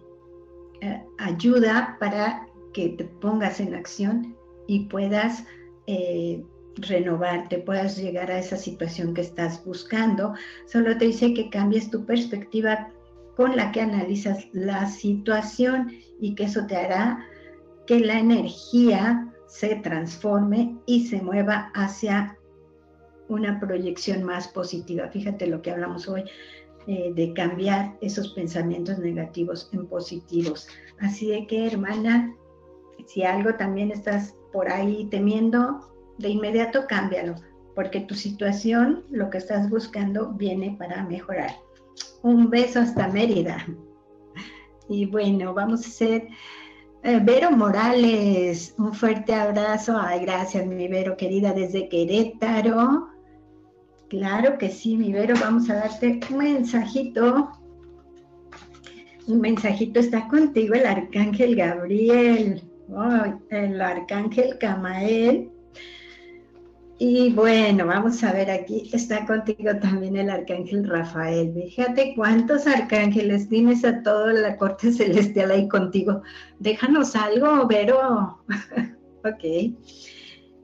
eh, 0.81 1.03
ayuda 1.19 1.97
para 2.01 2.47
que 2.73 2.91
te 2.91 3.05
pongas 3.05 3.61
en 3.61 3.75
acción 3.75 4.37
y 4.67 4.87
puedas 4.87 5.45
eh, 5.87 6.43
renovarte, 6.77 7.59
puedas 7.59 7.97
llegar 7.97 8.31
a 8.31 8.39
esa 8.39 8.57
situación 8.57 9.15
que 9.15 9.23
estás 9.23 9.65
buscando. 9.65 10.35
Solo 10.67 10.97
te 10.97 11.07
dice 11.07 11.35
que 11.35 11.51
cambies 11.51 11.91
tu 11.91 12.05
perspectiva 12.05 12.91
con 13.37 13.57
la 13.57 13.73
que 13.73 13.81
analizas 13.81 14.49
la 14.53 14.87
situación 14.87 15.93
y 16.21 16.35
que 16.35 16.45
eso 16.45 16.67
te 16.67 16.77
hará 16.77 17.25
que 17.89 18.01
la 18.01 18.21
energía 18.21 19.33
se 19.47 19.77
transforme 19.77 20.77
y 20.85 21.07
se 21.07 21.23
mueva 21.23 21.73
hacia 21.75 22.37
una 23.31 23.59
proyección 23.59 24.25
más 24.25 24.47
positiva. 24.49 25.09
Fíjate 25.09 25.47
lo 25.47 25.63
que 25.63 25.71
hablamos 25.71 26.07
hoy, 26.07 26.25
eh, 26.87 27.13
de 27.15 27.33
cambiar 27.33 27.97
esos 28.03 28.35
pensamientos 28.35 28.99
negativos 28.99 29.71
en 29.73 29.87
positivos. 29.87 30.69
Así 31.01 31.31
de 31.31 31.47
que, 31.47 31.67
hermana, 31.67 32.37
si 33.07 33.23
algo 33.23 33.55
también 33.55 33.91
estás 33.91 34.37
por 34.53 34.71
ahí 34.71 35.09
temiendo, 35.11 35.81
de 36.19 36.29
inmediato 36.29 36.87
cámbialo, 36.87 37.37
porque 37.75 38.01
tu 38.01 38.15
situación, 38.15 39.05
lo 39.09 39.31
que 39.31 39.39
estás 39.39 39.71
buscando, 39.71 40.33
viene 40.33 40.77
para 40.79 41.05
mejorar. 41.05 41.53
Un 42.21 42.51
beso 42.51 42.81
hasta 42.81 43.09
Mérida. 43.09 43.67
Y 44.91 45.07
bueno, 45.07 45.55
vamos 45.55 45.85
a 45.85 45.89
hacer 45.89 46.29
eh, 47.09 47.21
Vero 47.23 47.51
Morales, 47.51 48.75
un 48.79 48.93
fuerte 48.93 49.35
abrazo. 49.35 49.97
Ay, 49.99 50.21
gracias, 50.21 50.67
mi 50.67 50.89
Vero 50.89 51.17
querida, 51.17 51.53
desde 51.53 51.89
Querétaro. 51.89 53.09
Claro 54.09 54.59
que 54.59 54.71
sí, 54.71 54.97
mi 54.97 55.13
Vero, 55.13 55.35
vamos 55.41 55.69
a 55.71 55.75
darte 55.75 56.21
un 56.31 56.39
mensajito. 56.39 57.51
Un 59.27 59.41
mensajito 59.41 60.01
está 60.01 60.29
contigo 60.29 60.75
el 60.75 60.87
arcángel 60.87 61.57
Gabriel, 61.57 62.63
el 63.51 63.81
arcángel 63.81 64.57
Camael 64.59 65.51
y 66.99 67.33
bueno, 67.33 67.87
vamos 67.87 68.23
a 68.25 68.33
ver 68.33 68.51
aquí, 68.51 68.91
está 68.93 69.25
contigo 69.25 69.71
también 69.81 70.17
el 70.17 70.31
arcángel 70.31 70.89
Rafael. 70.89 71.53
Fíjate 71.55 72.15
cuántos 72.17 72.67
arcángeles 72.67 73.49
tienes 73.49 73.85
a 73.85 74.03
toda 74.03 74.33
la 74.33 74.57
corte 74.57 74.93
celestial 74.93 75.51
ahí 75.51 75.69
contigo. 75.69 76.23
Déjanos 76.59 77.15
algo, 77.15 77.67
Vero. 77.67 78.41
ok. 79.25 79.45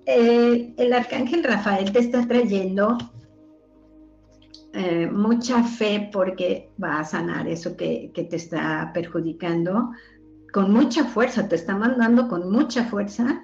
eh, 0.07 0.75
el 0.77 0.93
arcángel 0.93 1.45
Rafael 1.45 1.93
te 1.93 2.01
está 2.01 2.27
trayendo 2.27 2.99
eh, 4.77 5.07
mucha 5.07 5.63
fe 5.63 6.11
porque 6.13 6.69
va 6.83 6.99
a 6.99 7.05
sanar 7.05 7.47
eso 7.47 7.77
que, 7.77 8.11
te 8.13 8.35
está 8.35 8.91
perjudicando 8.93 9.93
con 10.53 10.73
mucha 10.73 11.05
fuerza, 11.05 11.49
te 11.49 11.55
está 11.55 11.77
mandando 11.77 12.27
con 12.27 12.51
mucha 12.51 12.85
fuerza 12.87 13.41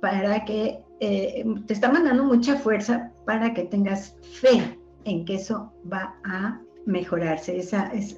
para 0.00 0.44
que, 0.44 0.80
eh, 1.00 1.44
te 1.66 1.74
está 1.74 1.90
mandando 1.90 2.24
mucha 2.24 2.56
fuerza 2.56 3.12
para 3.24 3.54
que 3.54 3.64
tengas 3.64 4.16
fe 4.22 4.78
en 5.04 5.24
que 5.24 5.36
eso 5.36 5.72
va 5.90 6.16
a 6.24 6.60
mejorarse, 6.86 7.62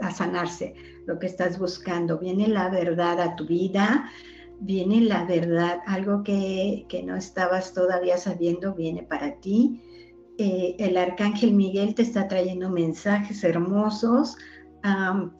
a 0.01 0.11
sanarse, 0.11 0.75
lo 1.07 1.19
que 1.19 1.27
estás 1.27 1.59
buscando. 1.59 2.19
Viene 2.19 2.49
la 2.49 2.69
verdad 2.71 3.21
a 3.21 3.37
tu 3.37 3.47
vida, 3.47 4.09
viene 4.61 5.01
la 5.01 5.25
verdad, 5.25 5.81
algo 5.87 6.23
que, 6.23 6.87
no 7.05 7.17
estabas 7.17 7.75
todavía 7.75 8.17
sabiendo 8.17 8.75
viene 8.75 9.03
para 9.03 9.35
ti. 9.41 9.83
Eh, 10.39 10.77
el 10.79 10.97
arcángel 10.97 11.53
Miguel 11.53 11.95
te 11.95 12.03
está 12.03 12.29
trayendo 12.29 12.71
mensajes 12.71 13.45
hermosos. 13.45 14.37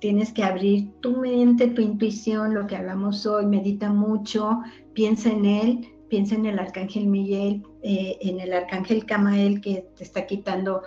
tienes 0.01 0.33
que 0.33 0.43
abrir 0.43 0.91
tu 1.01 1.17
mente, 1.17 1.69
tu 1.69 1.81
intuición, 1.81 2.53
lo 2.53 2.67
que 2.67 2.77
hablamos 2.77 3.25
hoy, 3.25 3.47
medita 3.47 3.91
mucho, 3.91 4.61
piensa 4.93 5.31
en 5.31 5.45
él, 5.47 5.89
piensa 6.11 6.35
en 6.35 6.45
el 6.45 6.59
arcángel 6.59 7.07
Miguel, 7.07 7.63
eh, 7.83 8.19
en 8.21 8.41
el 8.41 8.53
arcángel 8.53 9.07
Camael 9.07 9.63
que 9.63 9.87
te 9.97 10.05
está 10.05 10.27
quitando, 10.27 10.83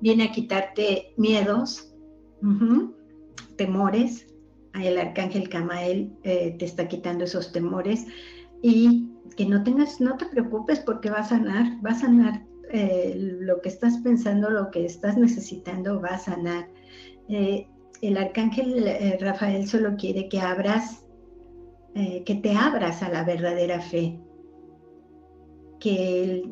viene 0.00 0.24
a 0.24 0.32
quitarte 0.32 1.12
miedos, 1.16 1.94
temores, 3.56 4.26
el 4.74 4.98
arcángel 4.98 5.48
Camael 5.48 6.10
eh, 6.24 6.56
te 6.58 6.64
está 6.64 6.88
quitando 6.88 7.24
esos 7.24 7.52
temores. 7.52 8.06
Y 8.62 9.10
que 9.36 9.46
no 9.46 9.62
tengas, 9.62 10.00
no 10.00 10.16
te 10.16 10.26
preocupes 10.26 10.80
porque 10.80 11.10
va 11.10 11.18
a 11.18 11.24
sanar, 11.24 11.66
va 11.84 11.90
a 11.90 11.98
sanar 11.98 12.42
eh, 12.70 13.14
lo 13.16 13.60
que 13.60 13.68
estás 13.68 13.98
pensando, 13.98 14.50
lo 14.50 14.70
que 14.70 14.86
estás 14.86 15.16
necesitando, 15.16 16.00
va 16.00 16.10
a 16.10 16.18
sanar. 16.18 16.68
El 17.28 18.16
arcángel 18.16 19.18
Rafael 19.20 19.66
solo 19.68 19.96
quiere 19.96 20.28
que 20.28 20.40
abras, 20.40 21.04
que 21.94 22.40
te 22.42 22.52
abras 22.54 23.02
a 23.02 23.08
la 23.08 23.24
verdadera 23.24 23.80
fe, 23.80 24.18
que 25.82 26.44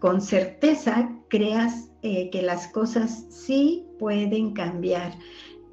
con 0.00 0.20
certeza 0.20 1.08
creas 1.28 1.90
que 2.02 2.42
las 2.42 2.66
cosas 2.68 3.26
sí 3.30 3.86
pueden 3.98 4.52
cambiar, 4.52 5.12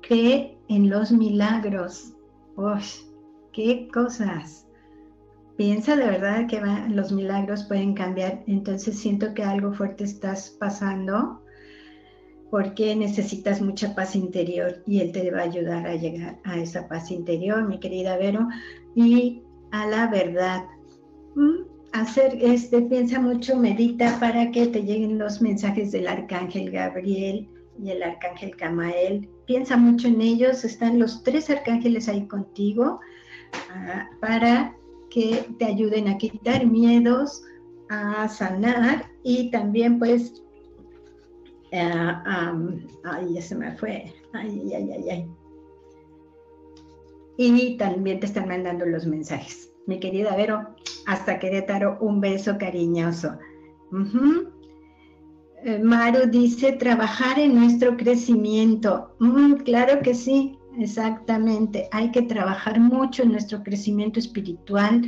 que 0.01 0.57
en 0.69 0.89
los 0.89 1.11
milagros. 1.11 2.13
Uy, 2.55 2.83
qué 3.51 3.89
cosas. 3.91 4.67
Piensa 5.57 5.95
de 5.95 6.05
verdad 6.05 6.47
que 6.47 6.61
los 6.89 7.11
milagros 7.11 7.63
pueden 7.63 7.95
cambiar. 7.95 8.43
Entonces 8.45 8.97
siento 8.99 9.33
que 9.33 9.43
algo 9.43 9.73
fuerte 9.73 10.03
estás 10.03 10.55
pasando 10.59 11.41
porque 12.51 12.95
necesitas 12.95 13.61
mucha 13.61 13.95
paz 13.95 14.15
interior 14.15 14.83
y 14.85 14.99
Él 14.99 15.11
te 15.11 15.31
va 15.31 15.39
a 15.39 15.43
ayudar 15.43 15.87
a 15.87 15.95
llegar 15.95 16.39
a 16.43 16.59
esa 16.59 16.87
paz 16.87 17.09
interior, 17.09 17.67
mi 17.67 17.79
querida 17.79 18.17
Vero, 18.17 18.47
y 18.93 19.41
a 19.71 19.87
la 19.87 20.07
verdad. 20.07 20.65
Mm, 21.35 21.70
hacer 21.93 22.37
este, 22.41 22.81
piensa 22.81 23.19
mucho, 23.19 23.55
medita 23.57 24.17
para 24.19 24.51
que 24.51 24.67
te 24.67 24.83
lleguen 24.83 25.17
los 25.17 25.41
mensajes 25.41 25.91
del 25.91 26.07
arcángel 26.07 26.71
Gabriel 26.71 27.47
y 27.83 27.89
el 27.89 28.03
arcángel 28.03 28.55
Camael 28.55 29.27
piensa 29.45 29.75
mucho 29.77 30.07
en 30.07 30.21
ellos, 30.21 30.63
están 30.63 30.99
los 30.99 31.23
tres 31.23 31.49
arcángeles 31.49 32.07
ahí 32.07 32.25
contigo 32.27 32.99
ah, 33.69 34.09
para 34.19 34.75
que 35.09 35.45
te 35.59 35.65
ayuden 35.65 36.07
a 36.07 36.17
quitar 36.17 36.65
miedos, 36.65 37.43
a 37.89 38.29
sanar 38.29 39.11
y 39.23 39.51
también 39.51 39.99
pues, 39.99 40.41
ah, 41.73 42.53
ay, 43.03 43.33
ya 43.33 43.41
se 43.41 43.55
me 43.55 43.75
fue, 43.75 44.13
ay, 44.33 44.73
ay, 44.73 44.91
ay, 44.91 45.09
ay. 45.09 45.27
Y 47.37 47.77
también 47.77 48.19
te 48.19 48.27
están 48.27 48.47
mandando 48.47 48.85
los 48.85 49.05
mensajes. 49.05 49.70
Mi 49.87 49.99
querida 49.99 50.35
Vero, 50.35 50.75
hasta 51.07 51.39
Querétaro, 51.39 51.97
un 52.01 52.21
beso 52.21 52.57
cariñoso. 52.57 53.37
Eh, 55.63 55.79
Maru 55.79 56.29
dice, 56.29 56.73
trabajar 56.73 57.39
en 57.39 57.55
nuestro 57.55 57.97
crecimiento. 57.97 59.15
Claro 59.65 60.01
que 60.01 60.13
sí, 60.13 60.57
exactamente. 60.77 61.87
Hay 61.91 62.11
que 62.11 62.23
trabajar 62.23 62.79
mucho 62.79 63.23
en 63.23 63.31
nuestro 63.31 63.63
crecimiento 63.63 64.19
espiritual, 64.19 65.03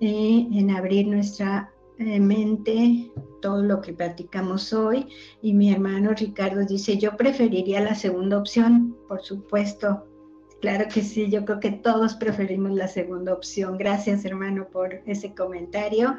eh, 0.00 0.46
en 0.52 0.70
abrir 0.70 1.06
nuestra 1.06 1.70
eh, 1.98 2.18
mente, 2.18 3.10
todo 3.42 3.62
lo 3.62 3.80
que 3.82 3.92
platicamos 3.92 4.72
hoy. 4.72 5.06
Y 5.42 5.52
mi 5.52 5.70
hermano 5.70 6.12
Ricardo 6.14 6.64
dice, 6.64 6.96
yo 6.96 7.16
preferiría 7.16 7.80
la 7.80 7.94
segunda 7.94 8.38
opción, 8.38 8.96
por 9.08 9.22
supuesto. 9.22 10.06
Claro 10.60 10.84
que 10.92 11.02
sí, 11.02 11.30
yo 11.30 11.44
creo 11.44 11.58
que 11.58 11.70
todos 11.70 12.14
preferimos 12.14 12.72
la 12.72 12.86
segunda 12.86 13.32
opción. 13.32 13.78
Gracias 13.78 14.24
hermano 14.24 14.68
por 14.68 15.00
ese 15.06 15.34
comentario. 15.34 16.16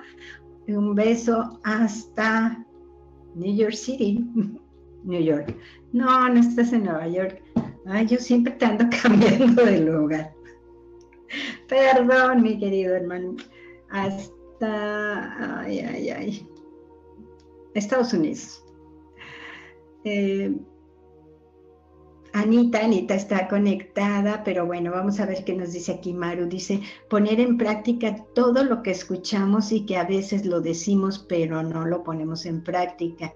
Un 0.68 0.96
beso 0.96 1.60
hasta 1.64 2.66
New 3.36 3.56
York 3.56 3.74
City, 3.74 4.26
New 5.04 5.22
York. 5.22 5.56
No, 5.94 6.28
no 6.30 6.40
estás 6.40 6.74
en 6.74 6.86
Nueva 6.86 7.08
York. 7.08 7.42
Ay, 7.86 8.08
yo 8.08 8.18
siempre 8.18 8.54
te 8.54 8.66
ando 8.66 8.86
cambiando 9.02 9.64
de 9.64 9.80
lugar. 9.80 10.34
Perdón, 11.68 12.42
mi 12.42 12.58
querido 12.58 12.96
hermano. 12.96 13.36
Hasta, 13.90 15.62
ay, 15.62 15.80
ay, 15.80 16.10
ay. 16.10 16.48
Estados 17.74 18.14
Unidos. 18.14 18.64
Eh, 20.04 20.56
Anita, 22.34 22.80
Anita 22.80 23.14
está 23.14 23.48
conectada, 23.50 24.44
pero 24.46 24.66
bueno, 24.66 24.92
vamos 24.92 25.20
a 25.20 25.26
ver 25.26 25.44
qué 25.44 25.54
nos 25.54 25.74
dice 25.74 25.92
aquí 25.92 26.14
Maru. 26.14 26.46
Dice, 26.46 26.80
poner 27.10 27.42
en 27.42 27.58
práctica 27.58 28.16
todo 28.34 28.64
lo 28.64 28.82
que 28.84 28.92
escuchamos 28.92 29.72
y 29.74 29.86
que 29.86 29.98
a 29.98 30.06
veces 30.06 30.46
lo 30.46 30.62
decimos, 30.62 31.26
pero 31.28 31.62
no 31.62 31.86
lo 31.86 32.04
ponemos 32.04 32.46
en 32.46 32.64
práctica. 32.64 33.34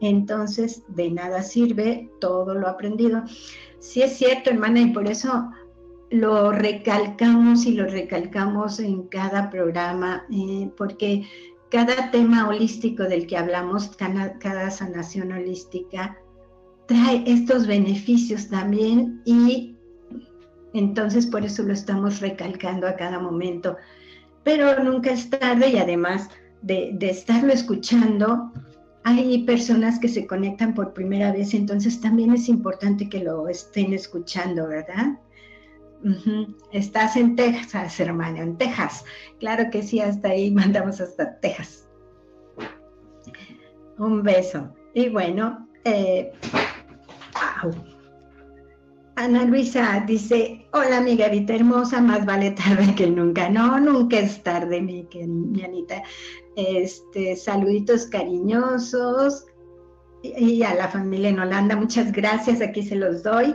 Entonces, 0.00 0.84
de 0.88 1.10
nada 1.10 1.42
sirve 1.42 2.08
todo 2.20 2.54
lo 2.54 2.68
aprendido. 2.68 3.24
Sí 3.80 4.02
es 4.02 4.16
cierto, 4.16 4.50
hermana, 4.50 4.80
y 4.80 4.92
por 4.92 5.08
eso 5.08 5.50
lo 6.10 6.52
recalcamos 6.52 7.66
y 7.66 7.72
lo 7.72 7.86
recalcamos 7.86 8.78
en 8.78 9.08
cada 9.08 9.50
programa, 9.50 10.24
eh, 10.30 10.70
porque 10.76 11.26
cada 11.68 12.12
tema 12.12 12.48
holístico 12.48 13.02
del 13.02 13.26
que 13.26 13.36
hablamos, 13.36 13.88
cada 13.96 14.70
sanación 14.70 15.32
holística, 15.32 16.16
trae 16.86 17.22
estos 17.26 17.66
beneficios 17.66 18.48
también 18.48 19.20
y 19.24 19.76
entonces 20.72 21.26
por 21.26 21.44
eso 21.44 21.62
lo 21.62 21.72
estamos 21.72 22.20
recalcando 22.20 22.86
a 22.86 22.96
cada 22.96 23.18
momento. 23.18 23.76
Pero 24.44 24.82
nunca 24.82 25.10
es 25.10 25.28
tarde 25.30 25.70
y 25.70 25.78
además 25.78 26.28
de, 26.62 26.96
estarlo 27.00 27.52
escuchando, 27.52 28.52
hay 29.04 29.44
personas 29.44 29.98
que 29.98 30.08
se 30.08 30.26
conectan 30.26 30.74
por 30.74 30.92
primera 30.92 31.32
vez, 31.32 31.54
entonces 31.54 32.00
también 32.00 32.32
es 32.32 32.48
importante 32.48 33.08
que 33.08 33.24
lo 33.24 33.48
estén 33.48 33.92
escuchando, 33.92 34.68
¿verdad? 34.68 35.18
Estás 36.72 37.16
en 37.16 37.34
Texas, 37.36 37.98
hermano, 37.98 38.42
en 38.42 38.56
Texas. 38.56 39.04
Claro 39.40 39.70
que 39.70 39.82
sí, 39.82 40.00
hasta 40.00 40.28
ahí 40.28 40.50
mandamos 40.52 41.00
hasta 41.00 41.38
Texas. 41.40 41.88
Un 43.98 44.22
beso. 44.22 44.72
Y 44.94 45.08
bueno, 45.08 45.66
eh, 45.84 46.32
Ana 49.18 49.44
Luisa 49.44 50.04
dice, 50.06 50.66
hola 50.74 51.00
mi 51.00 51.16
gavita 51.16 51.54
hermosa, 51.54 52.02
más 52.02 52.26
vale 52.26 52.50
tarde 52.50 52.94
que 52.94 53.06
nunca. 53.06 53.48
No, 53.48 53.80
nunca 53.80 54.18
es 54.18 54.42
tarde, 54.42 54.82
mi, 54.82 55.08
mi 55.26 55.62
Anita. 55.62 56.02
Este, 56.54 57.34
saluditos 57.36 58.06
cariñosos 58.06 59.46
y 60.22 60.62
a 60.62 60.74
la 60.74 60.88
familia 60.88 61.30
en 61.30 61.38
Holanda, 61.38 61.76
muchas 61.76 62.12
gracias, 62.12 62.60
aquí 62.60 62.82
se 62.82 62.96
los 62.96 63.22
doy. 63.22 63.54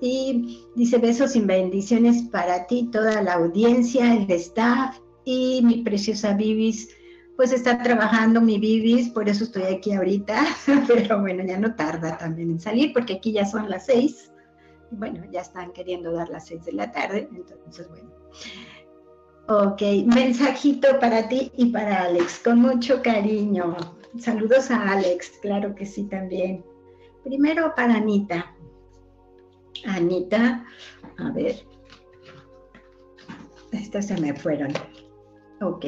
Y 0.00 0.64
dice 0.76 0.98
besos 0.98 1.34
y 1.36 1.40
bendiciones 1.40 2.22
para 2.30 2.66
ti, 2.66 2.88
toda 2.92 3.20
la 3.22 3.34
audiencia, 3.34 4.14
el 4.14 4.30
staff 4.30 4.96
y 5.24 5.60
mi 5.64 5.82
preciosa 5.82 6.34
Vivis 6.34 6.88
pues 7.40 7.52
está 7.52 7.82
trabajando 7.82 8.42
mi 8.42 8.58
bibis, 8.58 9.08
por 9.08 9.26
eso 9.26 9.44
estoy 9.44 9.62
aquí 9.62 9.94
ahorita, 9.94 10.44
pero 10.86 11.22
bueno, 11.22 11.42
ya 11.42 11.56
no 11.56 11.74
tarda 11.74 12.18
también 12.18 12.50
en 12.50 12.60
salir, 12.60 12.92
porque 12.92 13.14
aquí 13.14 13.32
ya 13.32 13.46
son 13.46 13.70
las 13.70 13.86
seis, 13.86 14.30
bueno, 14.90 15.24
ya 15.32 15.40
están 15.40 15.72
queriendo 15.72 16.12
dar 16.12 16.28
las 16.28 16.48
seis 16.48 16.62
de 16.66 16.72
la 16.72 16.92
tarde, 16.92 17.30
entonces 17.34 17.88
bueno. 17.88 18.10
Ok, 19.48 19.80
mensajito 20.14 21.00
para 21.00 21.30
ti 21.30 21.50
y 21.56 21.72
para 21.72 22.02
Alex, 22.02 22.40
con 22.40 22.60
mucho 22.60 23.00
cariño. 23.00 23.74
Saludos 24.18 24.70
a 24.70 24.90
Alex, 24.90 25.30
claro 25.40 25.74
que 25.74 25.86
sí 25.86 26.04
también. 26.10 26.62
Primero 27.24 27.74
para 27.74 27.94
Anita. 27.94 28.54
Anita, 29.86 30.62
a 31.16 31.30
ver. 31.30 31.56
Estas 33.72 34.08
se 34.08 34.20
me 34.20 34.34
fueron. 34.34 34.74
Ok, 35.62 35.86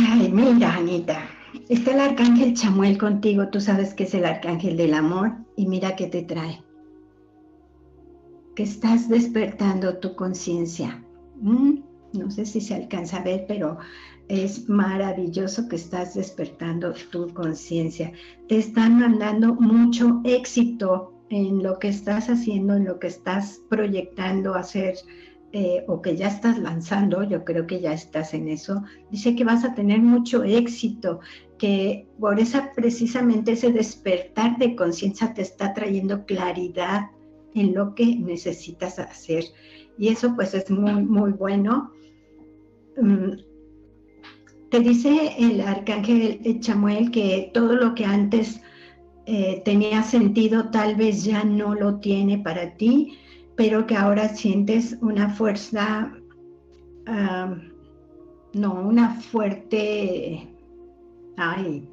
Ay, 0.00 0.30
mira, 0.32 0.76
Anita, 0.76 1.28
está 1.68 1.92
el 1.92 1.98
arcángel 1.98 2.54
Chamuel 2.54 2.96
contigo, 2.98 3.48
tú 3.48 3.60
sabes 3.60 3.94
que 3.94 4.04
es 4.04 4.14
el 4.14 4.26
arcángel 4.26 4.76
del 4.76 4.94
amor 4.94 5.32
y 5.56 5.66
mira 5.66 5.96
qué 5.96 6.06
te 6.06 6.22
trae. 6.22 6.62
Que 8.54 8.62
estás 8.62 9.08
despertando 9.08 9.98
tu 9.98 10.14
conciencia. 10.14 11.04
Mm, 11.40 11.80
no 12.12 12.30
sé 12.30 12.46
si 12.46 12.60
se 12.60 12.76
alcanza 12.76 13.16
a 13.16 13.24
ver, 13.24 13.46
pero 13.48 13.78
es 14.28 14.68
maravilloso 14.68 15.68
que 15.68 15.74
estás 15.74 16.14
despertando 16.14 16.94
tu 17.10 17.34
conciencia. 17.34 18.12
Te 18.48 18.58
están 18.58 19.00
mandando 19.00 19.54
mucho 19.54 20.20
éxito 20.22 21.12
en 21.28 21.60
lo 21.60 21.80
que 21.80 21.88
estás 21.88 22.30
haciendo, 22.30 22.76
en 22.76 22.84
lo 22.84 23.00
que 23.00 23.08
estás 23.08 23.62
proyectando 23.68 24.54
hacer 24.54 24.94
eh, 25.52 25.84
o 25.88 26.02
que 26.02 26.14
ya 26.16 26.28
estás 26.28 26.58
lanzando, 26.58 27.22
yo 27.22 27.44
creo 27.44 27.66
que 27.66 27.80
ya 27.80 27.92
estás 27.92 28.34
en 28.34 28.48
eso, 28.48 28.82
dice 29.10 29.34
que 29.34 29.44
vas 29.44 29.64
a 29.64 29.74
tener 29.74 30.00
mucho 30.00 30.44
éxito, 30.44 31.20
que 31.56 32.06
por 32.20 32.38
esa 32.38 32.72
precisamente 32.74 33.52
ese 33.52 33.72
despertar 33.72 34.58
de 34.58 34.76
conciencia 34.76 35.32
te 35.32 35.42
está 35.42 35.72
trayendo 35.72 36.26
claridad 36.26 37.10
en 37.54 37.74
lo 37.74 37.94
que 37.94 38.16
necesitas 38.16 38.98
hacer. 38.98 39.44
Y 39.98 40.08
eso 40.08 40.34
pues 40.36 40.54
es 40.54 40.70
muy, 40.70 41.02
muy 41.02 41.32
bueno. 41.32 41.92
Mm, 43.00 43.32
te 44.70 44.80
dice 44.80 45.32
el 45.38 45.62
arcángel 45.62 46.60
Chamuel 46.60 47.10
que 47.10 47.50
todo 47.54 47.74
lo 47.74 47.94
que 47.94 48.04
antes 48.04 48.60
eh, 49.24 49.62
tenía 49.64 50.02
sentido 50.02 50.70
tal 50.70 50.94
vez 50.94 51.24
ya 51.24 51.42
no 51.42 51.74
lo 51.74 52.00
tiene 52.00 52.38
para 52.38 52.76
ti, 52.76 53.18
pero 53.58 53.88
que 53.88 53.96
ahora 53.96 54.28
sientes 54.28 54.96
una 55.00 55.30
fuerza, 55.30 56.12
no, 58.52 58.72
una 58.74 59.20
fuerte, 59.20 60.48
ay, 61.36 61.88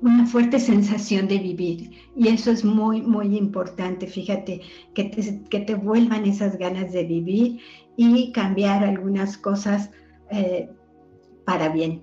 una 0.00 0.24
fuerte 0.24 0.58
sensación 0.58 1.28
de 1.28 1.38
vivir. 1.38 1.90
Y 2.16 2.28
eso 2.28 2.50
es 2.50 2.64
muy, 2.64 3.02
muy 3.02 3.36
importante. 3.36 4.06
Fíjate, 4.06 4.62
que 4.94 5.04
te, 5.04 5.42
que 5.50 5.60
te 5.60 5.74
vuelvan 5.74 6.24
esas 6.24 6.56
ganas 6.56 6.94
de 6.94 7.04
vivir 7.04 7.60
y 7.98 8.32
cambiar 8.32 8.82
algunas 8.82 9.36
cosas 9.36 9.90
eh, 10.30 10.70
para 11.44 11.68
bien. 11.68 12.00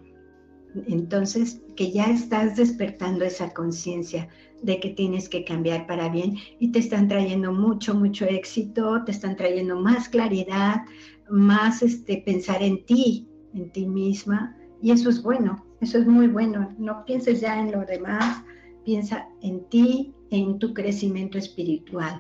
Entonces, 0.86 1.63
que 1.76 1.92
ya 1.92 2.06
estás 2.06 2.56
despertando 2.56 3.26
esa 3.26 3.54
conciencia 3.54 4.30
de 4.62 4.80
que 4.80 4.90
tienes 4.90 5.28
que 5.28 5.44
cambiar 5.44 5.88
para 5.88 6.10
bien 6.10 6.38
y 6.60 6.72
te 6.72 6.80
están 6.80 7.08
trayendo 7.08 7.52
mucho, 7.52 7.94
mucho 7.94 8.26
éxito, 8.26 9.04
te 9.06 9.12
están 9.12 9.36
trayendo 9.36 9.80
más 9.80 10.08
claridad, 10.08 10.82
más 11.30 11.82
este, 11.82 12.18
pensar 12.26 12.64
en 12.64 12.86
ti, 12.86 13.28
en 13.54 13.70
ti 13.72 13.86
misma, 13.86 14.56
y 14.82 14.92
eso 14.92 15.10
es 15.10 15.22
bueno, 15.22 15.66
eso 15.82 15.98
es 15.98 16.08
muy 16.08 16.28
bueno. 16.28 16.74
No 16.78 17.06
pienses 17.06 17.42
ya 17.42 17.60
en 17.60 17.72
lo 17.72 17.86
demás, 17.86 18.44
piensa 18.84 19.28
en 19.42 19.64
ti, 19.70 20.14
en 20.30 20.60
tu 20.60 20.74
crecimiento 20.74 21.38
espiritual. 21.38 22.20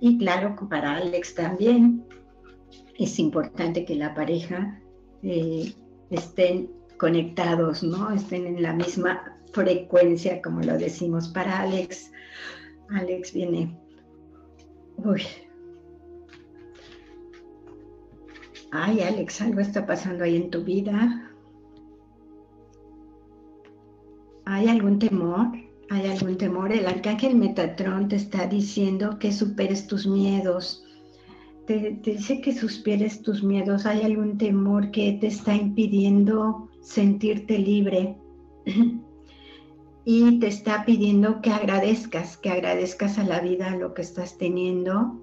Y 0.00 0.18
claro, 0.18 0.56
para 0.68 0.96
Alex 0.96 1.34
también 1.34 2.04
es 2.98 3.18
importante 3.18 3.84
que 3.84 3.94
la 3.94 4.14
pareja 4.14 4.80
eh, 5.22 5.72
estén 6.10 6.70
conectados, 7.02 7.82
¿no? 7.82 8.12
Estén 8.12 8.46
en 8.46 8.62
la 8.62 8.72
misma 8.72 9.36
frecuencia, 9.52 10.40
como 10.40 10.60
lo 10.60 10.78
decimos 10.78 11.26
para 11.26 11.62
Alex. 11.62 12.12
Alex 12.90 13.32
viene. 13.32 13.76
Uy. 14.98 15.24
Ay, 18.70 19.00
Alex, 19.00 19.40
algo 19.40 19.58
está 19.58 19.84
pasando 19.84 20.22
ahí 20.22 20.36
en 20.36 20.50
tu 20.52 20.62
vida. 20.62 21.28
¿Hay 24.44 24.68
algún 24.68 25.00
temor? 25.00 25.48
¿Hay 25.90 26.06
algún 26.06 26.36
temor? 26.36 26.70
El 26.70 26.86
arcángel 26.86 27.34
Metatrón 27.34 28.06
te 28.06 28.14
está 28.14 28.46
diciendo 28.46 29.18
que 29.18 29.32
superes 29.32 29.88
tus 29.88 30.06
miedos. 30.06 30.84
Te, 31.66 31.98
dice 32.00 32.40
que 32.40 32.52
suspires 32.52 33.22
tus 33.22 33.42
miedos. 33.42 33.86
¿Hay 33.86 34.02
algún 34.02 34.38
temor 34.38 34.92
que 34.92 35.18
te 35.20 35.26
está 35.26 35.52
impidiendo 35.52 36.68
sentirte 36.82 37.58
libre? 37.58 38.16
y 40.04 40.40
te 40.40 40.48
está 40.48 40.84
pidiendo 40.84 41.40
que 41.40 41.50
agradezcas, 41.50 42.36
que 42.36 42.50
agradezcas 42.50 43.18
a 43.18 43.24
la 43.24 43.40
vida 43.40 43.76
lo 43.76 43.94
que 43.94 44.02
estás 44.02 44.36
teniendo. 44.36 45.20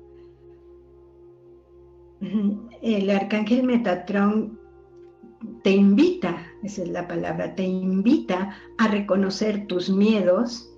El 2.82 3.10
arcángel 3.10 3.64
Metatrón 3.64 4.60
te 5.64 5.72
invita, 5.72 6.46
esa 6.64 6.84
es 6.84 6.90
la 6.90 7.08
palabra, 7.08 7.56
te 7.56 7.64
invita 7.64 8.56
a 8.78 8.88
reconocer 8.88 9.68
tus 9.68 9.90
miedos, 9.90 10.74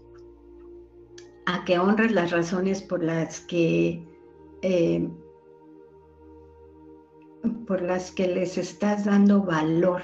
a 1.46 1.66
que 1.66 1.80
honres 1.80 2.12
las 2.12 2.32
razones 2.32 2.82
por 2.82 3.04
las 3.04 3.40
que 3.42 4.06
eh, 4.62 5.10
por 7.66 7.82
las 7.82 8.12
que 8.12 8.28
les 8.28 8.60
estás 8.60 9.06
dando 9.06 9.42
valor 9.42 10.04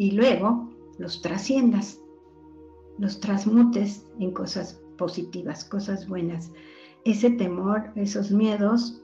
y 0.00 0.12
luego 0.12 0.68
los 0.98 1.20
trasciendas 1.20 2.00
los 3.00 3.18
transmutes 3.18 4.04
en 4.18 4.30
cosas 4.32 4.80
positivas, 4.98 5.64
cosas 5.64 6.06
buenas. 6.06 6.52
Ese 7.04 7.30
temor, 7.30 7.90
esos 7.96 8.30
miedos, 8.30 9.02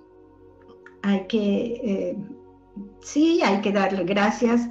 hay 1.02 1.26
que, 1.26 1.80
eh, 1.82 2.18
sí, 3.00 3.40
hay 3.42 3.62
que 3.62 3.72
darle 3.72 4.04
gracias 4.04 4.68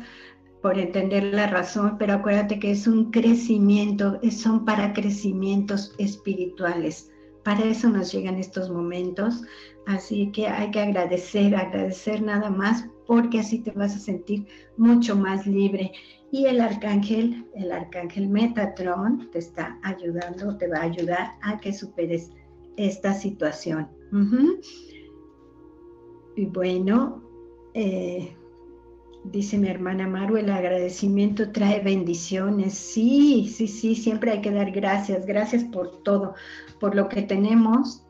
por 0.61 0.77
entender 0.77 1.23
la 1.23 1.47
razón, 1.47 1.97
pero 1.97 2.13
acuérdate 2.13 2.59
que 2.59 2.71
es 2.71 2.87
un 2.87 3.11
crecimiento, 3.11 4.19
son 4.31 4.65
para 4.65 4.93
crecimientos 4.93 5.93
espirituales. 5.97 7.11
Para 7.43 7.65
eso 7.65 7.89
nos 7.89 8.11
llegan 8.11 8.35
estos 8.35 8.69
momentos, 8.69 9.43
así 9.87 10.31
que 10.31 10.47
hay 10.47 10.71
que 10.71 10.81
agradecer, 10.81 11.55
agradecer 11.55 12.21
nada 12.21 12.49
más, 12.49 12.87
porque 13.07 13.39
así 13.39 13.59
te 13.59 13.71
vas 13.71 13.95
a 13.95 13.99
sentir 13.99 14.47
mucho 14.77 15.15
más 15.15 15.45
libre. 15.45 15.91
Y 16.31 16.45
el 16.45 16.59
arcángel, 16.59 17.45
el 17.55 17.71
arcángel 17.71 18.27
Metatron, 18.27 19.29
te 19.31 19.39
está 19.39 19.79
ayudando, 19.83 20.57
te 20.57 20.67
va 20.67 20.79
a 20.79 20.83
ayudar 20.83 21.33
a 21.41 21.59
que 21.59 21.71
superes 21.73 22.31
esta 22.77 23.13
situación. 23.13 23.87
Y 26.35 26.45
bueno, 26.45 27.23
eh, 27.73 28.35
dice 29.25 29.57
mi 29.57 29.67
hermana 29.67 30.07
Maru, 30.07 30.37
el 30.37 30.49
agradecimiento 30.49 31.51
trae 31.51 31.79
bendiciones. 31.81 32.73
Sí, 32.73 33.51
sí, 33.53 33.67
sí, 33.67 33.95
siempre 33.95 34.31
hay 34.31 34.41
que 34.41 34.51
dar 34.51 34.71
gracias. 34.71 35.25
Gracias 35.25 35.63
por 35.63 36.03
todo, 36.03 36.33
por 36.79 36.95
lo 36.95 37.07
que 37.07 37.21
tenemos 37.21 38.04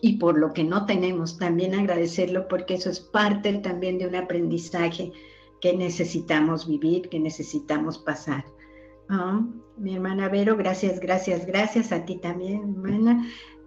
y 0.00 0.18
por 0.18 0.38
lo 0.38 0.52
que 0.52 0.64
no 0.64 0.86
tenemos. 0.86 1.38
También 1.38 1.74
agradecerlo 1.74 2.48
porque 2.48 2.74
eso 2.74 2.90
es 2.90 3.00
parte 3.00 3.52
también 3.54 3.98
de 3.98 4.06
un 4.06 4.14
aprendizaje 4.14 5.12
que 5.60 5.76
necesitamos 5.76 6.66
vivir, 6.66 7.08
que 7.08 7.18
necesitamos 7.18 7.98
pasar. 7.98 8.44
Ah, 9.08 9.44
mi 9.76 9.94
hermana 9.94 10.28
Vero, 10.28 10.56
gracias, 10.56 11.00
gracias, 11.00 11.46
gracias 11.46 11.92
a 11.92 12.04
ti 12.04 12.16
también, 12.16 12.74
hermana. 12.74 13.26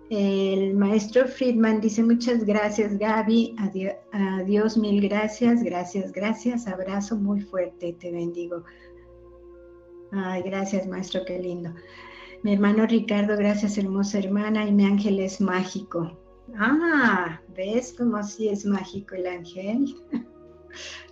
El 0.10 0.76
maestro 0.76 1.26
Friedman 1.26 1.80
dice 1.80 2.04
muchas 2.04 2.44
gracias, 2.44 2.98
Gaby. 2.98 3.56
Adiós, 3.58 3.94
adiós, 4.12 4.78
mil 4.78 5.02
gracias, 5.08 5.64
gracias, 5.64 6.12
gracias. 6.12 6.68
Abrazo 6.68 7.16
muy 7.16 7.42
fuerte, 7.42 7.94
te 7.94 8.12
bendigo. 8.12 8.64
Ay, 10.12 10.44
gracias, 10.44 10.86
maestro, 10.86 11.22
qué 11.26 11.40
lindo. 11.40 11.74
Mi 12.44 12.54
hermano 12.54 12.86
Ricardo, 12.86 13.38
gracias, 13.38 13.78
hermosa 13.78 14.20
hermana. 14.20 14.68
Y 14.68 14.74
mi 14.74 14.86
ángel 14.86 15.20
es 15.20 15.40
mágico. 15.40 16.21
Ah, 16.58 17.40
¿ves 17.56 17.94
cómo 17.98 18.22
sí 18.24 18.50
es 18.50 18.66
mágico 18.66 19.16
el 19.16 19.28
ángel? 19.28 19.96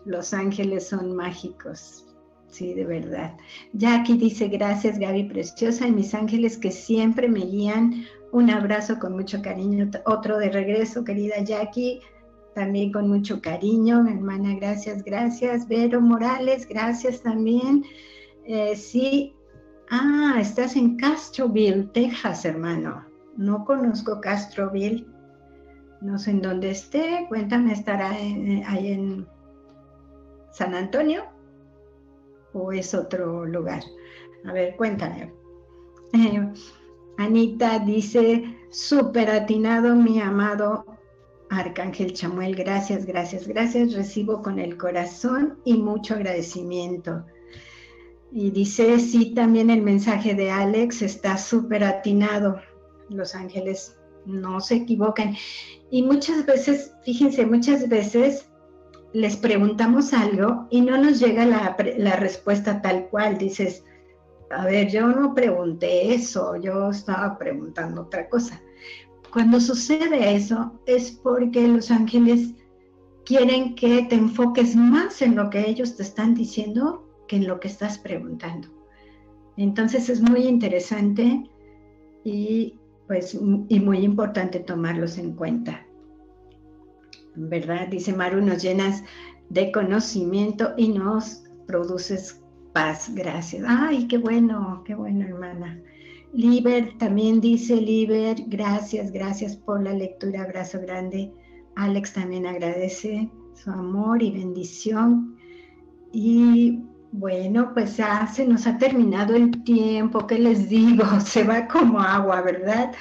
Los 0.06 0.34
ángeles 0.34 0.88
son 0.88 1.16
mágicos. 1.16 2.06
Sí, 2.48 2.74
de 2.74 2.86
verdad. 2.86 3.38
Jackie 3.74 4.18
dice, 4.18 4.48
gracias 4.48 4.98
Gaby 4.98 5.26
Preciosa 5.26 5.88
y 5.88 5.92
mis 5.92 6.14
ángeles 6.14 6.58
que 6.58 6.72
siempre 6.72 7.28
me 7.28 7.42
guían. 7.42 8.06
Un 8.32 8.50
abrazo 8.50 8.98
con 9.00 9.14
mucho 9.14 9.42
cariño. 9.42 9.90
Otro 10.06 10.38
de 10.38 10.50
regreso, 10.50 11.04
querida 11.04 11.44
Jackie. 11.44 12.02
También 12.56 12.92
con 12.92 13.08
mucho 13.08 13.42
cariño. 13.42 14.06
Hermana, 14.08 14.56
gracias, 14.56 15.04
gracias. 15.04 15.68
Vero 15.68 16.02
Morales, 16.02 16.68
gracias 16.68 17.22
también. 17.22 17.84
Eh, 18.46 18.76
sí. 18.76 19.34
Ah, 19.92 20.38
estás 20.40 20.76
en 20.76 20.98
Castroville, 20.98 21.90
Texas, 21.94 22.46
hermano. 22.46 23.06
No 23.38 23.64
conozco 23.66 24.20
Castroville. 24.22 25.06
No 26.02 26.18
sé 26.18 26.32
en 26.32 26.42
dónde 26.42 26.72
esté. 26.72 27.26
Cuéntame, 27.28 27.74
estará 27.74 28.10
ahí 28.12 28.92
en 28.92 29.28
San 30.52 30.74
Antonio 30.74 31.24
o 32.54 32.72
es 32.72 32.94
otro 32.94 33.46
lugar? 33.46 33.84
A 34.46 34.54
ver, 34.54 34.76
cuéntame. 34.76 35.34
Eh, 36.14 36.54
Anita 37.18 37.80
dice, 37.80 38.58
súper 38.72 39.30
atinado 39.30 39.96
mi 39.96 40.20
amado 40.20 40.86
Arcángel 41.50 42.14
Chamuel, 42.14 42.56
gracias, 42.56 43.06
gracias, 43.06 43.48
gracias. 43.48 43.94
Recibo 43.94 44.42
con 44.42 44.60
el 44.60 44.78
corazón 44.78 45.60
y 45.66 45.78
mucho 45.78 46.14
agradecimiento. 46.14 47.26
Y 48.32 48.52
dice, 48.52 49.00
sí, 49.00 49.34
también 49.34 49.72
el 49.72 49.82
mensaje 49.82 50.36
de 50.36 50.52
Alex 50.52 51.02
está 51.02 51.38
súper 51.38 51.84
atinado. 51.84 52.62
Los 53.10 53.34
ángeles 53.34 53.98
no 54.26 54.62
se 54.62 54.76
equivocan. 54.76 55.36
Y 55.92 56.04
muchas 56.04 56.46
veces, 56.46 56.94
fíjense, 57.04 57.46
muchas 57.46 57.88
veces 57.90 58.50
les 59.14 59.36
preguntamos 59.36 60.14
algo 60.14 60.68
y 60.70 60.82
no 60.82 60.98
nos 60.98 61.20
llega 61.20 61.46
la, 61.46 61.76
respuesta 62.18 62.82
tal 62.82 63.08
cual. 63.10 63.38
Dices, 63.38 63.84
a 64.52 64.66
ver, 64.66 64.90
yo 64.90 65.08
no 65.08 65.34
pregunté 65.34 66.14
eso, 66.14 66.56
yo 66.58 66.92
estaba 66.92 67.38
preguntando 67.38 68.04
otra 68.04 68.30
cosa. 68.30 68.62
Cuando 69.32 69.60
sucede 69.60 70.36
eso 70.36 70.80
es 70.86 71.12
porque 71.12 71.68
los 71.68 71.92
ángeles 71.92 72.54
quieren 73.26 73.76
que 73.76 74.04
te 74.04 74.16
enfoques 74.16 74.76
más 74.76 75.22
en 75.22 75.36
lo 75.36 75.50
que 75.50 75.70
ellos 75.70 75.96
te 75.96 76.04
están 76.04 76.34
diciendo 76.34 77.08
que 77.28 77.36
en 77.36 77.48
lo 77.48 77.60
que 77.60 77.68
estás 77.68 78.00
preguntando. 78.00 78.68
Entonces 79.56 80.10
es 80.10 80.22
muy 80.22 80.48
interesante 80.48 81.44
y 82.24 82.79
pues 83.10 83.34
y 83.34 83.80
muy 83.80 83.98
importante 84.06 84.60
tomarlos 84.60 85.18
en 85.18 85.34
cuenta. 85.34 85.84
¿Verdad? 87.36 87.88
Dice 87.88 88.14
Maru, 88.14 88.40
nos 88.40 88.62
llenas 88.62 89.04
de 89.50 89.72
conocimiento 89.72 90.76
y 90.78 90.90
nos 90.90 91.44
produces 91.66 92.40
paz. 92.72 93.12
Gracias. 93.16 93.66
Ay, 93.68 94.08
qué 94.08 94.20
bueno, 94.20 94.84
qué 94.86 94.94
bueno, 94.94 95.26
hermana. 95.26 95.82
Liber 96.34 97.00
también 97.00 97.42
dice, 97.42 97.78
Liber, 97.78 98.44
gracias, 98.46 99.12
gracias 99.12 99.58
por 99.58 99.82
la 99.82 99.94
lectura, 99.94 100.44
abrazo 100.44 100.80
grande. 100.80 101.34
Alex 101.78 102.14
también 102.14 102.46
agradece 102.46 103.32
su 103.56 103.72
amor 103.72 104.22
y 104.22 104.30
bendición. 104.30 105.36
Y 106.14 106.84
bueno, 107.12 107.74
pues 107.74 107.98
ya 107.98 108.28
se 108.28 108.46
nos 108.46 108.68
ha 108.68 108.78
terminado 108.78 109.36
el 109.36 109.64
tiempo, 109.64 110.28
¿qué 110.28 110.38
les 110.38 110.70
digo? 110.70 111.06
Se 111.26 111.44
va 111.44 111.68
como 111.68 112.00
agua, 112.00 112.42
¿verdad? 112.42 112.92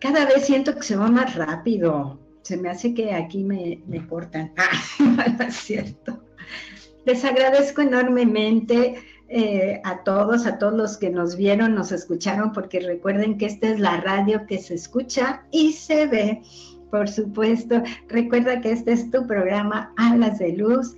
Cada 0.00 0.24
vez 0.24 0.46
siento 0.46 0.74
que 0.74 0.82
se 0.82 0.96
va 0.96 1.08
más 1.08 1.34
rápido. 1.34 2.18
Se 2.42 2.56
me 2.56 2.70
hace 2.70 2.94
que 2.94 3.12
aquí 3.12 3.44
me, 3.44 3.82
me 3.86 4.06
cortan. 4.06 4.52
Ah, 5.18 5.26
no 5.38 5.44
es 5.44 5.56
cierto. 5.56 6.24
Les 7.04 7.24
agradezco 7.24 7.82
enormemente 7.82 8.94
eh, 9.28 9.80
a 9.84 10.02
todos, 10.02 10.46
a 10.46 10.58
todos 10.58 10.72
los 10.74 10.96
que 10.96 11.10
nos 11.10 11.36
vieron, 11.36 11.74
nos 11.74 11.92
escucharon, 11.92 12.52
porque 12.52 12.80
recuerden 12.80 13.36
que 13.36 13.46
esta 13.46 13.68
es 13.68 13.78
la 13.78 14.00
radio 14.00 14.46
que 14.46 14.58
se 14.58 14.74
escucha 14.74 15.42
y 15.50 15.72
se 15.72 16.06
ve, 16.06 16.42
por 16.90 17.08
supuesto. 17.08 17.82
Recuerda 18.08 18.60
que 18.60 18.72
este 18.72 18.92
es 18.92 19.10
tu 19.10 19.26
programa 19.26 19.92
Hablas 19.96 20.38
de 20.38 20.52
Luz 20.52 20.96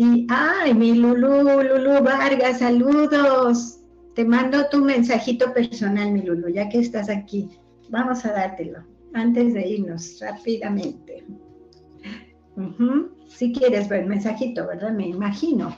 y, 0.00 0.26
ay, 0.30 0.72
mi 0.72 0.94
Lulu, 0.94 1.62
Lulu 1.62 2.02
Vargas, 2.02 2.60
saludos. 2.60 3.80
Te 4.14 4.24
mando 4.24 4.66
tu 4.70 4.82
mensajito 4.82 5.52
personal, 5.52 6.10
mi 6.10 6.22
Lulu, 6.22 6.48
ya 6.48 6.70
que 6.70 6.78
estás 6.78 7.10
aquí. 7.10 7.50
Vamos 7.90 8.24
a 8.24 8.32
dártelo 8.32 8.82
antes 9.12 9.52
de 9.52 9.68
irnos 9.68 10.18
rápidamente. 10.18 11.22
Si 13.26 13.52
quieres 13.52 13.90
ver 13.90 14.06
mensajito, 14.06 14.66
¿verdad? 14.66 14.92
Me 14.92 15.06
imagino. 15.06 15.76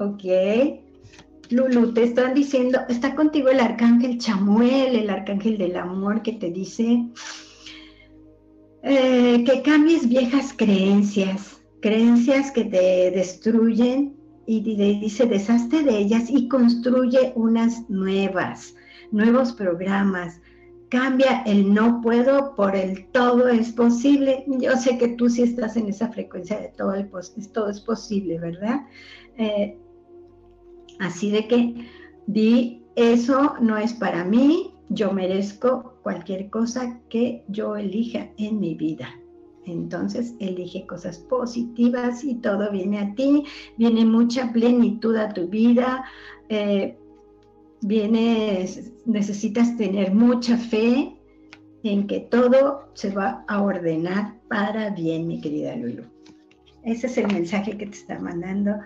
Ok. 0.00 0.24
Lulu, 1.50 1.94
te 1.94 2.02
están 2.02 2.34
diciendo, 2.34 2.80
está 2.88 3.14
contigo 3.14 3.50
el 3.50 3.60
arcángel 3.60 4.18
Chamuel, 4.18 4.96
el 4.96 5.10
arcángel 5.10 5.58
del 5.58 5.76
amor, 5.76 6.22
que 6.22 6.32
te 6.32 6.50
dice 6.50 7.06
eh, 8.82 9.44
que 9.44 9.62
cambies 9.62 10.08
viejas 10.08 10.52
creencias 10.56 11.59
creencias 11.80 12.50
que 12.50 12.64
te 12.64 13.10
destruyen 13.10 14.16
y 14.46 14.60
dice, 14.60 15.26
deshazte 15.26 15.82
de 15.82 15.98
ellas 15.98 16.28
y 16.28 16.48
construye 16.48 17.32
unas 17.36 17.88
nuevas, 17.88 18.74
nuevos 19.12 19.52
programas. 19.52 20.40
Cambia 20.88 21.42
el 21.46 21.72
no 21.72 22.00
puedo 22.00 22.56
por 22.56 22.74
el 22.74 23.06
todo 23.12 23.48
es 23.48 23.70
posible. 23.70 24.44
Yo 24.48 24.76
sé 24.76 24.98
que 24.98 25.08
tú 25.08 25.28
sí 25.28 25.42
estás 25.42 25.76
en 25.76 25.88
esa 25.88 26.08
frecuencia 26.08 26.58
de 26.58 26.68
todo, 26.68 26.94
el 26.94 27.08
todo 27.52 27.70
es 27.70 27.80
posible, 27.80 28.40
¿verdad? 28.40 28.80
Eh, 29.36 29.78
así 30.98 31.30
de 31.30 31.46
que 31.46 31.86
di, 32.26 32.82
eso 32.96 33.54
no 33.60 33.78
es 33.78 33.92
para 33.94 34.24
mí, 34.24 34.74
yo 34.88 35.12
merezco 35.12 35.94
cualquier 36.02 36.50
cosa 36.50 37.00
que 37.08 37.44
yo 37.46 37.76
elija 37.76 38.30
en 38.36 38.58
mi 38.58 38.74
vida. 38.74 39.14
Entonces 39.66 40.34
elige 40.40 40.86
cosas 40.86 41.18
positivas 41.18 42.24
y 42.24 42.36
todo 42.36 42.70
viene 42.70 42.98
a 42.98 43.14
ti, 43.14 43.44
viene 43.76 44.04
mucha 44.04 44.52
plenitud 44.52 45.16
a 45.16 45.28
tu 45.28 45.48
vida, 45.48 46.04
eh, 46.48 46.96
necesitas 47.82 49.76
tener 49.76 50.14
mucha 50.14 50.56
fe 50.56 51.16
en 51.82 52.06
que 52.06 52.20
todo 52.20 52.88
se 52.94 53.10
va 53.10 53.44
a 53.48 53.62
ordenar 53.62 54.38
para 54.48 54.90
bien, 54.90 55.26
mi 55.26 55.40
querida 55.40 55.76
Lulu. 55.76 56.04
Ese 56.82 57.06
es 57.06 57.18
el 57.18 57.28
mensaje 57.28 57.76
que 57.76 57.86
te 57.86 57.96
está 57.96 58.18
mandando 58.18 58.76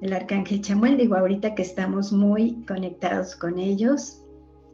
el 0.00 0.12
arcángel 0.12 0.60
Chamuel. 0.60 0.96
Digo, 0.96 1.16
ahorita 1.16 1.54
que 1.54 1.62
estamos 1.62 2.12
muy 2.12 2.62
conectados 2.66 3.34
con 3.36 3.58
ellos, 3.58 4.23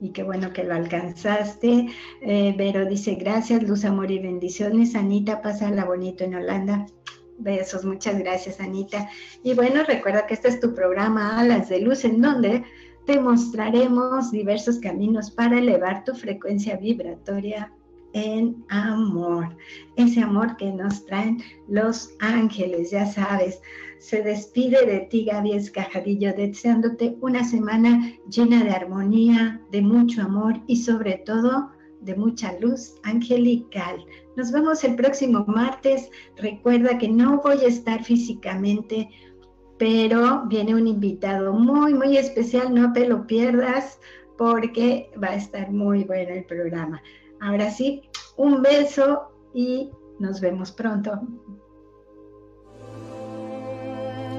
y 0.00 0.10
qué 0.10 0.22
bueno 0.22 0.52
que 0.52 0.64
lo 0.64 0.74
alcanzaste. 0.74 1.88
Eh, 2.22 2.54
Vero 2.56 2.86
dice, 2.86 3.14
gracias, 3.14 3.62
luz, 3.62 3.84
amor 3.84 4.10
y 4.10 4.18
bendiciones. 4.18 4.94
Anita, 4.94 5.40
la 5.72 5.84
bonito 5.84 6.24
en 6.24 6.34
Holanda. 6.34 6.86
Besos, 7.38 7.84
muchas 7.84 8.18
gracias, 8.18 8.60
Anita. 8.60 9.08
Y 9.42 9.54
bueno, 9.54 9.82
recuerda 9.84 10.26
que 10.26 10.34
este 10.34 10.48
es 10.48 10.60
tu 10.60 10.74
programa 10.74 11.38
Alas 11.38 11.68
de 11.68 11.80
Luz, 11.80 12.04
en 12.04 12.20
donde 12.20 12.64
te 13.06 13.18
mostraremos 13.18 14.30
diversos 14.30 14.78
caminos 14.78 15.30
para 15.30 15.58
elevar 15.58 16.04
tu 16.04 16.14
frecuencia 16.14 16.76
vibratoria 16.76 17.72
en 18.12 18.64
amor, 18.68 19.56
ese 19.96 20.20
amor 20.20 20.56
que 20.56 20.70
nos 20.72 21.06
traen 21.06 21.42
los 21.68 22.10
ángeles, 22.18 22.90
ya 22.90 23.06
sabes. 23.06 23.60
Se 24.00 24.22
despide 24.22 24.86
de 24.86 25.00
ti, 25.10 25.26
Gaby 25.26 25.52
Escajadillo, 25.52 26.32
deseándote 26.32 27.18
una 27.20 27.44
semana 27.44 28.14
llena 28.30 28.64
de 28.64 28.70
armonía, 28.70 29.60
de 29.70 29.82
mucho 29.82 30.22
amor 30.22 30.54
y 30.66 30.76
sobre 30.76 31.18
todo 31.18 31.70
de 32.00 32.14
mucha 32.16 32.58
luz 32.60 32.94
angelical. 33.02 34.02
Nos 34.36 34.52
vemos 34.52 34.82
el 34.84 34.96
próximo 34.96 35.44
martes. 35.46 36.08
Recuerda 36.38 36.96
que 36.96 37.10
no 37.10 37.42
voy 37.42 37.58
a 37.58 37.68
estar 37.68 38.02
físicamente, 38.02 39.10
pero 39.78 40.46
viene 40.46 40.74
un 40.74 40.86
invitado 40.86 41.52
muy, 41.52 41.92
muy 41.92 42.16
especial. 42.16 42.74
No 42.74 42.94
te 42.94 43.06
lo 43.06 43.26
pierdas 43.26 44.00
porque 44.38 45.10
va 45.22 45.28
a 45.28 45.34
estar 45.34 45.70
muy 45.70 46.04
bueno 46.04 46.30
el 46.30 46.46
programa. 46.46 47.02
Ahora 47.42 47.70
sí, 47.70 48.00
un 48.38 48.62
beso 48.62 49.30
y 49.52 49.90
nos 50.18 50.40
vemos 50.40 50.72
pronto. 50.72 51.20